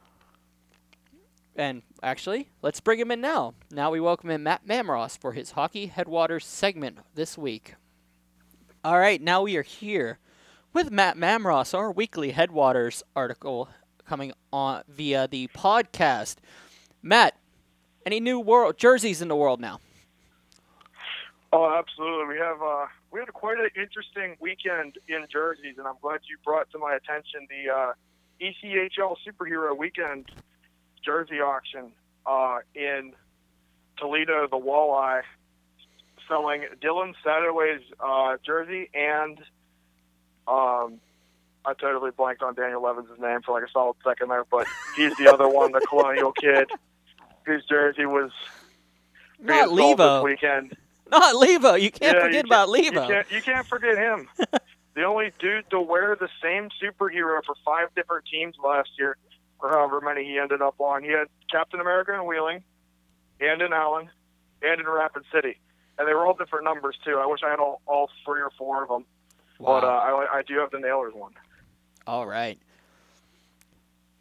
And 1.58 1.82
actually, 2.04 2.50
let's 2.62 2.80
bring 2.80 3.00
him 3.00 3.10
in 3.10 3.20
now. 3.20 3.56
Now 3.72 3.90
we 3.90 4.00
welcome 4.00 4.30
in 4.30 4.44
Matt 4.44 4.68
Mamros 4.68 5.18
for 5.18 5.34
his 5.34 5.52
Hockey 5.52 5.88
Headwaters 5.88 6.46
segment 6.46 7.00
this 7.16 7.36
week. 7.36 7.74
All 8.84 9.00
right, 9.00 9.20
now 9.20 9.42
we 9.42 9.58
are 9.58 9.64
here 9.64 10.20
with 10.72 10.92
Matt 10.92 11.18
Mamros, 11.18 11.74
our 11.74 11.92
weekly 11.92 12.30
Headwaters 12.30 13.02
article 13.16 13.70
coming 14.06 14.34
on 14.54 14.84
via 14.88 15.28
the 15.28 15.48
podcast. 15.48 16.36
Matt, 17.02 17.36
any 18.06 18.20
new 18.20 18.40
world 18.40 18.78
jerseys 18.78 19.20
in 19.24 19.28
the 19.28 19.36
world 19.36 19.60
now? 19.60 19.80
Oh, 21.52 21.76
absolutely. 21.76 22.36
We 22.36 22.40
have 22.40 22.62
uh, 22.62 22.86
we 23.10 23.20
had 23.20 23.34
quite 23.34 23.58
an 23.58 23.70
interesting 23.76 24.36
weekend 24.40 25.00
in 25.08 25.26
jerseys, 25.32 25.80
and 25.80 25.88
I'm 25.88 25.98
glad 26.04 26.20
you 26.30 26.38
brought 26.46 26.70
to 26.72 26.78
my 26.78 26.94
attention 26.96 27.48
the 27.50 27.74
uh, 27.74 27.94
ECHL 28.40 29.16
Superhero 29.28 29.76
Weekend 29.76 30.30
jersey 31.08 31.40
auction 31.40 31.94
uh, 32.26 32.58
in 32.76 33.14
Toledo, 33.98 34.46
the 34.52 34.58
Walleye, 34.58 35.22
selling 36.28 36.66
Dylan 36.84 37.14
Sadowy's 37.24 37.82
uh, 38.06 38.36
jersey 38.46 38.90
and 38.94 39.40
um, 40.48 41.00
I 41.66 41.74
totally 41.80 42.12
blanked 42.12 42.42
on 42.44 42.54
Daniel 42.56 42.82
Leavens' 42.82 43.08
name 43.20 43.40
for 43.46 43.54
like 43.60 43.68
a 43.68 43.72
solid 43.72 43.96
second 44.04 44.30
there, 44.30 44.44
but 44.50 44.68
he's 44.98 45.16
the 45.18 45.32
other 45.34 45.48
one, 45.48 45.72
the 45.72 45.82
Colonial 45.88 46.32
kid, 46.34 46.70
whose 47.46 47.66
jersey 47.66 48.06
was 48.06 48.32
being 49.38 49.48
Not 49.48 49.68
sold 49.70 49.98
this 50.00 50.06
Levo. 50.06 50.24
weekend. 50.24 50.78
Not 51.10 51.36
Levo. 51.36 51.80
You 51.82 51.92
can't 51.92 52.16
Yeah, 52.18 52.24
forget 52.24 52.46
you 52.46 52.50
about 52.50 52.74
can't- 52.74 52.96
Levo. 52.96 53.02
You 53.08 53.14
can't, 53.14 53.32
you 53.32 53.42
can't 53.42 53.68
forget 53.68 53.98
him. 53.98 54.28
the 54.96 55.04
only 55.04 55.32
dude 55.40 55.70
to 55.70 55.80
wear 55.82 56.16
the 56.20 56.30
same 56.44 56.70
superhero 56.84 57.44
for 57.46 57.56
five 57.66 57.88
different 57.96 58.26
teams 58.32 58.56
last 58.64 58.90
year, 58.98 59.16
or 59.60 59.70
however 59.70 60.02
many 60.02 60.24
he 60.24 60.38
ended 60.40 60.62
up 60.62 60.76
on. 60.80 61.04
He 61.04 61.10
had 61.10 61.28
Captain 61.52 61.80
America 61.80 62.14
in 62.14 62.26
Wheeling, 62.26 62.64
and 63.40 63.62
in 63.62 63.74
Allen, 63.74 64.10
and 64.62 64.80
in 64.80 64.88
Rapid 64.88 65.24
City. 65.34 65.58
And 65.98 66.08
they 66.08 66.14
were 66.14 66.26
all 66.26 66.34
different 66.36 66.66
numbers, 66.66 66.96
too. 67.04 67.18
I 67.18 67.26
wish 67.26 67.42
I 67.46 67.50
had 67.50 67.60
all, 67.60 67.82
all 67.86 68.10
three 68.26 68.42
or 68.42 68.52
four 68.58 68.84
of 68.84 68.90
them. 68.90 69.06
But 69.60 69.84
uh, 69.84 69.88
I, 69.88 70.38
I 70.38 70.42
do 70.44 70.60
have 70.60 70.70
the 70.70 70.80
Nailers 70.80 71.14
one. 71.14 71.34
All 72.06 72.28
right. 72.28 72.60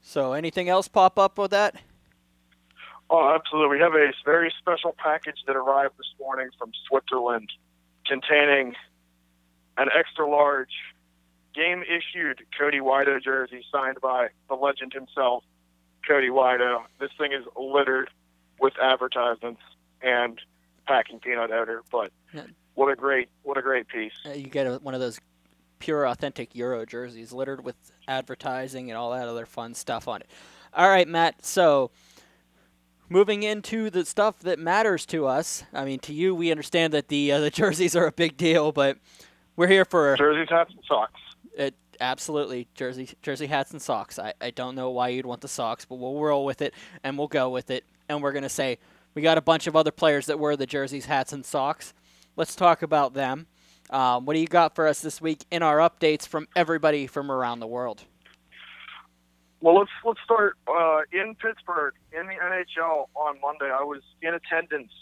So, 0.01 0.33
anything 0.33 0.68
else 0.68 0.88
pop 0.88 1.18
up 1.18 1.37
with 1.37 1.51
that? 1.51 1.77
Oh, 3.11 3.35
absolutely. 3.35 3.77
We 3.77 3.83
have 3.83 3.94
a 3.94 4.12
very 4.25 4.53
special 4.59 4.94
package 4.96 5.38
that 5.46 5.57
arrived 5.57 5.94
this 5.99 6.12
morning 6.18 6.49
from 6.59 6.72
Switzerland 6.88 7.51
containing 8.07 8.75
an 9.76 9.89
extra 9.97 10.28
large 10.28 10.72
game 11.57 11.83
issued 11.83 12.45
Cody 12.59 12.81
Wydo 12.81 13.23
jersey 13.23 13.65
signed 13.73 13.99
by 14.01 14.29
the 14.49 14.55
legend 14.55 14.93
himself, 14.93 15.43
Cody 16.07 16.29
Wydo. 16.29 16.83
This 17.01 17.11
thing 17.19 17.33
is 17.33 17.45
littered 17.57 18.11
with 18.61 18.75
advertisements 18.81 19.63
and 20.03 20.41
packing 20.87 21.19
peanut 21.19 21.51
odor, 21.51 21.83
but 21.91 22.13
what 22.75 22.93
a 22.93 22.97
great 22.97 23.29
what 23.43 23.57
a 23.57 23.63
great 23.63 23.89
piece. 23.89 24.13
Uh, 24.25 24.31
you 24.31 24.49
get 24.49 24.67
a, 24.67 24.77
one 24.77 24.95
of 24.95 25.01
those 25.01 25.19
pure, 25.79 26.07
authentic 26.07 26.55
Euro 26.55 26.87
jerseys 26.87 27.33
littered 27.33 27.65
with 27.65 27.77
advertising 28.09 28.91
and 28.91 28.97
all 28.97 29.11
that 29.11 29.29
other 29.29 29.47
fun 29.47 29.75
stuff 29.75 30.09
on 30.09 30.21
it. 30.21 30.31
All 30.73 30.89
right, 30.89 31.09
Matt. 31.09 31.45
So, 31.45 31.91
moving 33.09 33.43
into 33.43 33.91
the 33.91 34.05
stuff 34.05 34.41
that 34.41 34.59
matters 34.59 35.07
to 35.07 35.27
us. 35.27 35.65
I 35.73 35.85
mean, 35.85 35.99
to 36.01 36.13
you, 36.13 36.35
we 36.35 36.51
understand 36.51 36.93
that 36.93 37.09
the 37.09 37.33
uh, 37.33 37.41
the 37.47 37.51
jerseys 37.51 37.97
are 37.97 38.07
a 38.07 38.13
big 38.13 38.37
deal, 38.37 38.73
but 38.73 38.99
we're 39.57 39.69
here 39.69 39.85
for 39.85 40.17
jerseys, 40.17 40.49
hats, 40.51 40.71
and 40.73 40.83
socks. 40.87 41.21
Absolutely 42.01 42.68
jersey 42.74 43.11
jersey 43.22 43.47
hats 43.47 43.72
and 43.72 43.80
socks. 43.80 44.18
I, 44.18 44.34
I 44.40 44.51
don't 44.51 44.74
know 44.74 44.90
why 44.90 45.09
you'd 45.09 45.26
want 45.26 45.40
the 45.40 45.49
socks, 45.49 45.84
but 45.84 45.97
we'll 45.97 46.20
roll 46.20 46.44
with 46.44 46.62
it 46.62 46.74
and 47.03 47.18
we'll 47.18 47.28
go 47.28 47.51
with 47.51 47.70
it. 47.70 47.84
And 48.09 48.22
we're 48.22 48.32
gonna 48.32 48.49
say 48.49 48.78
we 49.14 49.22
got 49.22 49.38
a 49.38 49.42
bunch 49.42 49.66
of 49.66 49.74
other 49.74 49.90
players 49.90 50.26
that 50.26 50.38
wear 50.38 50.57
the 50.57 50.66
jerseys, 50.66 51.07
hats, 51.07 51.32
and 51.32 51.44
socks. 51.44 51.94
Let's 52.36 52.55
talk 52.55 52.82
about 52.82 53.14
them. 53.14 53.47
Um, 53.90 54.24
what 54.24 54.34
do 54.34 54.40
you 54.40 54.47
got 54.47 54.74
for 54.74 54.86
us 54.86 55.01
this 55.01 55.20
week 55.20 55.44
in 55.51 55.62
our 55.62 55.78
updates 55.78 56.26
from 56.26 56.49
everybody 56.57 57.07
from 57.07 57.30
around 57.30 57.61
the 57.61 57.66
world? 57.66 58.03
Well, 59.61 59.76
let's 59.76 59.90
let's 60.05 60.20
start 60.22 60.57
uh, 60.68 61.01
in 61.12 61.34
Pittsburgh 61.34 61.94
in 62.12 62.26
the 62.26 62.34
NHL 62.34 63.07
on 63.14 63.40
Monday. 63.40 63.70
I 63.72 63.82
was 63.82 64.03
in 64.22 64.34
attendance 64.34 64.92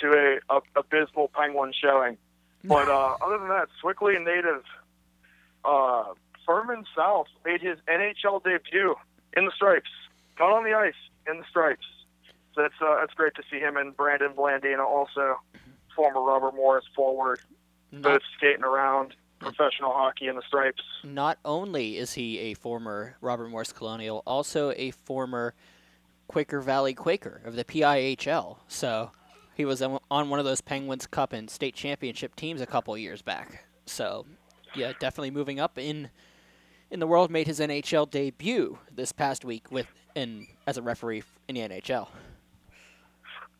to 0.00 0.38
a, 0.50 0.54
a 0.54 0.60
abysmal 0.76 1.30
Penguin 1.34 1.72
showing, 1.80 2.18
but 2.64 2.88
uh, 2.88 3.16
other 3.22 3.38
than 3.38 3.48
that, 3.48 3.68
Sewickley 3.82 4.18
native 4.22 4.62
uh, 5.64 6.04
Furman 6.46 6.84
South 6.96 7.26
made 7.44 7.60
his 7.60 7.78
NHL 7.88 8.42
debut 8.42 8.94
in 9.36 9.44
the 9.44 9.52
stripes, 9.54 9.90
not 10.38 10.52
on 10.52 10.64
the 10.64 10.74
ice, 10.74 10.94
in 11.28 11.38
the 11.38 11.44
stripes. 11.48 11.86
So 12.54 12.62
that's 12.62 12.74
uh, 12.80 12.96
that's 13.00 13.14
great 13.14 13.34
to 13.34 13.42
see 13.50 13.58
him 13.58 13.76
and 13.76 13.96
Brandon 13.96 14.32
Blandina, 14.32 14.84
also 14.84 15.38
former 15.94 16.22
Robert 16.22 16.54
Morris 16.54 16.84
forward, 16.94 17.40
both 17.92 18.22
skating 18.36 18.64
around 18.64 19.14
professional 19.38 19.92
hockey 19.92 20.26
in 20.26 20.36
the 20.36 20.42
stripes. 20.46 20.82
Not 21.04 21.38
only 21.44 21.96
is 21.96 22.14
he 22.14 22.38
a 22.38 22.54
former 22.54 23.16
Robert 23.20 23.48
Morris 23.48 23.72
Colonial, 23.72 24.22
also 24.26 24.72
a 24.76 24.90
former 24.90 25.54
Quaker 26.28 26.60
Valley 26.60 26.94
Quaker 26.94 27.40
of 27.44 27.56
the 27.56 27.64
PIHL. 27.64 28.58
So 28.68 29.10
he 29.54 29.64
was 29.64 29.82
on 29.82 30.30
one 30.30 30.38
of 30.38 30.44
those 30.44 30.60
Penguins 30.60 31.06
Cup 31.06 31.32
and 31.32 31.50
state 31.50 31.74
championship 31.74 32.36
teams 32.36 32.60
a 32.60 32.66
couple 32.66 32.96
years 32.96 33.22
back. 33.22 33.64
So 33.86 34.26
yeah, 34.78 34.92
definitely 34.98 35.30
moving 35.30 35.60
up 35.60 35.78
in 35.78 36.10
in 36.90 37.00
the 37.00 37.06
world. 37.06 37.30
Made 37.30 37.46
his 37.46 37.60
NHL 37.60 38.10
debut 38.10 38.78
this 38.94 39.12
past 39.12 39.44
week 39.44 39.70
with 39.70 39.86
in 40.14 40.46
as 40.66 40.76
a 40.76 40.82
referee 40.82 41.22
in 41.48 41.54
the 41.54 41.60
NHL. 41.62 42.08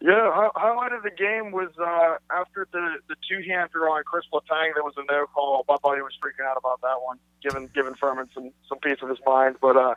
Yeah, 0.00 0.50
highlight 0.54 0.92
of 0.92 1.02
the 1.02 1.10
game 1.10 1.50
was 1.50 1.70
uh, 1.76 2.16
after 2.30 2.68
the 2.72 2.98
the 3.08 3.16
two 3.28 3.42
hander 3.48 3.88
on 3.88 4.04
Chris 4.04 4.24
Letang. 4.32 4.74
There 4.74 4.84
was 4.84 4.94
a 4.96 5.02
no 5.10 5.26
call. 5.26 5.64
My 5.68 5.76
buddy 5.82 6.02
was 6.02 6.12
freaking 6.22 6.46
out 6.48 6.56
about 6.56 6.80
that 6.82 7.02
one, 7.02 7.18
giving 7.42 7.68
giving 7.74 7.94
Furman 7.94 8.28
some 8.32 8.50
some 8.68 8.78
peace 8.78 8.98
of 9.02 9.08
his 9.08 9.18
mind. 9.26 9.56
But 9.60 9.76
uh, 9.76 9.94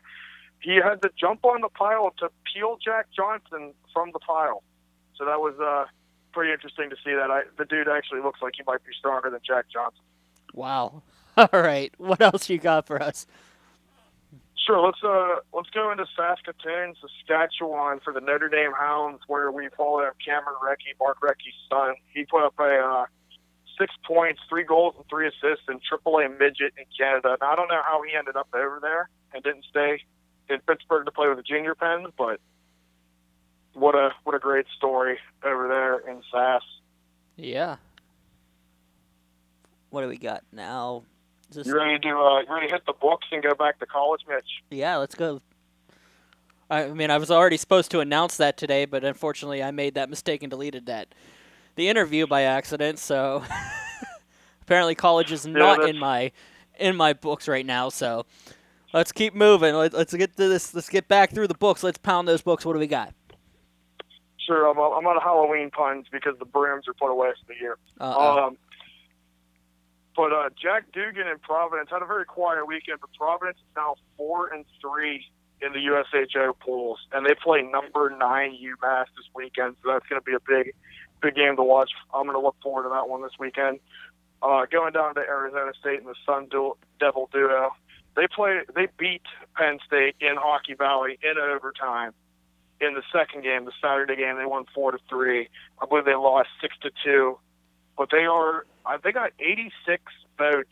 he 0.60 0.76
had 0.76 1.04
to 1.04 1.12
jump 1.20 1.46
on 1.46 1.62
the 1.62 1.70
pile 1.70 2.12
to 2.18 2.30
peel 2.52 2.78
Jack 2.84 3.08
Johnson 3.16 3.74
from 3.94 4.10
the 4.12 4.20
pile. 4.20 4.64
So 5.16 5.26
that 5.26 5.40
was 5.40 5.54
uh, 5.60 5.86
pretty 6.34 6.52
interesting 6.52 6.90
to 6.90 6.96
see 7.06 7.14
that. 7.14 7.30
I, 7.30 7.42
the 7.60 7.66
dude 7.66 7.88
actually 7.88 8.22
looks 8.22 8.42
like 8.42 8.54
he 8.58 8.64
might 8.66 8.84
be 8.84 8.94
stronger 8.98 9.30
than 9.30 9.40
Jack 9.46 9.66
Johnson. 9.72 10.02
Wow. 10.54 11.04
All 11.54 11.62
right. 11.62 11.94
What 11.98 12.22
else 12.22 12.50
you 12.50 12.58
got 12.58 12.86
for 12.86 13.02
us? 13.02 13.26
Sure. 14.56 14.80
Let's 14.86 15.04
uh 15.04 15.38
let's 15.54 15.70
go 15.72 15.92
into 15.92 16.06
Saskatoon, 16.16 16.94
Saskatchewan 17.02 18.00
for 18.04 18.14
the 18.14 18.22
Notre 18.22 18.48
Dame 18.48 18.74
Hounds, 18.78 19.22
where 19.28 19.52
we 19.52 19.70
followed 19.76 20.06
up 20.06 20.16
Cameron 20.24 20.58
Recchi, 20.64 20.98
Mark 21.00 21.20
Recchi's 21.22 21.58
son. 21.70 21.96
He 22.14 22.26
put 22.26 22.46
up 22.46 22.54
a 22.60 22.64
uh, 22.64 23.06
six 23.80 23.94
points, 24.06 24.40
three 24.50 24.64
goals, 24.64 24.94
and 24.98 25.06
three 25.10 25.28
assists 25.28 25.66
in 25.68 25.80
AAA 25.80 26.38
midget 26.38 26.74
in 26.78 26.86
Canada. 26.96 27.38
Now 27.42 27.54
I 27.54 27.56
don't 27.56 27.70
know 27.70 27.82
how 27.84 28.04
he 28.04 28.16
ended 28.16 28.36
up 28.36 28.50
over 28.54 28.80
there 28.80 29.10
and 29.34 29.44
didn't 29.44 29.66
stay 29.68 30.00
in 30.48 30.60
Pittsburgh 30.68 31.06
to 31.06 31.12
play 31.12 31.28
with 31.28 31.38
the 31.38 31.44
junior 31.44 31.74
pens, 31.74 32.10
but 32.16 32.40
what 33.74 33.96
a 33.96 34.12
what 34.26 34.36
a 34.36 34.40
great 34.40 34.68
story 34.78 35.18
over 35.44 35.68
there 35.68 35.98
in 36.08 36.22
Sass. 36.32 36.62
Yeah. 37.36 37.78
What 39.90 40.04
do 40.04 40.08
we 40.08 40.18
got 40.18 40.44
now? 40.52 41.04
Just, 41.52 41.68
you 41.68 41.76
ready 41.76 42.00
to 42.00 42.10
uh, 42.10 42.40
you 42.40 42.54
ready 42.54 42.68
to 42.68 42.74
hit 42.74 42.86
the 42.86 42.94
books 42.94 43.28
and 43.32 43.44
go 43.44 43.54
back 43.54 43.80
to 43.80 43.86
college, 43.86 44.22
Mitch? 44.28 44.46
Yeah, 44.70 44.98
let's 44.98 45.16
go. 45.16 45.42
I 46.70 46.88
mean, 46.88 47.12
I 47.12 47.18
was 47.18 47.30
already 47.30 47.58
supposed 47.58 47.92
to 47.92 48.00
announce 48.00 48.38
that 48.38 48.56
today, 48.56 48.86
but 48.86 49.04
unfortunately, 49.04 49.62
I 49.62 49.72
made 49.72 49.96
that 49.96 50.10
mistake 50.10 50.42
and 50.42 50.50
deleted 50.50 50.86
that 50.86 51.14
the 51.76 51.90
interview 51.90 52.26
by 52.26 52.44
accident. 52.44 53.00
So 53.00 53.44
apparently, 54.62 54.96
college 54.96 55.34
is 55.34 55.46
not 55.46 55.82
yeah, 55.82 55.90
in 55.90 55.98
my 55.98 56.32
in 56.80 56.96
my 56.96 57.12
books 57.12 57.50
right 57.50 57.66
now. 57.66 57.90
So 57.90 58.26
let's 58.94 59.12
keep 59.12 59.36
moving. 59.36 59.76
Let, 59.76 59.94
us 59.94 60.14
get 60.14 60.38
to 60.38 60.48
this. 60.48 60.74
Let's 60.74 60.90
get 60.90 61.10
back 61.10 61.32
through 61.32 61.48
the 61.48 61.56
books. 61.56 61.84
Let's 61.84 61.98
pound 61.98 62.28
those 62.28 62.42
books. 62.42 62.66
What 62.66 62.74
do 62.74 62.80
we 62.80 62.88
got? 62.88 63.14
Sure, 64.38 64.68
I'm, 64.68 64.78
I'm 64.78 65.06
on 65.06 65.22
Halloween 65.22 65.70
puns 65.70 66.08
because 66.12 66.38
the 66.40 66.46
brims 66.46 66.88
are 66.88 66.94
put 66.94 67.12
away 67.12 67.30
for 67.40 67.54
the 67.54 67.60
year. 67.60 67.78
Uh-oh. 68.00 68.48
Um, 68.48 68.58
but 70.16 70.34
uh, 70.34 70.50
Jack 70.62 70.92
Dugan 70.92 71.28
in 71.28 71.40
Providence 71.40 71.90
had 71.90 72.02
a 72.02 72.06
very 72.06 72.26
quiet 72.26 72.68
weekend. 72.68 73.00
But 73.02 73.12
Providence 73.18 73.58
is 73.58 73.76
now 73.76 73.96
four 74.18 74.48
and 74.48 74.66
three 74.82 75.26
in 75.62 75.74
the 75.74 75.80
USCHO 75.80 76.54
pools, 76.60 77.00
and 77.12 77.26
they 77.26 77.36
play 77.36 77.62
number 77.62 78.10
nine 78.10 78.58
UMass 78.58 79.06
this 79.16 79.26
weekend. 79.34 79.76
So 79.84 79.92
that's 79.92 80.06
going 80.08 80.20
to 80.20 80.26
be 80.26 80.34
a 80.34 80.40
big, 80.40 80.74
big 81.22 81.36
game 81.36 81.56
to 81.56 81.64
watch. 81.64 81.92
I'm 82.14 82.24
going 82.24 82.36
to 82.36 82.42
look 82.42 82.56
forward 82.62 82.84
to 82.84 82.90
that 82.90 83.08
one 83.08 83.22
this 83.22 83.38
weekend. 83.40 83.80
Uh, 84.42 84.66
going 84.66 84.92
down 84.92 85.14
to 85.16 85.22
Arizona 85.22 85.72
State 85.80 86.00
and 86.00 86.08
the 86.08 86.16
Sun 86.26 86.50
Devil 87.00 87.30
duo, 87.32 87.72
they 88.16 88.28
play. 88.28 88.62
They 88.76 88.88
beat 88.98 89.22
Penn 89.56 89.78
State 89.86 90.16
in 90.20 90.36
Hockey 90.36 90.74
Valley 90.74 91.20
in 91.22 91.38
overtime. 91.38 92.14
In 92.82 92.96
the 92.96 93.04
second 93.14 93.44
game, 93.44 93.66
the 93.66 93.72
Saturday 93.80 94.16
game, 94.16 94.38
they 94.38 94.46
won 94.46 94.66
four 94.74 94.92
to 94.92 94.98
three. 95.08 95.48
I 95.80 95.86
believe 95.86 96.06
they 96.06 96.16
lost 96.16 96.50
six 96.60 96.76
to 96.82 96.90
two 97.06 97.38
but 97.98 98.10
they 98.12 98.26
are 98.26 98.66
they 99.04 99.12
got 99.12 99.32
86 99.40 100.02
votes, 100.38 100.70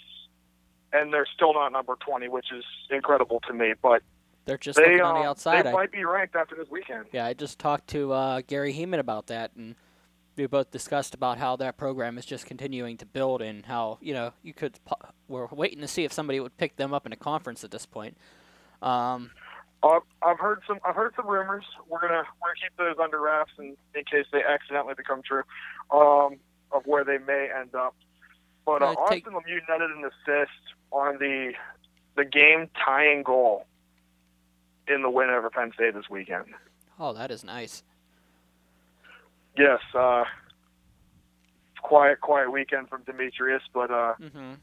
and 0.91 1.13
they're 1.13 1.27
still 1.33 1.53
not 1.53 1.71
number 1.71 1.95
20, 2.05 2.27
which 2.27 2.47
is 2.55 2.63
incredible 2.89 3.39
to 3.47 3.53
me. 3.53 3.73
But 3.81 4.01
they're 4.45 4.57
just 4.57 4.77
they, 4.77 4.83
looking 4.83 5.01
on 5.01 5.15
the 5.15 5.21
um, 5.21 5.27
outside. 5.27 5.65
They 5.65 5.69
I, 5.69 5.73
might 5.73 5.91
be 5.91 6.03
ranked 6.03 6.35
after 6.35 6.55
this 6.55 6.69
weekend. 6.69 7.05
Yeah, 7.11 7.25
I 7.25 7.33
just 7.33 7.59
talked 7.59 7.87
to 7.89 8.11
uh, 8.13 8.41
Gary 8.47 8.73
Heeman 8.73 8.99
about 8.99 9.27
that, 9.27 9.51
and 9.55 9.75
we 10.35 10.47
both 10.47 10.71
discussed 10.71 11.13
about 11.13 11.37
how 11.37 11.55
that 11.57 11.77
program 11.77 12.17
is 12.17 12.25
just 12.25 12.45
continuing 12.45 12.97
to 12.97 13.05
build, 13.05 13.41
and 13.41 13.65
how 13.65 13.99
you 14.01 14.13
know 14.13 14.33
you 14.41 14.53
could. 14.53 14.79
We're 15.27 15.47
waiting 15.47 15.81
to 15.81 15.87
see 15.87 16.03
if 16.03 16.13
somebody 16.13 16.39
would 16.39 16.57
pick 16.57 16.77
them 16.77 16.93
up 16.93 17.05
in 17.05 17.13
a 17.13 17.17
conference 17.17 17.63
at 17.63 17.71
this 17.71 17.85
point. 17.85 18.17
Um, 18.81 19.31
uh, 19.81 19.99
I've 20.21 20.39
heard 20.39 20.61
some. 20.67 20.79
I've 20.83 20.95
heard 20.95 21.13
some 21.15 21.27
rumors. 21.27 21.65
We're 21.87 22.01
gonna 22.01 22.23
we're 22.41 22.49
gonna 22.49 22.59
keep 22.61 22.77
those 22.77 22.95
under 23.01 23.21
wraps 23.21 23.51
in, 23.57 23.77
in 23.95 24.03
case 24.03 24.25
they 24.31 24.43
accidentally 24.43 24.93
become 24.95 25.21
true. 25.21 25.43
Um, 25.91 26.37
of 26.71 26.83
where 26.85 27.03
they 27.03 27.17
may 27.17 27.49
end 27.55 27.75
up. 27.75 27.95
But 28.65 28.81
uh, 28.81 28.95
take... 29.09 29.27
Austin 29.27 29.33
Lemieux 29.33 29.61
netted 29.67 29.91
an 29.91 30.03
assist 30.05 30.51
on 30.91 31.17
the 31.19 31.53
the 32.15 32.25
game 32.25 32.69
tying 32.83 33.23
goal 33.23 33.65
in 34.87 35.01
the 35.01 35.09
win 35.09 35.29
over 35.29 35.49
Penn 35.49 35.71
State 35.73 35.93
this 35.93 36.09
weekend. 36.09 36.45
Oh, 36.99 37.13
that 37.13 37.31
is 37.31 37.43
nice. 37.43 37.83
Yes, 39.57 39.79
uh, 39.93 40.25
quiet, 41.81 42.21
quiet 42.21 42.51
weekend 42.51 42.89
from 42.89 43.03
Demetrius, 43.03 43.63
but 43.73 43.91
uh, 43.91 44.13
mm-hmm. 44.19 44.53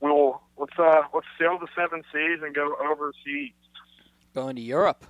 we'll 0.00 0.40
let's 0.56 0.78
uh, 0.78 1.02
let's 1.12 1.26
sail 1.38 1.58
the 1.58 1.68
seven 1.74 2.02
seas 2.12 2.40
and 2.42 2.54
go 2.54 2.76
overseas. 2.80 3.52
Going 4.34 4.56
to 4.56 4.62
Europe. 4.62 5.04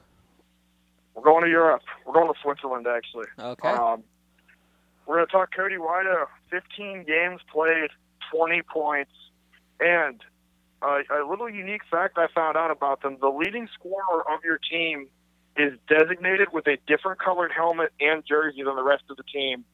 We're 1.15 1.25
going 1.25 1.45
to 1.45 1.51
Europe. 1.51 1.83
We're 2.07 2.15
going 2.15 2.33
to 2.33 2.41
Switzerland, 2.41 2.87
actually. 2.87 3.27
Okay. 3.39 3.69
Um, 3.69 4.03
we're 5.07 5.17
going 5.17 5.27
to 5.27 5.33
talk 5.33 5.55
Cody 5.55 5.77
Wydo. 5.77 6.27
15 6.51 7.05
games 7.05 7.41
played, 7.53 7.91
20 8.33 8.63
points. 8.63 9.13
And 9.79 10.21
uh, 10.83 10.99
a 11.11 11.29
little 11.29 11.49
unique 11.49 11.83
fact 11.91 12.19
I 12.19 12.27
found 12.35 12.57
out 12.57 12.71
about 12.71 13.03
them 13.03 13.19
the 13.21 13.29
leading 13.29 13.69
scorer 13.75 14.23
of 14.31 14.45
your 14.45 14.59
team 14.59 15.09
is 15.57 15.79
designated 15.89 16.49
with 16.53 16.67
a 16.67 16.79
different 16.87 17.21
colored 17.21 17.53
helmet 17.55 17.93
and 18.01 18.23
jersey 18.27 18.63
than 18.63 18.77
the 18.77 18.83
rest 18.83 19.05
of 19.11 19.17
the 19.17 19.25
team. 19.25 19.65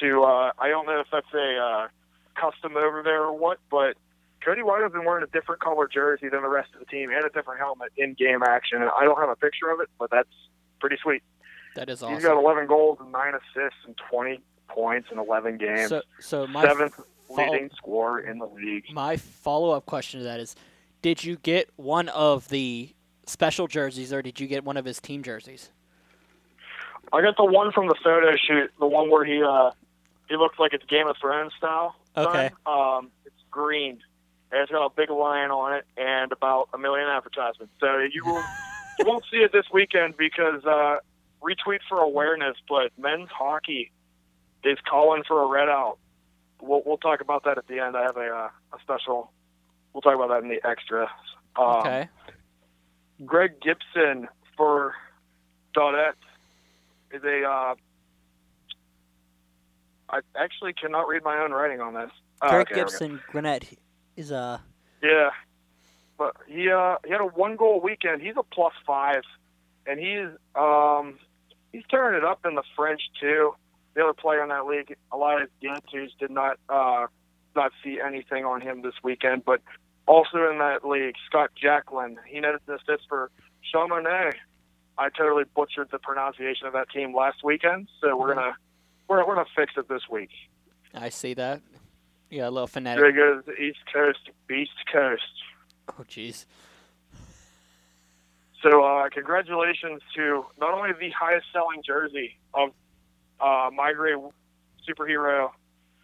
To 0.00 0.22
uh, 0.22 0.52
I 0.58 0.68
don't 0.68 0.86
know 0.86 1.00
if 1.00 1.08
that's 1.10 1.34
a 1.34 1.56
uh, 1.56 1.88
custom 2.40 2.76
over 2.76 3.02
there 3.02 3.24
or 3.24 3.36
what, 3.36 3.58
but 3.70 3.96
Cody 4.44 4.62
Wydo's 4.62 4.92
been 4.92 5.04
wearing 5.04 5.24
a 5.24 5.26
different 5.26 5.60
color 5.60 5.88
jersey 5.92 6.28
than 6.28 6.42
the 6.42 6.48
rest 6.48 6.70
of 6.74 6.80
the 6.80 6.86
team 6.86 7.10
and 7.10 7.24
a 7.24 7.30
different 7.30 7.58
helmet 7.58 7.90
in 7.96 8.14
game 8.14 8.42
action. 8.42 8.80
And 8.80 8.90
I 8.96 9.04
don't 9.04 9.18
have 9.18 9.28
a 9.28 9.36
picture 9.36 9.70
of 9.70 9.80
it, 9.80 9.88
but 9.98 10.10
that's 10.10 10.28
pretty 10.80 10.96
sweet. 11.02 11.22
That 11.74 11.90
is 11.90 12.02
awesome. 12.02 12.14
He's 12.14 12.24
got 12.24 12.38
11 12.38 12.66
goals 12.66 12.98
and 13.00 13.10
nine 13.10 13.34
assists 13.34 13.80
and 13.86 13.96
20 14.10 14.40
points 14.68 15.08
in 15.10 15.18
11 15.18 15.58
games. 15.58 15.88
So, 15.88 16.02
so 16.20 16.46
my 16.46 16.62
seventh 16.62 17.00
leading 17.28 17.70
scorer 17.76 18.20
in 18.20 18.38
the 18.38 18.46
league. 18.46 18.84
My 18.92 19.16
follow-up 19.16 19.86
question 19.86 20.20
to 20.20 20.24
that 20.24 20.40
is, 20.40 20.54
did 21.02 21.22
you 21.24 21.36
get 21.36 21.68
one 21.76 22.08
of 22.08 22.48
the 22.48 22.94
special 23.26 23.66
jerseys, 23.66 24.12
or 24.12 24.22
did 24.22 24.40
you 24.40 24.46
get 24.46 24.64
one 24.64 24.76
of 24.76 24.84
his 24.84 25.00
team 25.00 25.22
jerseys? 25.22 25.70
I 27.12 27.22
got 27.22 27.36
the 27.36 27.44
one 27.44 27.72
from 27.72 27.88
the 27.88 27.94
photo 28.02 28.36
shoot, 28.36 28.70
the 28.78 28.86
one 28.86 29.10
where 29.10 29.24
he 29.24 29.42
uh, 29.42 29.70
he 30.28 30.36
looks 30.36 30.58
like 30.58 30.72
it's 30.72 30.84
Game 30.84 31.06
of 31.06 31.16
Thrones 31.20 31.52
style. 31.56 31.96
Okay. 32.16 32.50
Um, 32.66 33.10
it's 33.24 33.34
green. 33.50 34.00
And 34.50 34.62
it's 34.62 34.72
got 34.72 34.86
a 34.86 34.90
big 34.90 35.10
lion 35.10 35.50
on 35.50 35.74
it 35.74 35.84
and 35.96 36.32
about 36.32 36.70
a 36.72 36.78
million 36.78 37.06
advertisements. 37.06 37.72
So 37.80 37.98
you 37.98 38.24
will 38.24 38.42
you 38.98 39.04
won't 39.06 39.24
see 39.30 39.38
it 39.38 39.52
this 39.52 39.66
weekend 39.72 40.16
because 40.16 40.64
uh, 40.64 40.96
retweet 41.42 41.80
for 41.88 41.98
awareness, 41.98 42.56
but 42.68 42.90
men's 42.98 43.28
hockey 43.30 43.90
is 44.64 44.78
calling 44.88 45.22
for 45.26 45.42
a 45.42 45.46
red 45.46 45.68
out. 45.68 45.98
We'll, 46.60 46.82
we'll 46.84 46.98
talk 46.98 47.20
about 47.20 47.44
that 47.44 47.58
at 47.58 47.66
the 47.68 47.78
end. 47.80 47.96
I 47.96 48.02
have 48.02 48.16
a, 48.16 48.28
uh, 48.28 48.48
a 48.76 48.80
special. 48.82 49.30
We'll 49.92 50.02
talk 50.02 50.14
about 50.14 50.28
that 50.28 50.42
in 50.42 50.48
the 50.48 50.60
extra. 50.68 51.10
Um, 51.56 51.66
Okay. 51.80 52.08
Greg 53.24 53.60
Gibson 53.60 54.28
for 54.56 54.94
Dodette 55.74 56.14
is 57.10 57.22
a. 57.24 57.42
Uh, 57.44 57.74
I 60.10 60.20
actually 60.36 60.72
cannot 60.72 61.08
read 61.08 61.22
my 61.24 61.38
own 61.38 61.50
writing 61.52 61.80
on 61.80 61.94
this. 61.94 62.10
Oh, 62.40 62.50
Greg 62.50 62.66
okay, 62.66 62.74
there 62.74 62.84
we 62.84 62.90
go. 62.90 62.98
Gibson 62.98 63.20
Gwinnett 63.30 63.64
is 64.16 64.30
a. 64.30 64.62
Yeah, 65.02 65.30
but 66.16 66.36
he 66.46 66.70
uh 66.70 66.96
he 67.04 67.10
had 67.10 67.20
a 67.20 67.26
one 67.26 67.56
goal 67.56 67.80
weekend. 67.80 68.22
He's 68.22 68.36
a 68.36 68.42
plus 68.42 68.72
five, 68.86 69.22
and 69.86 69.98
he's 69.98 70.28
um 70.54 71.18
he's 71.72 71.82
tearing 71.90 72.16
it 72.16 72.24
up 72.24 72.46
in 72.46 72.54
the 72.54 72.62
French 72.76 73.02
too. 73.20 73.54
The 73.98 74.04
other 74.04 74.14
player 74.14 74.44
in 74.44 74.50
that 74.50 74.64
league, 74.64 74.96
Elias 75.10 75.48
Gantus, 75.60 76.10
did 76.20 76.30
not 76.30 76.60
uh 76.68 77.08
not 77.56 77.72
see 77.82 77.98
anything 78.00 78.44
on 78.44 78.60
him 78.60 78.82
this 78.82 78.94
weekend, 79.02 79.44
but 79.44 79.60
also 80.06 80.48
in 80.48 80.58
that 80.58 80.86
league, 80.86 81.16
Scott 81.26 81.50
Jacklin, 81.60 82.16
he 82.24 82.38
netted 82.38 82.60
an 82.68 82.74
assist 82.74 83.08
for 83.08 83.32
Chamonix. 83.60 84.36
I 84.98 85.08
totally 85.08 85.46
butchered 85.52 85.88
the 85.90 85.98
pronunciation 85.98 86.68
of 86.68 86.74
that 86.74 86.90
team 86.90 87.12
last 87.12 87.42
weekend, 87.42 87.88
so 88.00 88.16
we're 88.16 88.36
gonna 88.36 88.56
we're, 89.08 89.26
we're 89.26 89.34
gonna 89.34 89.48
fix 89.56 89.72
it 89.76 89.88
this 89.88 90.02
week. 90.08 90.30
I 90.94 91.08
see 91.08 91.34
that. 91.34 91.60
Yeah, 92.30 92.48
a 92.48 92.50
little 92.50 92.68
fanatic. 92.68 93.02
There 93.02 93.10
goes 93.10 93.46
the 93.46 93.60
East 93.60 93.80
Coast, 93.92 94.30
Beast 94.46 94.70
Coast. 94.92 95.22
Oh 95.88 96.04
jeez. 96.04 96.46
So, 98.62 98.84
uh, 98.84 99.08
congratulations 99.08 100.02
to 100.14 100.44
not 100.60 100.72
only 100.72 100.90
the 100.92 101.10
highest 101.10 101.46
selling 101.52 101.82
jersey 101.84 102.38
of 102.54 102.70
uh, 103.40 103.70
my 103.74 103.92
great 103.92 104.16
superhero 104.88 105.50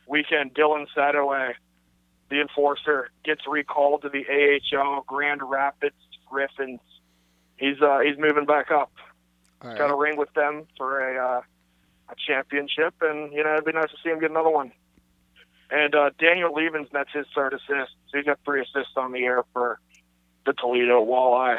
weekend, 0.07 0.55
Dylan 0.55 0.87
Sadowy, 0.97 1.55
the 2.31 2.41
enforcer, 2.41 3.11
gets 3.25 3.43
recalled 3.49 4.03
to 4.03 4.09
the 4.09 4.25
AHL 4.29 5.05
Grand 5.07 5.43
Rapids 5.43 5.95
Griffins. 6.29 6.81
He's 7.57 7.81
uh, 7.81 8.01
he's 8.01 8.19
moving 8.19 8.47
back 8.47 8.71
up. 8.71 8.93
All 9.63 9.75
Got 9.75 9.91
a 9.91 9.97
ring 9.97 10.17
with 10.17 10.33
them 10.35 10.67
for 10.77 11.01
a 11.01 11.39
uh, 11.39 11.41
a 12.09 12.15
championship, 12.27 12.95
and 13.01 13.33
you 13.33 13.43
know 13.43 13.55
it'd 13.55 13.65
be 13.65 13.73
nice 13.73 13.91
to 13.91 13.97
see 14.03 14.11
him 14.11 14.21
get 14.21 14.31
another 14.31 14.51
one. 14.51 14.73
And 15.71 15.95
uh, 15.95 16.11
Daniel 16.19 16.53
Leavens 16.53 16.93
nets 16.93 17.11
his 17.13 17.27
third 17.35 17.55
assist. 17.55 17.93
So 18.09 18.19
he's 18.19 18.27
got 18.27 18.39
three 18.45 18.61
assists 18.61 18.97
on 18.97 19.13
the 19.13 19.25
air 19.25 19.43
for 19.53 19.81
the 20.45 20.53
Toledo 20.53 21.05
Walleye. 21.05 21.59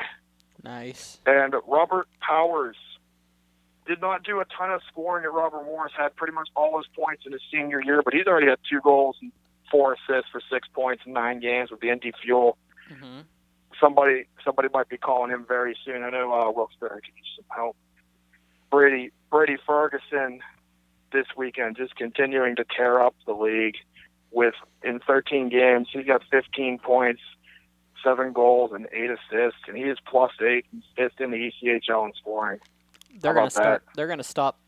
Nice. 0.64 1.20
And 1.26 1.56
Robert 1.68 2.08
Powers 2.22 2.78
did 3.86 4.02
not 4.02 4.24
do 4.24 4.40
a 4.40 4.46
ton 4.46 4.72
of 4.72 4.82
scoring 4.88 5.26
at 5.26 5.34
Robert 5.34 5.64
Morris, 5.66 5.94
had 5.98 6.16
pretty 6.16 6.34
much 6.34 6.50
all 6.56 6.78
his 6.78 6.88
points 6.96 7.24
in 7.26 7.32
his 7.32 7.42
senior 7.52 7.82
year, 7.82 8.02
but 8.04 8.14
he's 8.14 8.26
already 8.26 8.48
had 8.48 8.60
two 8.70 8.82
goals 8.82 9.18
and 9.22 9.32
four 9.72 9.94
assists 9.94 10.32
for 10.32 10.42
six 10.52 10.68
points 10.74 11.04
in 11.06 11.14
nine 11.14 11.40
games 11.40 11.72
with 11.72 11.80
the 11.80 11.90
Indy 11.90 12.12
Fuel. 12.24 12.58
hmm 12.90 13.22
Somebody 13.82 14.26
somebody 14.46 14.70
might 14.74 14.88
be 14.88 14.98
calling 14.98 15.32
him 15.32 15.46
very 15.46 15.76
soon. 15.84 16.04
I 16.04 16.10
know 16.10 16.32
uh, 16.32 16.50
Wilkes-Barre 16.50 17.02
could 17.02 17.14
use 17.18 17.34
some 17.36 17.46
help. 17.54 17.76
Brady 18.72 19.12
Brady 19.30 19.58
Ferguson 19.68 20.40
this 21.12 21.26
weekend 21.36 21.76
just 21.76 21.94
continuing 21.98 22.56
to 22.56 22.64
tear 22.64 23.02
up 23.02 23.16
the 23.26 23.34
league 23.34 23.76
with 24.32 24.54
in 24.82 25.00
13 25.00 25.50
games 25.50 25.88
he's 25.92 26.06
got 26.06 26.22
15 26.32 26.80
points, 26.80 27.22
seven 28.02 28.32
goals 28.32 28.72
and 28.74 28.88
eight 28.94 29.10
assists, 29.10 29.60
and 29.68 29.76
he 29.76 29.84
is 29.84 29.98
plus 30.10 30.32
eight 30.42 30.66
and 30.72 30.82
fifth 30.96 31.20
in 31.20 31.32
the 31.32 31.52
ECHL 31.52 32.06
in 32.06 32.14
scoring. 32.14 32.60
They're 33.20 33.34
gonna 33.34 33.46
about 33.46 33.52
start. 33.54 33.84
They're 33.96 34.08
gonna 34.08 34.24
stop. 34.24 34.60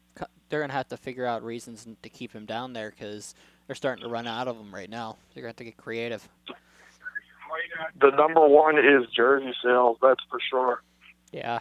They're 0.49 0.61
gonna 0.61 0.73
have 0.73 0.87
to 0.89 0.97
figure 0.97 1.25
out 1.25 1.43
reasons 1.43 1.85
to 2.01 2.09
keep 2.09 2.31
him 2.33 2.45
down 2.45 2.73
there 2.73 2.89
because 2.89 3.35
they're 3.67 3.75
starting 3.75 4.03
to 4.03 4.09
run 4.09 4.27
out 4.27 4.47
of 4.47 4.57
them 4.57 4.73
right 4.73 4.89
now. 4.89 5.17
They're 5.33 5.41
gonna 5.41 5.49
have 5.49 5.55
to 5.57 5.63
get 5.65 5.77
creative. 5.77 6.27
The 7.99 8.11
number 8.11 8.45
one 8.47 8.77
is 8.77 9.07
jersey 9.15 9.53
sales, 9.63 9.97
that's 10.01 10.23
for 10.29 10.39
sure. 10.49 10.83
Yeah. 11.31 11.59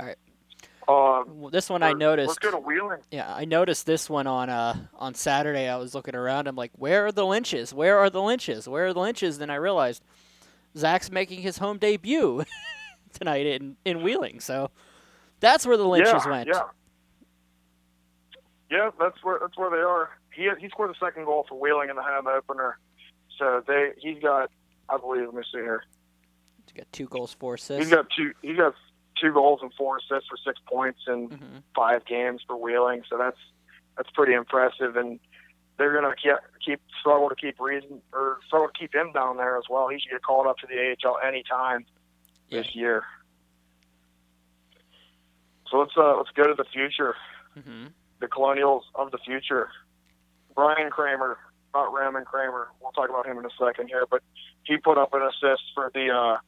Um, 0.00 1.40
Well, 1.40 1.50
This 1.50 1.68
one 1.68 1.82
I 1.82 1.92
noticed. 1.92 2.28
Let's 2.28 2.38
go 2.38 2.50
to 2.50 2.56
Wheeling. 2.58 3.00
Yeah, 3.10 3.32
I 3.32 3.44
noticed 3.44 3.84
this 3.84 4.08
one 4.08 4.26
on 4.26 4.48
uh 4.48 4.74
on 4.94 5.14
Saturday. 5.14 5.68
I 5.68 5.76
was 5.76 5.94
looking 5.94 6.14
around. 6.14 6.48
I'm 6.48 6.56
like, 6.56 6.72
where 6.76 7.04
are 7.06 7.12
the 7.12 7.26
lynches? 7.26 7.74
Where 7.74 7.98
are 7.98 8.08
the 8.08 8.22
lynches? 8.22 8.66
Where 8.68 8.86
are 8.86 8.92
the 8.94 9.00
lynches? 9.00 9.36
Then 9.38 9.50
I 9.50 9.56
realized 9.56 10.02
Zach's 10.76 11.10
making 11.10 11.42
his 11.42 11.58
home 11.58 11.76
debut 11.78 12.44
tonight 13.12 13.46
in 13.46 13.76
in 13.84 14.02
Wheeling. 14.02 14.40
So 14.40 14.70
that's 15.40 15.66
where 15.66 15.76
the 15.76 15.86
lynches 15.86 16.24
yeah, 16.24 16.30
went. 16.30 16.48
Yeah. 16.48 16.62
Yeah, 18.70 18.90
that's 19.00 19.22
where 19.22 19.38
that's 19.40 19.56
where 19.56 19.70
they 19.70 19.82
are. 19.82 20.10
He 20.34 20.48
he 20.60 20.68
scored 20.68 20.90
the 20.90 20.94
second 21.00 21.24
goal 21.24 21.46
for 21.48 21.58
Wheeling 21.58 21.90
in 21.90 21.96
the 21.96 22.02
home 22.02 22.26
opener. 22.26 22.78
So 23.38 23.62
they 23.66 23.92
he's 23.98 24.22
got 24.22 24.50
I 24.88 24.98
believe 24.98 25.24
let 25.26 25.34
me 25.34 25.42
see 25.52 25.58
here. 25.58 25.84
He's 26.66 26.76
got 26.76 26.92
two 26.92 27.06
goals, 27.06 27.34
four 27.34 27.54
He's 27.54 27.62
assists. 27.62 27.90
got 27.90 28.06
two 28.14 28.32
he's 28.42 28.56
got 28.56 28.74
two 29.20 29.32
goals 29.32 29.60
and 29.62 29.72
four 29.74 29.98
assists 29.98 30.28
for 30.28 30.36
six 30.44 30.60
points 30.66 31.00
in 31.06 31.28
hmm 31.28 31.58
five 31.74 32.04
games 32.06 32.42
for 32.46 32.56
Wheeling. 32.56 33.02
So 33.08 33.16
that's 33.16 33.38
that's 33.96 34.10
pretty 34.10 34.34
impressive 34.34 34.96
and 34.96 35.20
they're 35.78 35.94
gonna 35.94 36.14
keep, 36.20 36.32
keep 36.64 36.80
struggle 37.00 37.28
to 37.28 37.36
keep 37.36 37.60
reason 37.60 38.02
or 38.12 38.38
struggle 38.46 38.68
to 38.68 38.78
keep 38.78 38.94
him 38.94 39.12
down 39.12 39.36
there 39.36 39.56
as 39.56 39.64
well. 39.70 39.88
He 39.88 39.98
should 39.98 40.10
get 40.10 40.22
called 40.22 40.46
up 40.46 40.58
to 40.58 40.66
the 40.66 40.96
AHL 41.08 41.18
anytime 41.26 41.86
Yeah. 42.48 42.62
this 42.62 42.74
year. 42.74 43.04
So 45.70 45.78
let's 45.78 45.92
uh 45.96 46.16
let's 46.16 46.30
go 46.30 46.44
to 46.44 46.54
the 46.54 46.64
future. 46.64 47.14
hmm 47.54 47.86
the 48.20 48.26
Colonials 48.26 48.82
of 48.96 49.12
the 49.12 49.18
future. 49.18 49.68
Brian 50.52 50.90
Kramer, 50.90 51.38
not 51.72 51.92
Raymond 51.92 52.26
Kramer. 52.26 52.66
We'll 52.80 52.90
talk 52.90 53.08
about 53.10 53.26
him 53.26 53.38
in 53.38 53.44
a 53.44 53.50
second 53.56 53.86
here, 53.86 54.06
but 54.10 54.22
he 54.64 54.76
put 54.76 54.98
up 54.98 55.14
an 55.14 55.22
assist 55.22 55.62
for 55.72 55.90
the 55.94 56.10
uh, 56.10 56.38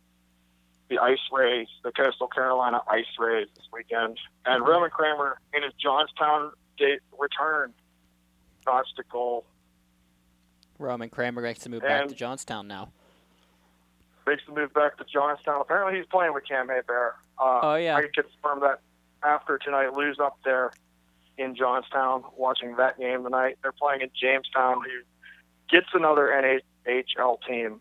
the 0.88 0.98
Ice 0.98 1.20
Rays, 1.30 1.68
the 1.84 1.92
Coastal 1.92 2.26
Carolina 2.26 2.82
Ice 2.88 3.04
Rays 3.20 3.46
this 3.54 3.66
weekend. 3.72 4.18
And 4.44 4.66
Raymond 4.66 4.90
Kramer, 4.90 5.38
in 5.54 5.62
his 5.62 5.72
Johnstown 5.80 6.50
date 6.76 7.00
return, 7.16 7.72
notched 8.66 8.98
a 8.98 9.04
goal. 9.04 9.44
Roman 10.78 11.08
Kramer 11.08 11.42
makes 11.42 11.60
to 11.60 11.68
move 11.68 11.82
back 11.82 12.08
to 12.08 12.14
Johnstown 12.14 12.66
now. 12.66 12.90
Makes 14.26 14.42
the 14.46 14.52
move 14.54 14.72
back 14.74 14.96
to 14.98 15.04
Johnstown. 15.04 15.60
Apparently, 15.60 15.98
he's 15.98 16.06
playing 16.06 16.34
with 16.34 16.44
Cam 16.46 16.68
Haybear. 16.68 17.12
Uh, 17.38 17.60
Oh 17.62 17.74
yeah. 17.74 17.96
I 17.96 18.02
can 18.02 18.10
confirm 18.12 18.60
that 18.60 18.80
after 19.22 19.58
tonight, 19.58 19.92
Lou's 19.94 20.18
up 20.20 20.38
there 20.44 20.72
in 21.38 21.56
Johnstown 21.56 22.22
watching 22.36 22.76
that 22.76 22.98
game 22.98 23.24
tonight. 23.24 23.58
They're 23.62 23.72
playing 23.72 24.02
in 24.02 24.10
Jamestown, 24.20 24.82
who 24.84 25.00
gets 25.70 25.86
another 25.94 26.28
NHL 26.86 27.38
team. 27.48 27.80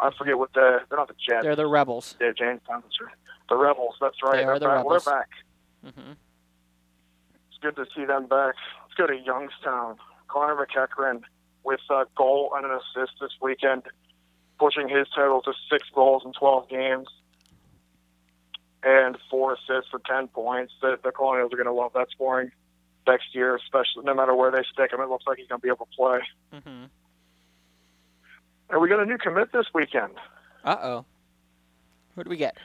I 0.00 0.10
forget 0.16 0.38
what 0.38 0.52
the 0.54 0.80
they're 0.88 0.98
not 0.98 1.08
the 1.08 1.14
Jets. 1.14 1.42
They're 1.44 1.54
the 1.56 1.66
rebels. 1.66 2.16
They're 2.18 2.32
Jamestown. 2.32 2.82
That's 2.82 3.00
right. 3.00 3.14
The 3.48 3.56
Rebels. 3.56 3.94
That's 4.00 4.16
right. 4.24 4.38
They 4.38 4.44
are 4.44 4.58
they're 4.58 4.68
the 4.70 4.74
back. 4.76 4.84
Well, 4.84 4.94
Rebels. 4.94 5.04
they're 5.04 5.92
back. 5.92 5.94
hmm 5.94 6.12
It's 7.50 7.58
good 7.60 7.76
to 7.76 7.86
see 7.94 8.04
them 8.04 8.26
back. 8.26 8.54
Let's 8.82 8.94
go 8.96 9.06
to 9.06 9.16
Youngstown. 9.16 9.96
Connor 10.28 10.56
McEachran 10.66 11.22
with 11.62 11.80
a 11.90 12.04
goal 12.16 12.52
and 12.56 12.64
an 12.66 12.72
assist 12.72 13.12
this 13.20 13.30
weekend, 13.40 13.82
pushing 14.58 14.88
his 14.88 15.06
total 15.14 15.42
to 15.42 15.52
six 15.70 15.88
goals 15.94 16.22
in 16.24 16.32
12 16.32 16.68
games 16.68 17.08
and 18.82 19.16
four 19.30 19.54
assists 19.54 19.90
for 19.90 20.00
10 20.06 20.28
points. 20.28 20.72
The, 20.80 20.98
the 21.02 21.10
Colonials 21.10 21.52
are 21.52 21.56
going 21.56 21.66
to 21.66 21.72
love 21.72 21.92
that 21.94 22.08
scoring 22.10 22.50
next 23.06 23.34
year, 23.34 23.56
especially 23.56 24.04
no 24.04 24.14
matter 24.14 24.34
where 24.34 24.50
they 24.50 24.62
stick 24.72 24.92
him. 24.92 25.00
It 25.00 25.08
looks 25.08 25.24
like 25.26 25.38
he's 25.38 25.48
going 25.48 25.60
to 25.60 25.62
be 25.62 25.68
able 25.68 25.86
to 25.86 25.96
play. 25.96 26.20
hmm 26.52 26.84
And 28.70 28.80
we 28.80 28.88
got 28.88 29.00
a 29.00 29.06
new 29.06 29.18
commit 29.18 29.52
this 29.52 29.66
weekend. 29.74 30.12
Uh 30.64 30.76
oh. 30.82 31.04
Who 32.14 32.24
do 32.24 32.30
we 32.30 32.36
get? 32.36 32.56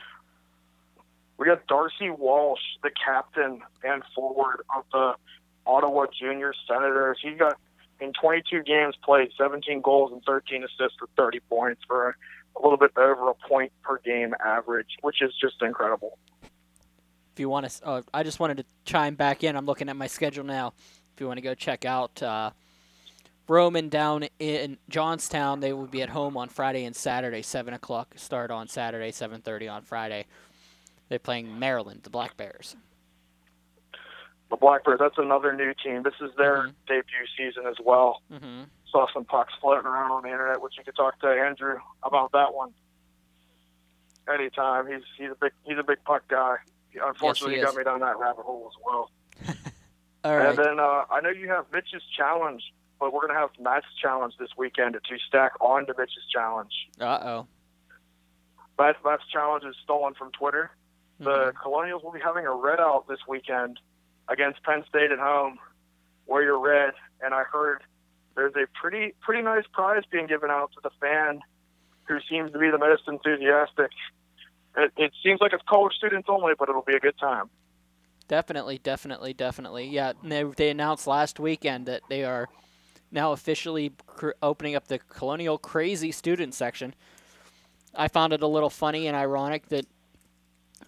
We 1.38 1.46
got 1.46 1.66
Darcy 1.68 2.10
Walsh, 2.10 2.60
the 2.84 2.92
captain 3.04 3.62
and 3.84 4.04
forward 4.14 4.62
of 4.76 4.84
the 4.92 5.14
Ottawa 5.66 6.06
Junior 6.18 6.54
Senators. 6.68 7.18
He 7.22 7.32
got 7.32 7.58
in 8.00 8.14
22 8.14 8.64
games 8.64 8.96
played, 9.04 9.30
17 9.38 9.82
goals 9.82 10.12
and 10.12 10.24
13 10.24 10.64
assists 10.64 10.98
for 10.98 11.08
30 11.18 11.40
points 11.50 11.82
for 11.88 12.10
a, 12.10 12.62
little 12.62 12.78
bit 12.78 12.92
over 12.98 13.30
a 13.30 13.34
point 13.48 13.72
per 13.84 14.00
game 14.00 14.34
average, 14.44 14.98
which 15.02 15.22
is 15.22 15.34
just 15.40 15.62
incredible. 15.62 16.18
If 17.34 17.40
you 17.40 17.50
want 17.50 17.70
to, 17.70 17.90
oh, 17.90 18.04
I 18.14 18.24
just 18.24 18.40
wanted 18.40 18.58
to 18.58 18.66
chime 18.86 19.16
back 19.16 19.44
in. 19.44 19.56
I'm 19.56 19.66
looking 19.66 19.88
at 19.90 19.96
my 19.96 20.08
schedule 20.08 20.44
now. 20.44 20.74
If 21.14 21.22
you 21.22 21.28
want 21.28 21.38
to 21.38 21.42
go 21.42 21.54
check 21.54 21.86
out 21.86 22.22
uh, 22.22 22.52
Roman 23.48 23.88
down 23.90 24.28
in 24.40 24.78
Johnstown, 24.90 25.60
they 25.60 25.72
will 25.74 25.88
be 25.88 26.02
at 26.02 26.10
home 26.10 26.36
on 26.36 26.50
Friday 26.50 26.86
and 26.86 26.96
Saturday, 26.96 27.42
seven 27.42 27.74
o'clock 27.74 28.14
start 28.18 28.52
on 28.52 28.68
Saturday, 28.68 29.12
seven 29.12 29.42
thirty 29.42 29.68
on 29.68 29.84
Friday. 29.84 30.26
They're 31.08 31.20
playing 31.20 31.60
Maryland, 31.60 32.02
the 32.04 32.10
Black 32.10 32.36
Bears. 32.38 32.76
The 34.50 34.58
Blackbirds, 34.58 35.00
that's 35.00 35.18
another 35.18 35.54
new 35.54 35.74
team. 35.84 36.04
This 36.04 36.16
is 36.22 36.32
their 36.36 36.64
Mhm. 36.68 36.74
debut 36.88 37.28
season 37.38 37.66
as 37.68 37.80
well. 37.80 38.22
hmm 38.30 38.64
Saw 38.88 39.06
some 39.14 39.24
pucks 39.26 39.54
floating 39.62 39.86
around 39.86 40.12
on 40.12 40.24
the 40.24 40.30
internet, 40.30 40.62
which 40.62 40.76
you 40.78 40.84
could 40.84 40.96
talk 40.96 41.20
to 41.20 41.28
Andrew 41.28 41.80
about 42.02 42.32
that 42.32 42.54
one 42.56 42.74
anytime. 44.28 44.88
He's 44.88 45.04
he's 45.18 45.30
a 45.32 45.36
big 45.36 45.52
he's 45.64 45.78
a 45.78 45.84
big 45.84 46.04
puck 46.04 46.24
guy. 46.28 46.56
Unfortunately, 47.02 47.54
he 47.56 47.60
he 47.60 47.66
got 47.66 47.76
me 47.76 47.84
down 47.84 48.00
that 48.00 48.18
rabbit 48.18 48.44
hole 48.46 48.72
as 48.72 48.84
well. 48.84 49.12
All 50.24 50.36
right. 50.38 50.50
And 50.50 50.58
then 50.58 50.80
uh, 50.80 51.06
I 51.12 51.22
know 51.22 51.30
you 51.30 51.48
have 51.50 51.66
Mitch's 51.72 52.02
challenge, 52.18 52.64
but 53.00 53.14
we're 53.14 53.22
gonna 53.28 53.40
have 53.40 53.52
Matt's 53.60 53.86
challenge 54.02 54.34
this 54.40 54.50
weekend 54.58 54.94
to 54.96 55.18
stack 55.28 55.52
on 55.62 55.86
to 55.86 55.94
Mitch's 55.98 56.26
challenge. 56.34 56.74
Uh 57.00 57.20
oh. 57.22 57.48
Matt's, 58.80 58.98
Matt's 59.06 59.24
challenge 59.32 59.66
is 59.66 59.76
stolen 59.84 60.14
from 60.16 60.32
Twitter. 60.32 60.72
The 61.20 61.26
Mm-hmm. 61.30 61.58
Colonials 61.62 62.02
will 62.04 62.12
be 62.14 62.20
having 62.22 62.46
a 62.48 62.54
red 62.56 62.80
out 62.80 63.06
this 63.08 63.20
weekend 63.28 63.80
against 64.30 64.64
Penn 64.64 64.84
State 64.88 65.12
at 65.12 65.20
home. 65.20 65.58
Wear 66.28 66.44
your 66.44 66.60
red, 66.60 66.94
and 67.22 67.34
I 67.34 67.44
heard 67.44 67.82
there's 68.36 68.54
a 68.56 68.68
pretty 68.80 69.14
pretty 69.22 69.42
nice 69.42 69.66
prize 69.74 70.04
being 70.10 70.28
given 70.28 70.50
out 70.50 70.72
to 70.74 70.80
the 70.82 70.92
fan 71.02 71.42
who 72.08 72.20
seems 72.30 72.52
to 72.52 72.60
be 72.60 72.70
the 72.70 72.78
most 72.78 73.04
enthusiastic. 73.08 73.92
It, 74.78 74.92
it 74.98 75.12
seems 75.24 75.42
like 75.42 75.54
it's 75.54 75.64
college 75.68 75.94
students 75.96 76.28
only, 76.30 76.54
but 76.58 76.70
it'll 76.70 76.82
be 76.84 76.96
a 76.96 77.00
good 77.00 77.18
time. 77.20 77.50
Definitely, 78.28 78.78
definitely, 78.78 79.34
definitely. 79.34 79.88
Yeah, 79.88 80.14
they, 80.24 80.44
they 80.44 80.70
announced 80.70 81.08
last 81.08 81.40
weekend 81.40 81.88
that 81.88 82.02
they 82.10 82.24
are 82.24 82.48
now 83.12 83.32
officially 83.32 83.92
cr- 84.06 84.32
opening 84.42 84.76
up 84.76 84.88
the 84.88 85.00
Colonial 85.00 85.58
Crazy 85.58 86.12
student 86.12 86.54
section. 86.54 86.94
I 87.96 88.08
found 88.08 88.34
it 88.34 88.44
a 88.44 88.48
little 88.48 88.70
funny 88.70 89.08
and 89.08 89.18
ironic 89.18 89.70
that 89.70 89.88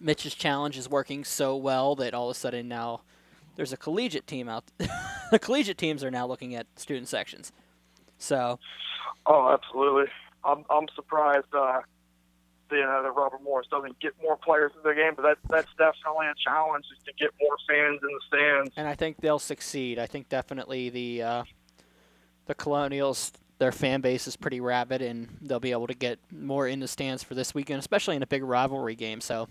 Mitch's 0.00 0.34
challenge 0.34 0.78
is 0.78 0.88
working 0.88 1.24
so 1.24 1.56
well 1.56 1.96
that 1.96 2.14
all 2.14 2.30
of 2.30 2.36
a 2.36 2.38
sudden 2.38 2.68
now 2.68 3.00
there's 3.56 3.72
a 3.72 3.76
collegiate 3.76 4.26
team 4.26 4.48
out. 4.48 4.64
the 5.30 5.38
collegiate 5.38 5.78
teams 5.78 6.02
are 6.04 6.10
now 6.10 6.26
looking 6.26 6.54
at 6.54 6.66
student 6.76 7.08
sections. 7.08 7.52
So, 8.18 8.58
Oh, 9.26 9.52
absolutely. 9.52 10.06
I'm 10.44 10.64
I'm 10.70 10.86
surprised. 10.94 11.46
Uh, 11.52 11.80
you 12.70 12.80
know, 12.80 13.02
that 13.02 13.12
Robert 13.12 13.42
Morris 13.42 13.66
doesn't 13.70 14.00
get 14.00 14.12
more 14.22 14.36
players 14.36 14.72
in 14.74 14.88
the 14.88 14.94
game, 14.94 15.12
but 15.14 15.22
that 15.22 15.38
that's 15.48 15.68
definitely 15.76 16.26
a 16.26 16.34
challenge 16.42 16.86
is 16.96 17.04
to 17.04 17.12
get 17.18 17.30
more 17.40 17.56
fans 17.68 18.00
in 18.02 18.08
the 18.08 18.20
stands. 18.26 18.72
and 18.76 18.88
I 18.88 18.94
think 18.94 19.18
they'll 19.18 19.38
succeed. 19.38 19.98
I 19.98 20.06
think 20.06 20.28
definitely 20.28 20.88
the 20.88 21.22
uh, 21.22 21.44
the 22.46 22.54
Colonials, 22.54 23.32
their 23.58 23.72
fan 23.72 24.00
base 24.00 24.26
is 24.26 24.36
pretty 24.36 24.60
rabid, 24.60 25.02
and 25.02 25.28
they'll 25.42 25.60
be 25.60 25.72
able 25.72 25.86
to 25.86 25.94
get 25.94 26.18
more 26.32 26.66
in 26.66 26.80
the 26.80 26.88
stands 26.88 27.22
for 27.22 27.34
this 27.34 27.54
weekend, 27.54 27.78
especially 27.78 28.16
in 28.16 28.22
a 28.22 28.26
big 28.26 28.42
rivalry 28.42 28.94
game. 28.94 29.20
So, 29.20 29.48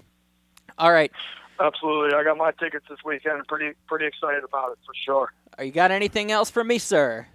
all 0.78 0.92
right, 0.92 1.12
Absolutely, 1.60 2.16
I 2.16 2.24
got 2.24 2.38
my 2.38 2.52
tickets 2.52 2.86
this 2.90 3.00
weekend. 3.06 3.46
Pretty 3.48 3.76
pretty 3.88 4.06
excited 4.06 4.44
about 4.44 4.72
it 4.72 4.78
for 4.86 4.94
sure. 5.06 5.34
Are 5.58 5.64
you 5.64 5.72
got 5.72 5.92
anything 5.92 6.32
else 6.32 6.50
for 6.50 6.64
me, 6.64 6.78
sir? 6.78 7.28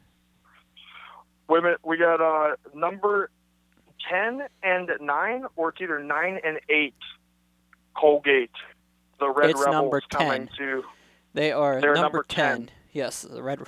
Wait 1.49 1.59
a 1.59 1.62
minute, 1.62 1.81
we 1.85 1.97
got 1.97 2.21
uh, 2.21 2.57
number 2.75 3.31
ten 4.11 4.43
and 4.62 4.91
nine, 5.01 5.45
or 5.55 5.69
it's 5.69 5.81
either 5.81 6.03
nine 6.03 6.41
and 6.45 6.59
eight. 6.69 6.95
Colgate, 7.97 8.51
the 9.19 9.31
Red 9.31 9.51
It's 9.51 9.61
Rebels 9.61 9.75
number 9.75 10.03
coming 10.11 10.49
10. 10.49 10.57
to. 10.59 10.85
They 11.33 11.53
are 11.53 11.81
number, 11.81 11.95
number 11.95 12.25
10. 12.29 12.71
Yes, 12.93 13.23
the 13.23 13.43
Red 13.43 13.61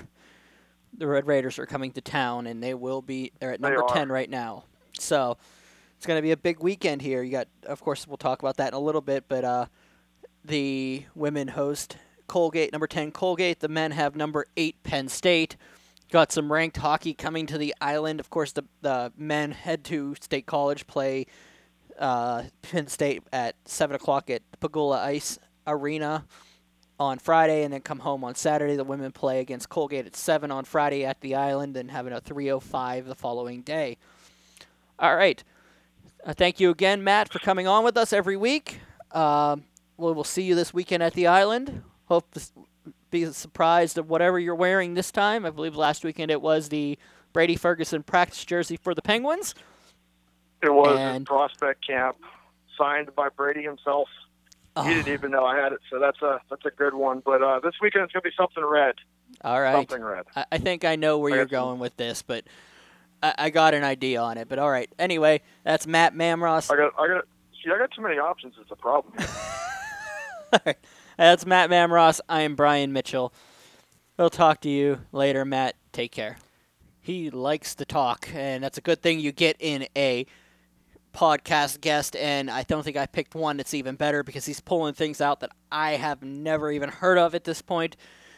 the 0.96 1.06
Red 1.06 1.26
Raiders 1.26 1.58
are 1.58 1.66
coming 1.66 1.92
to 1.92 2.00
town, 2.00 2.46
and 2.46 2.62
they 2.62 2.74
will 2.74 3.02
be. 3.02 3.32
They're 3.38 3.52
at 3.52 3.60
number 3.60 3.82
are. 3.82 3.94
ten 3.94 4.10
right 4.10 4.28
now. 4.28 4.64
So 4.98 5.36
it's 5.96 6.06
going 6.06 6.18
to 6.18 6.22
be 6.22 6.32
a 6.32 6.36
big 6.36 6.60
weekend 6.60 7.02
here. 7.02 7.22
You 7.22 7.32
got, 7.32 7.48
of 7.64 7.82
course, 7.82 8.06
we'll 8.06 8.16
talk 8.16 8.40
about 8.40 8.56
that 8.56 8.68
in 8.68 8.74
a 8.74 8.80
little 8.80 9.00
bit, 9.00 9.24
but 9.28 9.44
uh, 9.44 9.66
the 10.48 11.04
women 11.14 11.48
host 11.48 11.96
Colgate, 12.26 12.72
number 12.72 12.86
ten 12.86 13.12
Colgate. 13.12 13.60
The 13.60 13.68
men 13.68 13.92
have 13.92 14.16
number 14.16 14.46
eight 14.56 14.82
Penn 14.82 15.08
State. 15.08 15.56
Got 16.10 16.32
some 16.32 16.50
ranked 16.50 16.78
hockey 16.78 17.14
coming 17.14 17.46
to 17.46 17.58
the 17.58 17.74
island. 17.80 18.20
Of 18.20 18.30
course, 18.30 18.52
the 18.52 18.64
the 18.80 19.12
men 19.16 19.52
head 19.52 19.84
to 19.84 20.14
State 20.20 20.46
College, 20.46 20.86
play 20.86 21.26
uh, 21.98 22.44
Penn 22.62 22.86
State 22.86 23.22
at 23.32 23.54
seven 23.64 23.94
o'clock 23.94 24.30
at 24.30 24.42
Pegula 24.60 24.98
Ice 24.98 25.38
Arena 25.66 26.24
on 26.98 27.18
Friday, 27.18 27.62
and 27.62 27.72
then 27.72 27.80
come 27.80 28.00
home 28.00 28.24
on 28.24 28.34
Saturday. 28.34 28.74
The 28.76 28.84
women 28.84 29.12
play 29.12 29.40
against 29.40 29.68
Colgate 29.68 30.06
at 30.06 30.16
seven 30.16 30.50
on 30.50 30.64
Friday 30.64 31.04
at 31.04 31.20
the 31.20 31.34
island, 31.34 31.76
and 31.76 31.90
having 31.90 32.12
a 32.12 32.20
three 32.20 32.50
o 32.50 32.58
five 32.58 33.06
the 33.06 33.14
following 33.14 33.62
day. 33.62 33.98
All 34.98 35.14
right. 35.14 35.42
Uh, 36.24 36.32
thank 36.32 36.58
you 36.58 36.70
again, 36.70 37.04
Matt, 37.04 37.32
for 37.32 37.38
coming 37.38 37.68
on 37.68 37.84
with 37.84 37.96
us 37.96 38.12
every 38.12 38.36
week. 38.36 38.80
Um, 39.12 39.64
we 39.98 40.12
will 40.12 40.24
see 40.24 40.42
you 40.42 40.54
this 40.54 40.72
weekend 40.72 41.02
at 41.02 41.12
the 41.14 41.26
island. 41.26 41.82
Hope 42.06 42.30
to 42.32 42.40
be 43.10 43.26
surprised 43.32 43.98
at 43.98 44.06
whatever 44.06 44.38
you're 44.38 44.54
wearing 44.54 44.94
this 44.94 45.10
time. 45.10 45.44
I 45.44 45.50
believe 45.50 45.76
last 45.76 46.04
weekend 46.04 46.30
it 46.30 46.40
was 46.40 46.68
the 46.70 46.98
Brady 47.32 47.56
Ferguson 47.56 48.02
practice 48.02 48.44
jersey 48.44 48.76
for 48.76 48.94
the 48.94 49.02
Penguins. 49.02 49.54
It 50.62 50.72
was 50.72 50.98
And- 50.98 51.26
prospect 51.26 51.86
camp, 51.86 52.16
signed 52.76 53.14
by 53.14 53.28
Brady 53.28 53.62
himself. 53.62 54.08
Oh, 54.76 54.82
He 54.82 54.94
didn't 54.94 55.12
even 55.12 55.32
know 55.32 55.44
I 55.44 55.56
had 55.56 55.72
it, 55.72 55.80
so 55.90 55.98
that's 55.98 56.22
a 56.22 56.40
that's 56.48 56.64
a 56.64 56.70
good 56.70 56.94
one. 56.94 57.20
But 57.24 57.42
uh, 57.42 57.58
this 57.60 57.74
weekend 57.82 58.04
it's 58.04 58.12
gonna 58.12 58.22
be 58.22 58.30
something 58.36 58.64
red, 58.64 58.94
all 59.42 59.60
right. 59.60 59.72
something 59.74 60.02
red. 60.04 60.24
I, 60.36 60.44
I 60.52 60.58
think 60.58 60.84
I 60.84 60.94
know 60.94 61.18
where 61.18 61.32
I 61.32 61.36
you're 61.36 61.44
got 61.46 61.58
some- 61.58 61.66
going 61.70 61.78
with 61.80 61.96
this, 61.96 62.22
but 62.22 62.44
I, 63.20 63.34
I 63.38 63.50
got 63.50 63.74
an 63.74 63.82
idea 63.82 64.20
on 64.20 64.38
it. 64.38 64.48
But 64.48 64.60
all 64.60 64.70
right. 64.70 64.88
Anyway, 64.96 65.40
that's 65.64 65.84
Matt 65.88 66.14
Mamros. 66.14 66.70
I 66.72 66.76
got 66.76 66.92
I 66.96 67.08
got 67.08 67.24
see 67.64 67.70
I 67.70 67.78
got 67.78 67.90
too 67.92 68.02
many 68.02 68.18
options. 68.18 68.54
It's 68.60 68.70
a 68.70 68.76
problem. 68.76 69.14
That's 71.16 71.46
Matt 71.46 71.70
Mamross. 71.70 72.20
I 72.28 72.42
am 72.42 72.54
Brian 72.54 72.92
Mitchell. 72.92 73.32
We'll 74.16 74.30
talk 74.30 74.60
to 74.62 74.68
you 74.68 75.00
later, 75.12 75.44
Matt. 75.44 75.76
Take 75.92 76.12
care. 76.12 76.38
He 77.00 77.30
likes 77.30 77.74
to 77.76 77.84
talk, 77.84 78.28
and 78.34 78.62
that's 78.62 78.76
a 78.76 78.82
good 78.82 79.00
thing 79.00 79.18
you 79.18 79.32
get 79.32 79.56
in 79.60 79.86
a 79.96 80.26
podcast 81.14 81.80
guest. 81.80 82.14
And 82.16 82.50
I 82.50 82.64
don't 82.64 82.82
think 82.82 82.96
I 82.96 83.06
picked 83.06 83.34
one 83.34 83.56
that's 83.56 83.74
even 83.74 83.96
better 83.96 84.22
because 84.22 84.44
he's 84.44 84.60
pulling 84.60 84.94
things 84.94 85.20
out 85.20 85.40
that 85.40 85.50
I 85.72 85.92
have 85.92 86.22
never 86.22 86.70
even 86.70 86.90
heard 86.90 87.18
of 87.18 87.34
at 87.34 87.44
this 87.44 87.62
point. 87.62 87.96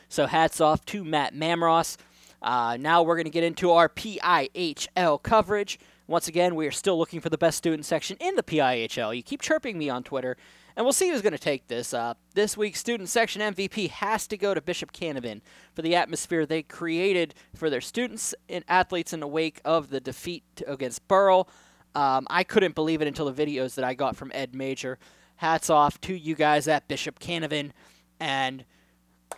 So 0.08 0.26
hats 0.26 0.60
off 0.60 0.84
to 0.86 1.04
Matt 1.04 1.34
Mamross. 1.34 1.96
Uh, 2.42 2.76
now 2.80 3.02
we're 3.02 3.16
going 3.16 3.24
to 3.24 3.30
get 3.30 3.44
into 3.44 3.72
our 3.72 3.88
PIHL 3.88 5.22
coverage. 5.22 5.78
Once 6.10 6.26
again, 6.26 6.56
we 6.56 6.66
are 6.66 6.72
still 6.72 6.98
looking 6.98 7.20
for 7.20 7.28
the 7.28 7.38
best 7.38 7.56
student 7.56 7.86
section 7.86 8.16
in 8.18 8.34
the 8.34 8.42
PIHL. 8.42 9.14
You 9.14 9.22
keep 9.22 9.40
chirping 9.40 9.78
me 9.78 9.88
on 9.88 10.02
Twitter, 10.02 10.36
and 10.74 10.84
we'll 10.84 10.92
see 10.92 11.08
who's 11.08 11.22
going 11.22 11.34
to 11.34 11.38
take 11.38 11.68
this. 11.68 11.94
Uh, 11.94 12.14
this 12.34 12.56
week's 12.56 12.80
student 12.80 13.08
section 13.08 13.40
MVP 13.40 13.90
has 13.90 14.26
to 14.26 14.36
go 14.36 14.52
to 14.52 14.60
Bishop 14.60 14.92
Canevin 14.92 15.40
for 15.72 15.82
the 15.82 15.94
atmosphere 15.94 16.44
they 16.44 16.64
created 16.64 17.32
for 17.54 17.70
their 17.70 17.80
students 17.80 18.34
and 18.48 18.64
athletes 18.66 19.12
in 19.12 19.20
the 19.20 19.28
wake 19.28 19.60
of 19.64 19.90
the 19.90 20.00
defeat 20.00 20.42
against 20.66 21.06
Burrell. 21.06 21.48
Um, 21.94 22.26
I 22.28 22.42
couldn't 22.42 22.74
believe 22.74 23.00
it 23.00 23.06
until 23.06 23.30
the 23.30 23.46
videos 23.46 23.76
that 23.76 23.84
I 23.84 23.94
got 23.94 24.16
from 24.16 24.32
Ed 24.34 24.52
Major. 24.52 24.98
Hats 25.36 25.70
off 25.70 26.00
to 26.00 26.12
you 26.12 26.34
guys 26.34 26.66
at 26.66 26.88
Bishop 26.88 27.20
Canevin, 27.20 27.70
and 28.18 28.64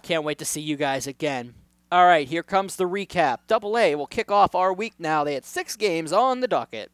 can't 0.01 0.25
wait 0.25 0.39
to 0.39 0.47
see 0.47 0.63
you 0.63 0.77
guys 0.79 1.07
again. 1.07 1.53
All 1.93 2.07
right, 2.07 2.27
here 2.27 2.43
comes 2.43 2.77
the 2.77 2.89
recap. 2.89 3.41
Double 3.47 3.77
A 3.77 3.95
will 3.97 4.07
kick 4.07 4.31
off 4.31 4.55
our 4.55 4.73
week 4.73 4.95
now. 4.99 5.25
They 5.25 5.35
had 5.35 5.45
six 5.45 5.77
games 5.77 6.11
on 6.11 6.41
the 6.41 6.49
docket. 6.49 6.91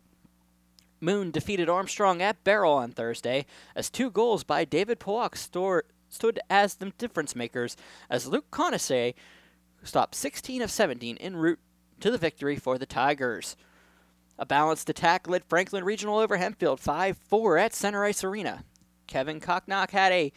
Moon 1.00 1.30
defeated 1.30 1.68
Armstrong 1.68 2.20
at 2.20 2.42
Baierl 2.42 2.74
on 2.74 2.90
Thursday 2.90 3.46
as 3.76 3.90
two 3.90 4.10
goals 4.10 4.42
by 4.42 4.64
David 4.64 4.98
Powak 4.98 5.36
store, 5.36 5.84
stood 6.08 6.40
as 6.50 6.74
the 6.74 6.90
difference 6.98 7.36
makers 7.36 7.76
as 8.10 8.26
Luke 8.26 8.50
Conasse 8.50 9.14
stopped 9.84 10.16
16 10.16 10.62
of 10.62 10.70
17 10.72 11.16
en 11.18 11.36
route 11.36 11.60
to 12.00 12.10
the 12.10 12.18
victory 12.18 12.56
for 12.56 12.76
the 12.76 12.84
Tigers. 12.84 13.54
A 14.36 14.44
balanced 14.44 14.90
attack 14.90 15.28
led 15.28 15.44
Franklin 15.44 15.84
Regional 15.84 16.18
over 16.18 16.38
Hempfield 16.38 16.80
5 16.80 17.16
4 17.18 17.56
at 17.56 17.72
Center 17.72 18.04
Ice 18.04 18.24
Arena. 18.24 18.64
Kevin 19.06 19.38
Kochnock 19.38 19.92
had 19.92 20.10
a 20.10 20.32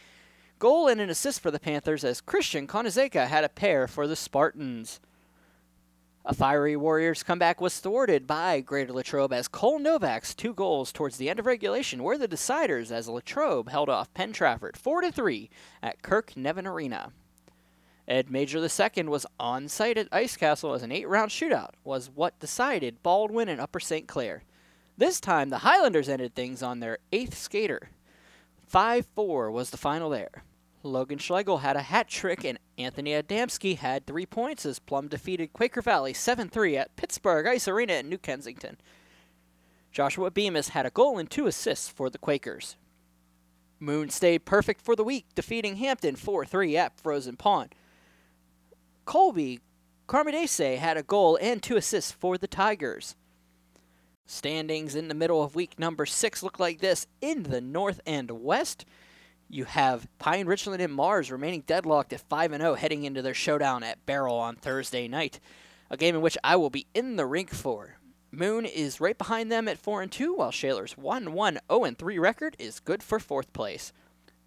goal 0.61 0.87
and 0.87 1.01
an 1.01 1.09
assist 1.09 1.39
for 1.39 1.49
the 1.49 1.59
Panthers 1.59 2.03
as 2.03 2.21
Christian 2.21 2.67
Konazeka 2.67 3.25
had 3.25 3.43
a 3.43 3.49
pair 3.49 3.87
for 3.87 4.05
the 4.05 4.15
Spartans. 4.15 4.99
A 6.23 6.35
fiery 6.35 6.75
Warriors 6.75 7.23
comeback 7.23 7.59
was 7.59 7.79
thwarted 7.79 8.27
by 8.27 8.61
Greater 8.61 8.93
Latrobe 8.93 9.33
as 9.33 9.47
Cole 9.47 9.79
Novak's 9.79 10.35
two 10.35 10.53
goals 10.53 10.91
towards 10.91 11.17
the 11.17 11.31
end 11.31 11.39
of 11.39 11.47
regulation 11.47 12.03
were 12.03 12.15
the 12.15 12.27
deciders 12.27 12.91
as 12.91 13.09
Latrobe 13.09 13.69
held 13.69 13.89
off 13.89 14.13
Penn 14.13 14.33
Trafford 14.33 14.77
4 14.77 15.09
3 15.09 15.49
at 15.81 16.03
Kirk 16.03 16.37
Nevin 16.37 16.67
Arena. 16.67 17.11
Ed 18.07 18.29
Major 18.29 18.59
II 18.59 19.05
was 19.05 19.25
on 19.39 19.67
site 19.67 19.97
at 19.97 20.09
Ice 20.11 20.37
Castle 20.37 20.75
as 20.75 20.83
an 20.83 20.91
eight 20.91 21.09
round 21.09 21.31
shootout 21.31 21.71
was 21.83 22.11
what 22.13 22.39
decided 22.39 23.01
Baldwin 23.01 23.49
and 23.49 23.59
Upper 23.59 23.79
St. 23.79 24.07
Clair. 24.07 24.43
This 24.95 25.19
time 25.19 25.49
the 25.49 25.59
Highlanders 25.59 26.07
ended 26.07 26.35
things 26.35 26.61
on 26.61 26.81
their 26.81 26.99
eighth 27.11 27.35
skater. 27.35 27.89
5 28.67 29.07
4 29.15 29.49
was 29.49 29.71
the 29.71 29.77
final 29.77 30.11
there. 30.11 30.43
Logan 30.83 31.19
Schlegel 31.19 31.59
had 31.59 31.75
a 31.75 31.81
hat 31.81 32.07
trick, 32.07 32.43
and 32.43 32.57
Anthony 32.77 33.11
Adamski 33.11 33.77
had 33.77 34.05
three 34.05 34.25
points 34.25 34.65
as 34.65 34.79
Plum 34.79 35.07
defeated 35.07 35.53
Quaker 35.53 35.81
Valley 35.81 36.13
7 36.13 36.49
3 36.49 36.77
at 36.77 36.95
Pittsburgh 36.95 37.45
Ice 37.47 37.67
Arena 37.67 37.93
in 37.93 38.09
New 38.09 38.17
Kensington. 38.17 38.77
Joshua 39.91 40.31
Bemis 40.31 40.69
had 40.69 40.85
a 40.85 40.91
goal 40.91 41.17
and 41.17 41.29
two 41.29 41.47
assists 41.47 41.89
for 41.89 42.09
the 42.09 42.17
Quakers. 42.17 42.77
Moon 43.79 44.09
stayed 44.09 44.45
perfect 44.45 44.81
for 44.81 44.95
the 44.95 45.03
week, 45.03 45.25
defeating 45.35 45.77
Hampton 45.77 46.15
4 46.15 46.45
3 46.45 46.77
at 46.77 46.99
Frozen 46.99 47.37
Pond. 47.37 47.75
Colby 49.05 49.59
Carmidese 50.07 50.77
had 50.77 50.97
a 50.97 51.03
goal 51.03 51.37
and 51.41 51.61
two 51.61 51.77
assists 51.77 52.11
for 52.11 52.37
the 52.37 52.47
Tigers. 52.47 53.15
Standings 54.25 54.95
in 54.95 55.07
the 55.07 55.13
middle 55.13 55.43
of 55.43 55.55
week 55.55 55.77
number 55.79 56.05
six 56.05 56.43
look 56.43 56.59
like 56.59 56.79
this 56.79 57.07
in 57.21 57.43
the 57.43 57.61
North 57.61 57.99
and 58.05 58.31
West. 58.31 58.85
You 59.53 59.65
have 59.65 60.07
Pine 60.17 60.47
Richland 60.47 60.81
and 60.81 60.93
Mars 60.93 61.29
remaining 61.29 61.65
deadlocked 61.67 62.13
at 62.13 62.21
5 62.21 62.51
0 62.51 62.75
heading 62.75 63.03
into 63.03 63.21
their 63.21 63.33
showdown 63.33 63.83
at 63.83 64.05
Baierl 64.05 64.39
on 64.39 64.55
Thursday 64.55 65.09
night, 65.09 65.41
a 65.89 65.97
game 65.97 66.15
in 66.15 66.21
which 66.21 66.37
I 66.41 66.55
will 66.55 66.69
be 66.69 66.87
in 66.93 67.17
the 67.17 67.25
rink 67.25 67.49
for. 67.49 67.97
Moon 68.31 68.65
is 68.65 69.01
right 69.01 69.17
behind 69.17 69.51
them 69.51 69.67
at 69.67 69.77
4 69.77 70.03
and 70.03 70.11
2, 70.11 70.35
while 70.35 70.51
Shaler's 70.51 70.97
1 70.97 71.33
1 71.33 71.59
0 71.69 71.91
3 71.97 72.17
record 72.17 72.55
is 72.59 72.79
good 72.79 73.03
for 73.03 73.19
fourth 73.19 73.51
place. 73.51 73.91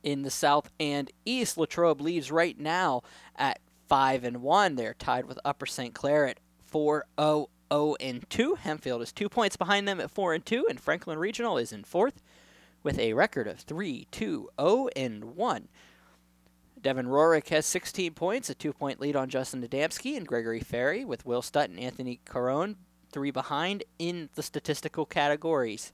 In 0.03 0.23
the 0.23 0.31
South 0.31 0.71
and 0.81 1.11
East, 1.27 1.59
Latrobe 1.59 2.01
leads 2.01 2.33
right 2.33 2.59
now 2.59 3.03
at 3.37 3.61
5 3.87 4.25
and 4.25 4.41
1. 4.41 4.77
They're 4.77 4.95
tied 4.95 5.27
with 5.27 5.39
Upper 5.45 5.67
St. 5.67 5.93
Clair 5.93 6.29
at 6.29 6.41
4 6.63 7.05
0 7.21 7.51
0 7.71 7.97
and 8.01 8.31
2. 8.31 8.57
Hempfield 8.65 9.03
is 9.03 9.13
two 9.13 9.29
points 9.29 9.59
behind 9.59 9.87
them 9.87 10.01
at 10.01 10.11
4 10.11 10.33
and 10.33 10.47
2, 10.47 10.67
and 10.71 10.81
Franklin 10.81 11.19
Regional 11.19 11.59
is 11.59 11.73
in 11.75 11.85
fourth 11.85 12.23
with 12.85 12.99
a 13.01 13.14
record 13.14 13.49
of 13.49 13.59
3 13.59 14.07
2 14.12 14.51
0 14.61 14.89
and 14.95 15.24
1. 15.37 15.68
Devin 16.80 17.07
Rorick 17.07 17.49
has 17.49 17.64
16 17.64 18.12
points, 18.12 18.51
a 18.51 18.55
two 18.55 18.72
point 18.72 19.01
lead 19.01 19.16
on 19.16 19.30
Justin 19.30 19.66
Adamski 19.66 20.16
and 20.16 20.28
Gregory 20.28 20.61
Ferry, 20.61 21.05
with 21.05 21.26
Will 21.26 21.43
Stutt 21.43 21.70
and 21.70 21.80
Anthony 21.80 22.20
Carone 22.26 22.76
three 23.11 23.30
behind 23.30 23.85
in 23.99 24.28
the 24.35 24.43
statistical 24.43 25.07
categories. 25.07 25.93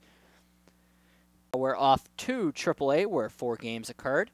We're 1.55 1.77
off 1.77 2.09
to 2.17 2.51
AAA, 2.51 3.05
where 3.05 3.29
four 3.29 3.55
games 3.55 3.89
occurred. 3.89 4.31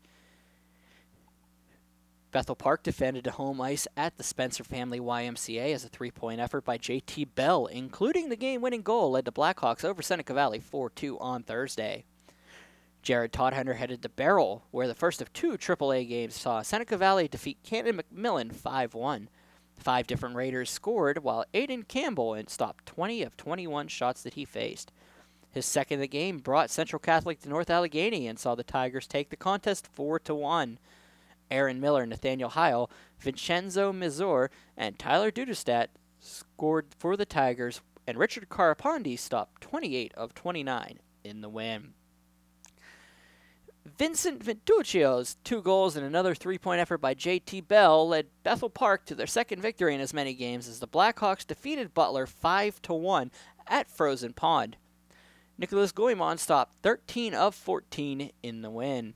Bethel 2.31 2.55
Park 2.55 2.83
defended 2.83 3.23
to 3.25 3.31
home 3.31 3.61
ice 3.61 3.87
at 3.95 4.17
the 4.17 4.23
Spencer 4.23 4.63
Family 4.63 4.99
YMCA 4.99 5.73
as 5.73 5.85
a 5.85 5.89
three 5.89 6.11
point 6.11 6.39
effort 6.39 6.65
by 6.65 6.77
JT 6.77 7.35
Bell, 7.35 7.67
including 7.67 8.29
the 8.29 8.35
game 8.35 8.61
winning 8.61 8.81
goal, 8.81 9.11
led 9.11 9.25
the 9.25 9.31
Blackhawks 9.31 9.85
over 9.85 10.01
Seneca 10.01 10.33
Valley 10.33 10.59
4 10.59 10.89
2 10.89 11.19
on 11.19 11.43
Thursday. 11.43 12.05
Jared 13.07 13.31
Todhunter 13.31 13.77
headed 13.77 14.01
to 14.01 14.09
Baierl, 14.09 14.63
where 14.71 14.85
the 14.85 14.93
first 14.93 15.21
of 15.21 15.31
two 15.31 15.53
AAA 15.53 16.09
games 16.09 16.35
saw 16.35 16.61
Seneca 16.61 16.97
Valley 16.97 17.29
defeat 17.29 17.63
Canon 17.63 18.01
McMillan 18.01 18.53
5 18.53 18.93
1. 18.93 19.29
Five 19.79 20.07
different 20.07 20.35
Raiders 20.35 20.69
scored, 20.69 21.23
while 21.23 21.45
Aiden 21.53 21.87
Campbell 21.87 22.37
stopped 22.47 22.85
20 22.85 23.23
of 23.23 23.37
21 23.37 23.87
shots 23.87 24.23
that 24.23 24.33
he 24.33 24.43
faced. 24.43 24.91
His 25.49 25.65
second 25.65 25.99
of 25.99 26.01
the 26.01 26.09
game 26.09 26.39
brought 26.39 26.69
Central 26.69 26.99
Catholic 26.99 27.39
to 27.39 27.47
North 27.47 27.69
Allegheny 27.69 28.27
and 28.27 28.37
saw 28.37 28.55
the 28.55 28.63
Tigers 28.65 29.07
take 29.07 29.29
the 29.29 29.37
contest 29.37 29.87
4 29.87 30.19
to 30.19 30.35
1. 30.35 30.77
Aaron 31.49 31.79
Miller, 31.79 32.05
Nathaniel 32.05 32.49
Heil, 32.49 32.91
Vincenzo 33.21 33.93
Mizor, 33.93 34.49
and 34.75 34.99
Tyler 34.99 35.31
Dudestat 35.31 35.87
scored 36.19 36.87
for 36.99 37.15
the 37.15 37.25
Tigers, 37.25 37.79
and 38.05 38.17
Richard 38.17 38.49
Carapondi 38.49 39.17
stopped 39.17 39.61
28 39.61 40.13
of 40.15 40.33
29 40.33 40.99
in 41.23 41.39
the 41.39 41.47
win. 41.47 41.93
Vincent 43.87 44.43
Ventuccio's 44.43 45.37
two 45.43 45.61
goals 45.61 45.95
and 45.95 46.05
another 46.05 46.35
three 46.35 46.57
point 46.57 46.81
effort 46.81 46.97
by 46.97 47.15
JT 47.15 47.67
Bell 47.67 48.07
led 48.07 48.27
Bethel 48.43 48.69
Park 48.69 49.05
to 49.05 49.15
their 49.15 49.27
second 49.27 49.61
victory 49.61 49.95
in 49.95 50.01
as 50.01 50.13
many 50.13 50.33
games 50.33 50.67
as 50.67 50.79
the 50.79 50.87
Blackhawks 50.87 51.47
defeated 51.47 51.93
Butler 51.93 52.25
5 52.25 52.81
to 52.83 52.93
1 52.93 53.31
at 53.67 53.89
Frozen 53.89 54.33
Pond. 54.33 54.77
Nicholas 55.57 55.91
Goemon 55.91 56.37
stopped 56.37 56.75
13 56.83 57.33
of 57.33 57.55
14 57.55 58.31
in 58.43 58.61
the 58.61 58.69
win. 58.69 59.15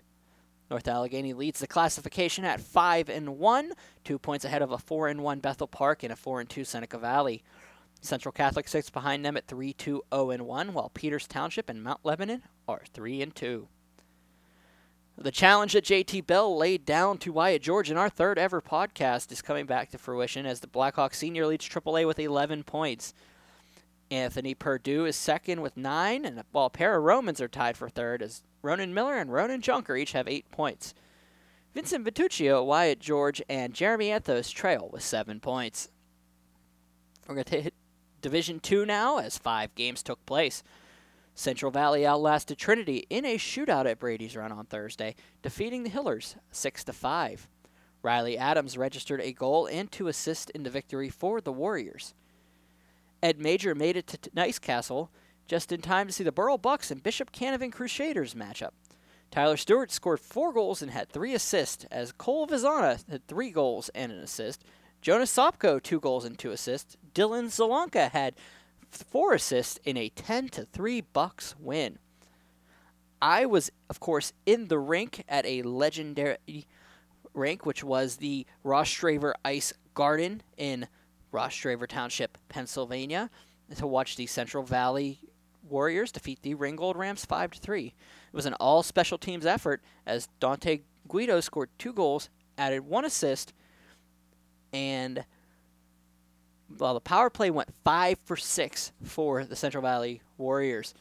North 0.69 0.87
Allegheny 0.87 1.33
leads 1.33 1.59
the 1.59 1.67
classification 1.67 2.45
at 2.45 2.61
5 2.61 3.09
and 3.09 3.37
1, 3.37 3.73
2 4.05 4.19
points 4.19 4.45
ahead 4.45 4.61
of 4.61 4.71
a 4.71 4.77
4 4.77 5.09
and 5.09 5.21
1 5.21 5.39
Bethel 5.39 5.67
Park 5.67 6.03
and 6.03 6.13
a 6.13 6.15
4 6.15 6.39
and 6.39 6.49
2 6.49 6.63
Seneca 6.63 6.97
Valley. 6.97 7.43
Central 7.99 8.31
Catholic 8.31 8.69
sits 8.69 8.89
behind 8.89 9.25
them 9.25 9.35
at 9.35 9.47
3 9.47 9.73
2 9.73 10.03
0 10.13 10.29
and 10.29 10.45
1, 10.45 10.73
while 10.73 10.89
Peters 10.93 11.27
Township 11.27 11.69
and 11.69 11.83
Mount 11.83 11.99
Lebanon 12.03 12.43
are 12.67 12.83
3 12.93 13.21
and 13.21 13.35
2. 13.35 13.67
The 15.21 15.29
challenge 15.29 15.73
that 15.73 15.85
JT 15.85 16.25
Bell 16.25 16.57
laid 16.57 16.83
down 16.83 17.19
to 17.19 17.31
Wyatt 17.31 17.61
George 17.61 17.91
in 17.91 17.97
our 17.97 18.09
third 18.09 18.39
ever 18.39 18.59
podcast 18.59 19.31
is 19.31 19.43
coming 19.43 19.67
back 19.67 19.91
to 19.91 19.99
fruition 19.99 20.47
as 20.47 20.61
the 20.61 20.67
Blackhawks 20.67 21.13
senior 21.13 21.45
leads 21.45 21.69
AAA 21.69 22.07
with 22.07 22.17
11 22.17 22.63
points. 22.63 23.13
Anthony 24.09 24.55
Purdue 24.55 25.05
is 25.05 25.15
second 25.15 25.61
with 25.61 25.77
nine, 25.77 26.25
and 26.25 26.41
while 26.51 26.65
a 26.65 26.69
pair 26.71 26.97
of 26.97 27.03
Romans 27.03 27.39
are 27.39 27.47
tied 27.47 27.77
for 27.77 27.87
third 27.87 28.23
as 28.23 28.41
Ronan 28.63 28.95
Miller 28.95 29.15
and 29.15 29.31
Ronan 29.31 29.61
Junker 29.61 29.95
each 29.95 30.13
have 30.13 30.27
eight 30.27 30.49
points. 30.49 30.95
Vincent 31.75 32.03
Vituccio, 32.03 32.65
Wyatt 32.65 32.99
George, 32.99 33.43
and 33.47 33.75
Jeremy 33.75 34.07
Anthos 34.07 34.51
trail 34.51 34.89
with 34.91 35.03
seven 35.03 35.39
points. 35.39 35.89
We're 37.27 37.35
going 37.35 37.45
to 37.45 37.61
hit 37.61 37.75
Division 38.21 38.59
Two 38.59 38.87
now 38.87 39.19
as 39.19 39.37
five 39.37 39.75
games 39.75 40.01
took 40.01 40.25
place. 40.25 40.63
Central 41.33 41.71
Valley 41.71 42.05
outlasted 42.05 42.57
Trinity 42.57 43.05
in 43.09 43.25
a 43.25 43.37
shootout 43.37 43.85
at 43.85 43.99
Brady's 43.99 44.35
Run 44.35 44.51
on 44.51 44.65
Thursday, 44.65 45.15
defeating 45.41 45.83
the 45.83 45.89
Hillers 45.89 46.35
6 46.51 46.83
to 46.85 46.93
5. 46.93 47.47
Riley 48.03 48.37
Adams 48.37 48.77
registered 48.77 49.21
a 49.21 49.31
goal 49.31 49.67
and 49.67 49.91
two 49.91 50.07
assists 50.07 50.49
in 50.51 50.63
the 50.63 50.69
victory 50.69 51.09
for 51.09 51.39
the 51.39 51.51
Warriors. 51.51 52.13
Ed 53.21 53.39
Major 53.39 53.75
made 53.75 53.95
it 53.95 54.07
to 54.07 54.29
Nice 54.33 54.59
Castle 54.59 55.11
just 55.47 55.71
in 55.71 55.81
time 55.81 56.07
to 56.07 56.13
see 56.13 56.23
the 56.23 56.31
Burrell 56.31 56.57
Bucks 56.57 56.91
and 56.91 57.03
Bishop 57.03 57.31
Canevin 57.31 57.71
Crusaders 57.71 58.33
matchup. 58.33 58.71
Tyler 59.29 59.57
Stewart 59.57 59.91
scored 59.91 60.19
four 60.19 60.51
goals 60.51 60.81
and 60.81 60.91
had 60.91 61.09
three 61.09 61.33
assists, 61.33 61.85
as 61.91 62.11
Cole 62.11 62.47
Vizana 62.47 63.07
had 63.09 63.27
three 63.27 63.49
goals 63.49 63.89
and 63.95 64.11
an 64.11 64.19
assist. 64.19 64.63
Jonas 65.01 65.35
Sopko, 65.35 65.81
two 65.81 65.99
goals 65.99 66.25
and 66.25 66.37
two 66.37 66.51
assists. 66.51 66.97
Dylan 67.13 67.45
Zalanka 67.45 68.11
had 68.11 68.35
four 68.91 69.33
assists 69.33 69.79
in 69.83 69.97
a 69.97 70.09
10 70.09 70.49
to 70.49 70.65
3 70.65 71.01
Bucks 71.01 71.55
win. 71.59 71.99
I 73.21 73.45
was, 73.45 73.71
of 73.89 73.99
course, 73.99 74.33
in 74.45 74.67
the 74.67 74.79
rink 74.79 75.23
at 75.29 75.45
a 75.45 75.61
legendary 75.61 76.37
rink, 77.33 77.65
which 77.65 77.83
was 77.83 78.17
the 78.17 78.45
Rostraver 78.65 79.33
Ice 79.45 79.73
Garden 79.93 80.41
in 80.57 80.87
Rostraver 81.31 81.87
Township, 81.87 82.37
Pennsylvania, 82.49 83.29
to 83.75 83.87
watch 83.87 84.15
the 84.15 84.25
Central 84.25 84.63
Valley 84.63 85.19
Warriors 85.69 86.11
defeat 86.11 86.41
the 86.41 86.55
Ringgold 86.55 86.97
Rams 86.97 87.25
5 87.25 87.51
to 87.51 87.59
3. 87.59 87.85
It 87.85 87.93
was 88.35 88.45
an 88.45 88.55
all 88.55 88.83
special 88.83 89.17
teams 89.17 89.45
effort 89.45 89.81
as 90.05 90.27
Dante 90.39 90.81
Guido 91.07 91.39
scored 91.39 91.69
two 91.77 91.93
goals, 91.93 92.29
added 92.57 92.81
one 92.81 93.05
assist, 93.05 93.53
and 94.73 95.25
well, 96.77 96.93
the 96.93 96.99
power 96.99 97.29
play 97.29 97.49
went 97.49 97.69
five 97.83 98.17
for 98.25 98.35
six 98.35 98.91
for 99.03 99.43
the 99.43 99.55
Central 99.55 99.81
Valley 99.81 100.21
Warriors. 100.37 100.93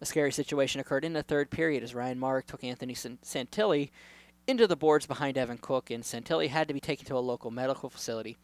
A 0.00 0.06
scary 0.06 0.32
situation 0.32 0.80
occurred 0.80 1.04
in 1.04 1.12
the 1.12 1.22
third 1.22 1.50
period 1.50 1.82
as 1.82 1.94
Ryan 1.94 2.18
Mark 2.18 2.46
took 2.46 2.64
Anthony 2.64 2.94
Santilli 2.94 3.90
into 4.46 4.66
the 4.66 4.76
boards 4.76 5.06
behind 5.06 5.38
Evan 5.38 5.58
Cook, 5.58 5.90
and 5.90 6.04
Santilli 6.04 6.48
had 6.48 6.68
to 6.68 6.74
be 6.74 6.80
taken 6.80 7.06
to 7.06 7.16
a 7.16 7.18
local 7.18 7.50
medical 7.50 7.88
facility. 7.88 8.36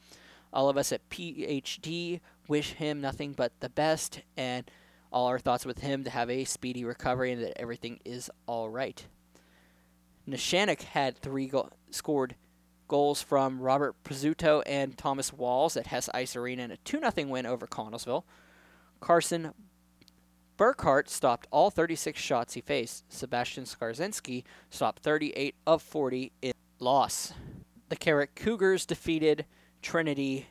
All 0.52 0.68
of 0.68 0.76
us 0.76 0.92
at 0.92 1.08
PhD 1.10 2.20
wish 2.48 2.72
him 2.72 3.00
nothing 3.00 3.32
but 3.32 3.52
the 3.60 3.68
best, 3.68 4.22
and 4.36 4.70
all 5.12 5.26
our 5.26 5.38
thoughts 5.38 5.66
with 5.66 5.80
him 5.80 6.04
to 6.04 6.10
have 6.10 6.30
a 6.30 6.44
speedy 6.44 6.84
recovery 6.84 7.32
and 7.32 7.42
that 7.42 7.60
everything 7.60 8.00
is 8.04 8.30
all 8.46 8.70
right. 8.70 9.06
Neshannock 10.28 10.82
had 10.82 11.18
three 11.18 11.46
go- 11.46 11.70
scored 11.90 12.36
goals 12.90 13.22
from 13.22 13.60
Robert 13.60 13.94
Pizzuto 14.02 14.64
and 14.66 14.98
Thomas 14.98 15.32
Walls 15.32 15.76
at 15.76 15.86
Hess 15.86 16.10
Ice 16.12 16.34
Arena 16.34 16.64
in 16.64 16.72
a 16.72 16.76
2 16.78 16.98
0 16.98 17.28
win 17.28 17.46
over 17.46 17.68
Connellsville. 17.68 18.24
Carson 18.98 19.54
Burkhart 20.58 21.08
stopped 21.08 21.46
all 21.52 21.70
36 21.70 22.20
shots 22.20 22.54
he 22.54 22.60
faced. 22.60 23.04
Sebastian 23.10 23.62
Skarzinski 23.62 24.42
stopped 24.70 25.04
38 25.04 25.54
of 25.68 25.82
40 25.82 26.32
in 26.42 26.52
loss. 26.80 27.32
The 27.90 27.96
Carrick 27.96 28.34
Cougars 28.34 28.84
defeated 28.84 29.46
Trinity 29.82 30.48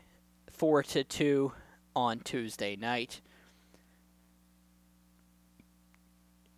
4 0.49 0.81
2 0.83 1.51
on 1.93 2.21
Tuesday 2.21 2.77
night. 2.77 3.19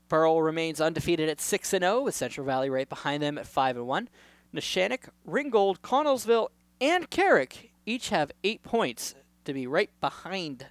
Burrell 0.09 0.43
remains 0.43 0.79
undefeated 0.79 1.27
at 1.27 1.41
6 1.41 1.69
0 1.69 2.01
with 2.03 2.13
Central 2.13 2.45
Valley 2.45 2.69
right 2.69 2.87
behind 2.87 3.23
them 3.23 3.39
at 3.39 3.47
5 3.47 3.77
1. 3.77 4.09
Neshannock, 4.53 5.09
Ringgold, 5.25 5.81
Connellsville, 5.81 6.49
and 6.79 7.09
Carrick 7.09 7.71
each 7.85 8.09
have 8.09 8.31
eight 8.43 8.63
points 8.63 9.15
to 9.45 9.53
be 9.53 9.65
right 9.67 9.89
behind 10.01 10.67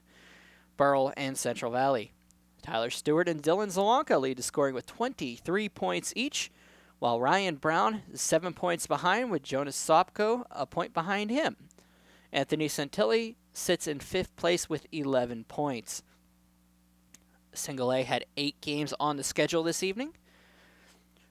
Burrell 0.76 1.12
and 1.16 1.36
Central 1.36 1.72
Valley. 1.72 2.12
Tyler 2.62 2.90
Stewart 2.90 3.28
and 3.28 3.42
Dylan 3.42 3.68
Zalanka 3.68 4.20
lead 4.20 4.36
the 4.36 4.42
scoring 4.42 4.74
with 4.74 4.86
23 4.86 5.68
points 5.70 6.12
each, 6.14 6.50
while 6.98 7.20
Ryan 7.20 7.56
Brown 7.56 8.02
is 8.12 8.20
seven 8.20 8.52
points 8.52 8.86
behind 8.86 9.30
with 9.30 9.42
Jonas 9.42 9.76
Sopko 9.76 10.44
a 10.50 10.66
point 10.66 10.92
behind 10.92 11.30
him. 11.30 11.56
Anthony 12.32 12.68
Santilli 12.68 13.36
sits 13.52 13.86
in 13.86 13.98
fifth 13.98 14.36
place 14.36 14.68
with 14.68 14.86
11 14.92 15.44
points. 15.44 16.02
Single 17.52 17.92
A 17.92 18.02
had 18.02 18.26
eight 18.36 18.60
games 18.60 18.94
on 19.00 19.16
the 19.16 19.24
schedule 19.24 19.62
this 19.62 19.82
evening. 19.82 20.12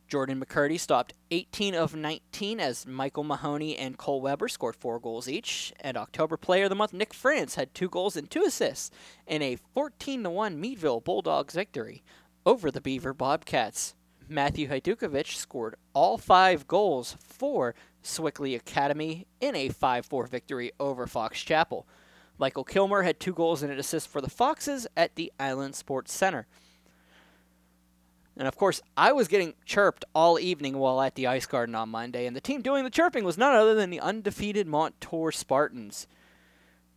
Jordan 0.09 0.43
McCurdy 0.43 0.79
stopped 0.79 1.13
18 1.29 1.75
of 1.75 1.95
19 1.95 2.59
as 2.59 2.87
Michael 2.87 3.23
Mahoney 3.23 3.77
and 3.77 3.95
Cole 3.95 4.21
Weber 4.21 4.47
scored 4.47 4.75
four 4.75 4.99
goals 4.99 5.29
each. 5.29 5.71
And 5.79 5.95
October 5.95 6.35
Player 6.35 6.63
of 6.63 6.69
the 6.69 6.75
Month 6.75 6.93
Nick 6.93 7.13
France 7.13 7.53
had 7.53 7.75
two 7.75 7.89
goals 7.89 8.17
and 8.17 8.29
two 8.29 8.41
assists 8.41 8.89
in 9.27 9.43
a 9.43 9.57
14 9.75 10.23
1 10.23 10.59
Meadville 10.59 10.99
Bulldogs 10.99 11.53
victory 11.53 12.03
over 12.43 12.71
the 12.71 12.81
Beaver 12.81 13.13
Bobcats. 13.13 13.93
Matthew 14.27 14.67
Hajdukovic 14.67 15.35
scored 15.35 15.75
all 15.93 16.17
five 16.17 16.67
goals 16.67 17.15
for 17.21 17.75
Sewickley 18.01 18.55
Academy 18.55 19.27
in 19.39 19.55
a 19.55 19.69
5 19.69 20.07
4 20.07 20.25
victory 20.25 20.71
over 20.79 21.05
Fox 21.05 21.39
Chapel. 21.41 21.87
Michael 22.39 22.63
Kilmer 22.63 23.03
had 23.03 23.19
two 23.19 23.33
goals 23.33 23.61
and 23.61 23.71
an 23.71 23.77
assist 23.77 24.07
for 24.07 24.21
the 24.21 24.29
Foxes 24.29 24.87
at 24.97 25.15
the 25.15 25.31
Island 25.39 25.75
Sports 25.75 26.13
Center. 26.13 26.47
And 28.39 28.47
of 28.47 28.55
course, 28.55 28.81
I 28.95 29.11
was 29.11 29.27
getting 29.27 29.53
chirped 29.65 30.05
all 30.15 30.39
evening 30.39 30.77
while 30.77 31.01
at 31.01 31.15
the 31.15 31.27
Ice 31.27 31.45
Garden 31.45 31.75
on 31.75 31.89
Monday, 31.89 32.25
and 32.25 32.33
the 32.33 32.41
team 32.41 32.61
doing 32.61 32.85
the 32.85 32.89
chirping 32.89 33.25
was 33.25 33.37
none 33.37 33.53
other 33.53 33.75
than 33.75 33.89
the 33.89 33.99
undefeated 33.99 34.65
Montour 34.65 35.33
Spartans. 35.33 36.07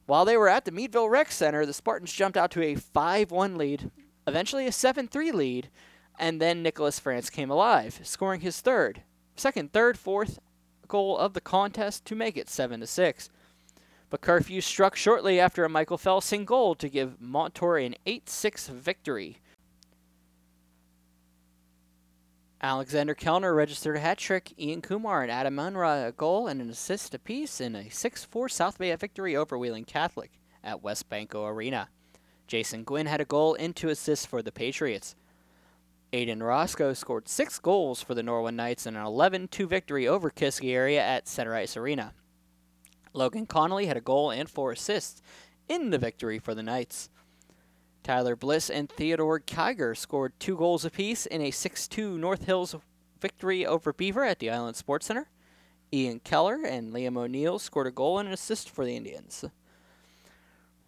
While 0.07 0.25
they 0.25 0.37
were 0.37 0.49
at 0.49 0.65
the 0.65 0.71
Meadville 0.71 1.09
Rec 1.09 1.33
Center, 1.33 1.67
the 1.67 1.73
Spartans 1.73 2.13
jumped 2.13 2.39
out 2.39 2.53
to 2.53 2.63
a 2.63 2.77
5 2.77 3.33
1 3.33 3.59
lead, 3.59 3.91
eventually 4.25 4.69
a 4.69 4.73
7 4.73 5.09
3 5.09 5.33
lead, 5.33 5.69
and 6.17 6.41
then 6.41 6.63
Nicholas 6.63 7.01
France 7.01 7.29
came 7.29 7.51
alive, 7.51 7.99
scoring 8.05 8.43
his 8.43 8.61
third, 8.61 9.03
second, 9.35 9.73
third, 9.73 9.99
fourth 9.99 10.39
goal 10.87 11.19
of 11.19 11.33
the 11.33 11.41
contest 11.41 12.05
to 12.05 12.15
make 12.15 12.37
it 12.37 12.49
7 12.49 12.87
6. 12.87 13.31
But 14.11 14.21
curfew 14.21 14.61
struck 14.61 14.95
shortly 14.95 15.41
after 15.41 15.65
a 15.65 15.69
Michael 15.69 15.99
Felsing 15.99 16.45
goal 16.45 16.77
to 16.77 16.89
give 16.89 17.21
Montour 17.21 17.79
an 17.79 17.97
8 18.07 18.31
6 18.31 18.69
victory. 18.69 19.39
Alexander 22.65 23.13
Kellner 23.13 23.53
registered 23.53 23.97
a 23.97 24.01
hat 24.01 24.19
trick, 24.19 24.53
Ian 24.57 24.83
Kumar 24.83 25.23
and 25.23 25.33
Adam 25.33 25.57
Munra 25.57 26.07
a 26.07 26.13
goal 26.13 26.47
and 26.47 26.61
an 26.61 26.71
assist 26.71 27.13
apiece 27.13 27.61
in 27.61 27.75
a 27.75 27.89
6 27.89 28.25
4 28.25 28.49
South 28.49 28.79
Bay 28.79 28.95
victory 28.95 29.35
over 29.35 29.59
Wheeling 29.59 29.85
Catholic 29.85 30.31
at 30.63 30.81
WesBanco 30.81 31.45
Arena. 31.49 31.89
Jason 32.47 32.85
Gwynn 32.85 33.07
had 33.07 33.21
a 33.21 33.25
goal 33.25 33.57
and 33.59 33.75
two 33.75 33.89
assists 33.89 34.27
for 34.27 34.43
the 34.43 34.53
Patriots. 34.53 35.17
Aiden 36.13 36.41
Roscoe 36.41 36.93
scored 36.93 37.27
six 37.27 37.59
goals 37.59 38.01
for 38.01 38.15
the 38.15 38.23
Norwin 38.23 38.55
Knights 38.55 38.87
in 38.87 38.95
an 38.95 39.05
11 39.05 39.49
2 39.49 39.67
victory 39.67 40.07
over 40.07 40.31
Kiski 40.31 40.73
area 40.73 41.03
at 41.03 41.27
Center 41.27 41.57
Ice 41.57 41.77
Arena. 41.77 42.15
Logan 43.13 43.47
Connolly 43.47 43.87
had 43.87 43.97
a 43.97 44.01
goal 44.01 44.31
and 44.31 44.49
four 44.49 44.71
assists 44.71 45.21
in 45.69 45.91
the 45.91 45.99
victory 45.99 46.39
for 46.39 46.55
the 46.55 46.63
Knights. 46.63 47.11
Tyler 48.03 48.35
Bliss 48.35 48.69
and 48.69 48.89
Theodore 48.89 49.41
Kiger 49.41 49.97
scored 49.97 50.33
two 50.41 50.57
goals 50.57 50.85
apiece 50.85 51.27
in 51.27 51.41
a 51.41 51.51
6 51.51 51.89
2 51.89 52.19
North 52.19 52.45
Hills 52.45 52.75
victory 53.21 53.65
over 53.65 53.93
Beaver 53.93 54.25
at 54.25 54.41
the 54.41 54.51
Island 54.51 54.77
Sports 54.77 55.07
Center. 55.07 55.29
Ian 55.93 56.21
Keller 56.21 56.65
and 56.65 56.93
Liam 56.93 57.17
O'Neill 57.17 57.59
scored 57.59 57.87
a 57.87 57.91
goal 57.91 58.19
and 58.19 58.27
an 58.27 58.35
assist 58.35 58.69
for 58.69 58.85
the 58.85 58.97
Indians. 58.97 59.45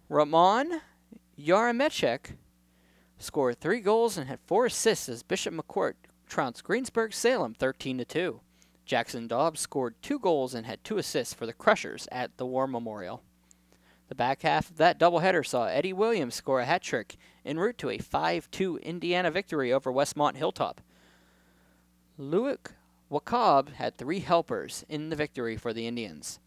Ramon 0.08 0.80
Yaramechek 1.38 2.36
scored 3.18 3.60
three 3.60 3.80
goals 3.80 4.18
and 4.18 4.28
had 4.28 4.40
four 4.46 4.66
assists 4.66 5.08
as 5.08 5.22
Bishop 5.22 5.54
McCort 5.54 5.94
trounced 6.26 6.64
Greensburg 6.64 7.12
Salem 7.12 7.54
13 7.54 8.04
2. 8.06 8.40
Jackson 8.84 9.26
Dobbs 9.28 9.60
scored 9.60 9.94
two 10.02 10.18
goals 10.18 10.54
and 10.54 10.66
had 10.66 10.82
two 10.82 10.98
assists 10.98 11.32
for 11.32 11.46
the 11.46 11.52
Crushers 11.52 12.08
at 12.10 12.36
the 12.36 12.46
War 12.46 12.66
Memorial. 12.66 13.22
The 14.08 14.14
back 14.14 14.42
half 14.42 14.70
of 14.70 14.76
that 14.76 14.98
doubleheader 14.98 15.46
saw 15.46 15.66
Eddie 15.66 15.92
Williams 15.92 16.34
score 16.34 16.60
a 16.60 16.66
hat 16.66 16.82
trick 16.82 17.16
en 17.44 17.58
route 17.58 17.78
to 17.78 17.90
a 17.90 17.98
5 17.98 18.50
2 18.50 18.78
Indiana 18.78 19.30
victory 19.30 19.72
over 19.72 19.92
Westmont 19.92 20.36
Hilltop. 20.36 20.80
Luik 22.18 22.72
Wakab 23.10 23.74
had 23.74 23.96
three 23.96 24.20
helpers 24.20 24.84
in 24.88 25.08
the 25.08 25.16
victory 25.16 25.56
for 25.56 25.72
the 25.72 25.86
Indians. 25.86 26.38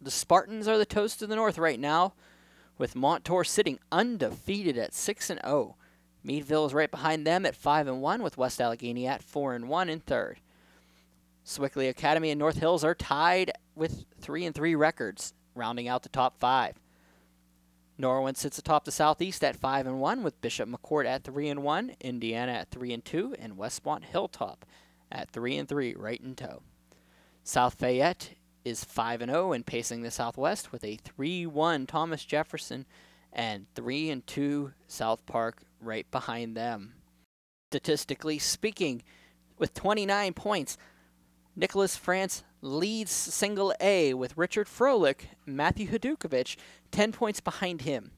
The 0.00 0.10
Spartans 0.10 0.68
are 0.68 0.76
the 0.76 0.84
toast 0.84 1.22
of 1.22 1.28
the 1.28 1.36
North 1.36 1.56
right 1.56 1.80
now, 1.80 2.14
with 2.78 2.96
Montour 2.96 3.44
sitting 3.44 3.78
undefeated 3.92 4.76
at 4.76 4.92
6 4.92 5.30
and 5.30 5.40
0. 5.44 5.76
Meadville 6.22 6.66
is 6.66 6.74
right 6.74 6.90
behind 6.90 7.26
them 7.26 7.46
at 7.46 7.54
5 7.54 7.86
and 7.86 8.02
1 8.02 8.22
with 8.22 8.36
West 8.36 8.60
Allegheny 8.60 9.06
at 9.06 9.22
4 9.22 9.54
and 9.54 9.68
1 9.68 9.88
in 9.88 10.00
third. 10.00 10.40
Sewickley 11.44 11.88
Academy 11.88 12.30
and 12.30 12.38
North 12.38 12.56
Hills 12.56 12.82
are 12.84 12.94
tied 12.94 13.52
with 13.74 14.06
3 14.20 14.46
and 14.46 14.54
3 14.54 14.74
records, 14.74 15.34
rounding 15.54 15.88
out 15.88 16.02
the 16.02 16.08
top 16.08 16.38
5. 16.38 16.80
Norwin 17.98 18.36
sits 18.36 18.58
atop 18.58 18.84
the 18.84 18.90
Southeast 18.90 19.44
at 19.44 19.56
5 19.56 19.86
and 19.86 20.00
1 20.00 20.22
with 20.22 20.40
Bishop 20.40 20.68
McCort 20.68 21.06
at 21.06 21.22
3 21.22 21.48
and 21.48 21.62
1, 21.62 21.94
Indiana 22.00 22.52
at 22.52 22.70
3 22.70 22.92
and 22.92 23.04
2, 23.04 23.36
and 23.38 23.56
Westmont 23.56 24.04
Hilltop 24.04 24.66
at 25.12 25.30
3 25.30 25.56
and 25.58 25.68
3 25.68 25.94
right 25.94 26.20
in 26.20 26.34
tow. 26.34 26.62
South 27.44 27.74
Fayette 27.74 28.30
is 28.64 28.84
5 28.84 29.22
and 29.22 29.30
0 29.30 29.52
and 29.52 29.64
pacing 29.64 30.02
the 30.02 30.10
Southwest 30.10 30.72
with 30.72 30.82
a 30.82 30.96
3-1 30.96 31.86
Thomas 31.86 32.24
Jefferson 32.24 32.86
and 33.32 33.66
3 33.74 34.10
and 34.10 34.26
2 34.26 34.72
South 34.88 35.24
Park 35.26 35.62
right 35.80 36.10
behind 36.10 36.56
them. 36.56 36.94
Statistically 37.70 38.38
speaking, 38.38 39.02
with 39.58 39.74
29 39.74 40.32
points, 40.32 40.78
Nicholas 41.54 41.96
France 41.96 42.42
leads 42.64 43.10
single 43.10 43.74
A 43.80 44.14
with 44.14 44.36
Richard 44.36 44.66
Froelich, 44.66 45.26
Matthew 45.46 45.88
Hadukovic 45.88 46.56
10 46.90 47.12
points 47.12 47.40
behind 47.40 47.82
him. 47.82 48.12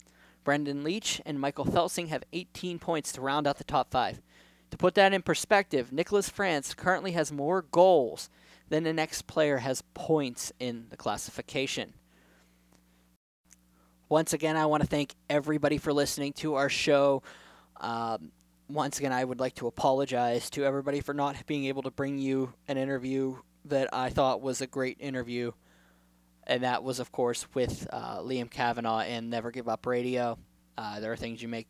Brendan 0.44 0.84
Leach 0.84 1.20
and 1.26 1.40
Michael 1.40 1.64
Felsing 1.64 2.09
have 2.09 2.22
18 2.32 2.78
points 2.78 3.12
to 3.12 3.20
round 3.20 3.47
out 3.47 3.59
the 3.59 3.64
top 3.64 3.90
5. 3.90 4.22
To 4.70 4.76
put 4.76 4.94
that 4.94 5.12
in 5.12 5.22
perspective, 5.22 5.92
Nicholas 5.92 6.28
France 6.28 6.74
currently 6.74 7.12
has 7.12 7.32
more 7.32 7.62
goals 7.62 8.30
than 8.68 8.84
the 8.84 8.92
next 8.92 9.22
player 9.22 9.59
has 9.59 9.82
points 9.94 10.53
in 10.59 10.86
the 10.90 10.97
classification. 10.97 11.94
Once 14.09 14.32
again, 14.32 14.57
I 14.57 14.66
want 14.66 14.82
to 14.82 14.88
thank 14.88 15.14
everybody 15.28 15.78
for 15.78 15.92
listening 15.92 16.32
to 16.34 16.55
our 16.55 16.68
show. 16.68 17.22
Um, 17.80 18.30
once 18.68 18.99
again, 18.99 19.12
I 19.12 19.24
would 19.24 19.40
like 19.40 19.57
to 19.57 19.66
apologize 19.66 20.51
to 20.51 20.64
everybody 20.64 21.01
for 21.01 21.14
not 21.14 21.47
being 21.47 21.64
able 21.66 21.82
to 21.82 21.90
bring 21.90 22.18
you 22.18 22.53
an 22.68 22.76
interview 22.76 23.36
that 23.68 23.88
I 23.92 24.10
thought 24.10 24.40
was 24.40 24.60
a 24.60 24.66
great 24.66 24.96
interview. 25.00 25.52
And 26.46 26.62
that 26.62 26.84
was, 26.84 27.00
of 27.00 27.10
course, 27.10 27.46
with 27.54 27.88
uh, 27.92 28.18
Liam 28.18 28.48
Kavanaugh 28.48 29.00
and 29.00 29.30
Never 29.30 29.50
Give 29.50 29.68
Up 29.68 29.84
Radio. 29.84 30.38
Uh, 30.78 31.00
there 31.00 31.12
are 31.12 31.16
things 31.16 31.42
you 31.42 31.48
make 31.48 31.66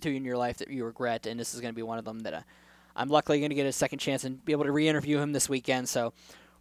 to 0.00 0.14
in 0.14 0.24
your 0.24 0.36
life 0.36 0.58
that 0.58 0.68
you 0.68 0.84
regret, 0.84 1.26
and 1.26 1.38
this 1.38 1.54
is 1.54 1.60
going 1.60 1.72
to 1.72 1.76
be 1.76 1.82
one 1.82 1.98
of 1.98 2.04
them 2.04 2.20
that 2.20 2.34
uh, 2.34 2.40
I'm 2.96 3.08
luckily 3.08 3.38
going 3.38 3.50
to 3.50 3.54
get 3.54 3.66
a 3.66 3.72
second 3.72 4.00
chance 4.00 4.24
and 4.24 4.44
be 4.44 4.52
able 4.52 4.64
to 4.64 4.72
re-interview 4.72 5.18
him 5.18 5.32
this 5.32 5.48
weekend. 5.48 5.88
So 5.88 6.12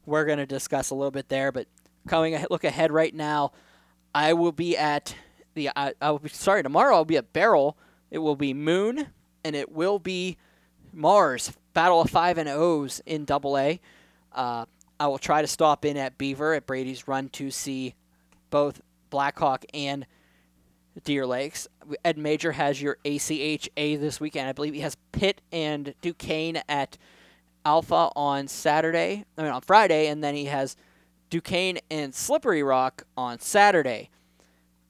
we're 0.06 0.26
going 0.26 0.38
to 0.38 0.46
discuss 0.46 0.92
a 0.92 0.96
little 0.96 1.12
bit 1.12 1.28
there. 1.28 1.52
But 1.52 1.68
coming 2.08 2.36
a 2.36 2.46
look 2.50 2.64
ahead 2.64 2.92
right 2.92 3.14
now, 3.14 3.52
I 4.14 4.34
will 4.34 4.52
be 4.52 4.78
at 4.78 5.16
the. 5.54 5.70
I, 5.76 5.94
I 6.02 6.12
will 6.12 6.20
be 6.20 6.30
sorry 6.30 6.64
tomorrow. 6.64 6.96
I'll 6.96 7.06
be 7.06 7.18
at 7.18 7.34
Baierl. 7.34 7.76
It 8.10 8.20
will 8.20 8.36
be 8.36 8.54
Moon, 8.54 9.08
and 9.44 9.56
it 9.56 9.72
will 9.72 10.00
be 10.00 10.38
Mars. 10.94 11.54
Battle 11.74 12.02
of 12.02 12.10
five 12.10 12.38
and 12.38 12.50
O's 12.50 13.02
in 13.06 13.26
Double 13.26 13.58
A. 13.58 13.80
Uh, 14.34 14.66
I 15.00 15.08
will 15.08 15.18
try 15.18 15.42
to 15.42 15.48
stop 15.48 15.86
in 15.86 15.98
at 15.98 16.18
Beaver 16.18 16.54
at 16.54 16.66
Brady's 16.66 17.08
Run 17.08 17.30
to 17.30 17.52
see 17.52 17.96
both 18.50 18.82
Blackhawk 19.10 19.66
and 19.74 20.06
Deer 21.04 21.26
Lakes. 21.26 21.68
Ed 22.04 22.18
Major 22.18 22.52
has 22.52 22.82
your 22.82 22.98
ACHA 23.06 24.00
this 24.00 24.20
weekend. 24.20 24.50
I 24.50 24.52
believe 24.52 24.74
he 24.74 24.82
has 24.82 24.98
Pitt 25.12 25.42
and 25.52 25.94
Duquesne 26.02 26.62
at 26.70 26.98
Alpha 27.66 28.12
on 28.16 28.48
Saturday. 28.48 29.26
I 29.38 29.42
mean 29.42 29.52
on 29.52 29.62
Friday, 29.62 30.08
and 30.08 30.24
then 30.24 30.36
he 30.36 30.46
has 30.46 30.76
Duquesne 31.30 31.80
and 31.90 32.14
Slippery 32.14 32.62
Rock 32.62 33.04
on 33.16 33.40
Saturday. 33.40 34.10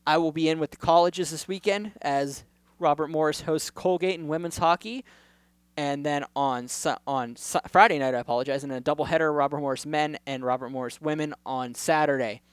I 0.05 0.17
will 0.17 0.31
be 0.31 0.49
in 0.49 0.59
with 0.59 0.71
the 0.71 0.77
colleges 0.77 1.31
this 1.31 1.47
weekend 1.47 1.91
as 2.01 2.43
Robert 2.79 3.09
Morris 3.09 3.41
hosts 3.41 3.69
Colgate 3.69 4.19
and 4.19 4.27
women's 4.27 4.57
hockey. 4.57 5.05
And 5.81 6.05
then 6.05 6.25
on 6.35 6.67
on 7.07 7.35
Friday 7.67 7.97
night, 7.97 8.13
I 8.13 8.19
apologize, 8.19 8.63
and 8.63 8.71
a 8.71 8.79
doubleheader, 8.79 9.35
Robert 9.35 9.61
Morris 9.61 9.83
men 9.83 10.19
and 10.27 10.45
Robert 10.45 10.69
Morris 10.69 11.01
women 11.01 11.33
on 11.43 11.73
Saturday. 11.73 12.43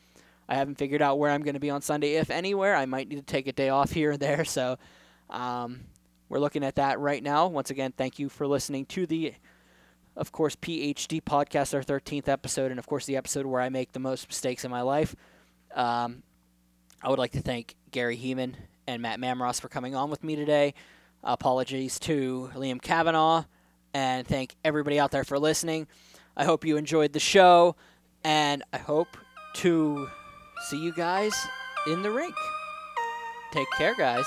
I 0.49 0.55
haven't 0.55 0.79
figured 0.79 1.03
out 1.03 1.19
where 1.19 1.31
I'm 1.31 1.43
going 1.43 1.53
to 1.53 1.61
be 1.61 1.69
on 1.69 1.83
Sunday, 1.83 2.15
if 2.15 2.31
anywhere. 2.31 2.75
I 2.75 2.87
might 2.87 3.07
need 3.07 3.17
to 3.17 3.23
take 3.23 3.47
a 3.47 3.53
day 3.53 3.69
off 3.69 3.91
here 3.91 4.13
and 4.13 4.21
there. 4.21 4.45
So 4.49 4.79
um, 5.29 5.81
we're 6.31 6.39
looking 6.39 6.65
at 6.65 6.77
that 6.77 7.01
right 7.01 7.23
now. 7.23 7.49
Once 7.49 7.69
again, 7.69 7.93
thank 7.95 8.19
you 8.19 8.31
for 8.31 8.47
listening 8.47 8.87
to 8.87 9.05
the, 9.05 9.35
of 10.17 10.33
course, 10.33 10.57
PhD 10.57 11.23
podcast, 11.23 11.75
our 11.75 11.83
13th 11.83 12.29
episode, 12.29 12.71
and 12.71 12.79
of 12.79 12.87
course, 12.87 13.05
the 13.05 13.19
episode 13.19 13.45
where 13.45 13.61
I 13.61 13.69
make 13.69 13.93
the 13.93 14.01
most 14.01 14.27
mistakes 14.27 14.65
in 14.65 14.71
my 14.71 14.81
life. 14.81 15.15
Um, 15.75 16.23
I 17.03 17.11
would 17.11 17.19
like 17.19 17.33
to 17.33 17.43
thank 17.43 17.75
Gary 17.91 18.17
Heeman 18.17 18.55
and 18.87 19.03
Matt 19.03 19.21
Mamros 19.21 19.61
for 19.61 19.69
coming 19.69 19.95
on 19.95 20.09
with 20.09 20.25
me 20.25 20.35
today. 20.35 20.73
Apologies 21.25 21.99
to 22.01 22.51
Liam 22.55 22.81
Kavanaugh, 22.81 23.45
and 23.93 24.27
thank 24.27 24.55
everybody 24.65 24.99
out 25.01 25.11
there 25.11 25.25
for 25.25 25.39
listening. 25.39 25.87
I 26.37 26.45
hope 26.45 26.65
you 26.65 26.77
enjoyed 26.77 27.13
the 27.13 27.21
show, 27.21 27.77
and 28.25 28.63
I 28.73 28.79
hope 28.79 29.17
to 29.55 30.09
see 30.69 30.79
you 30.79 30.93
guys 30.93 31.35
in 31.87 32.03
the 32.03 32.11
rink. 32.11 32.35
Take 33.53 33.69
care, 33.77 33.95
guys. 33.97 34.27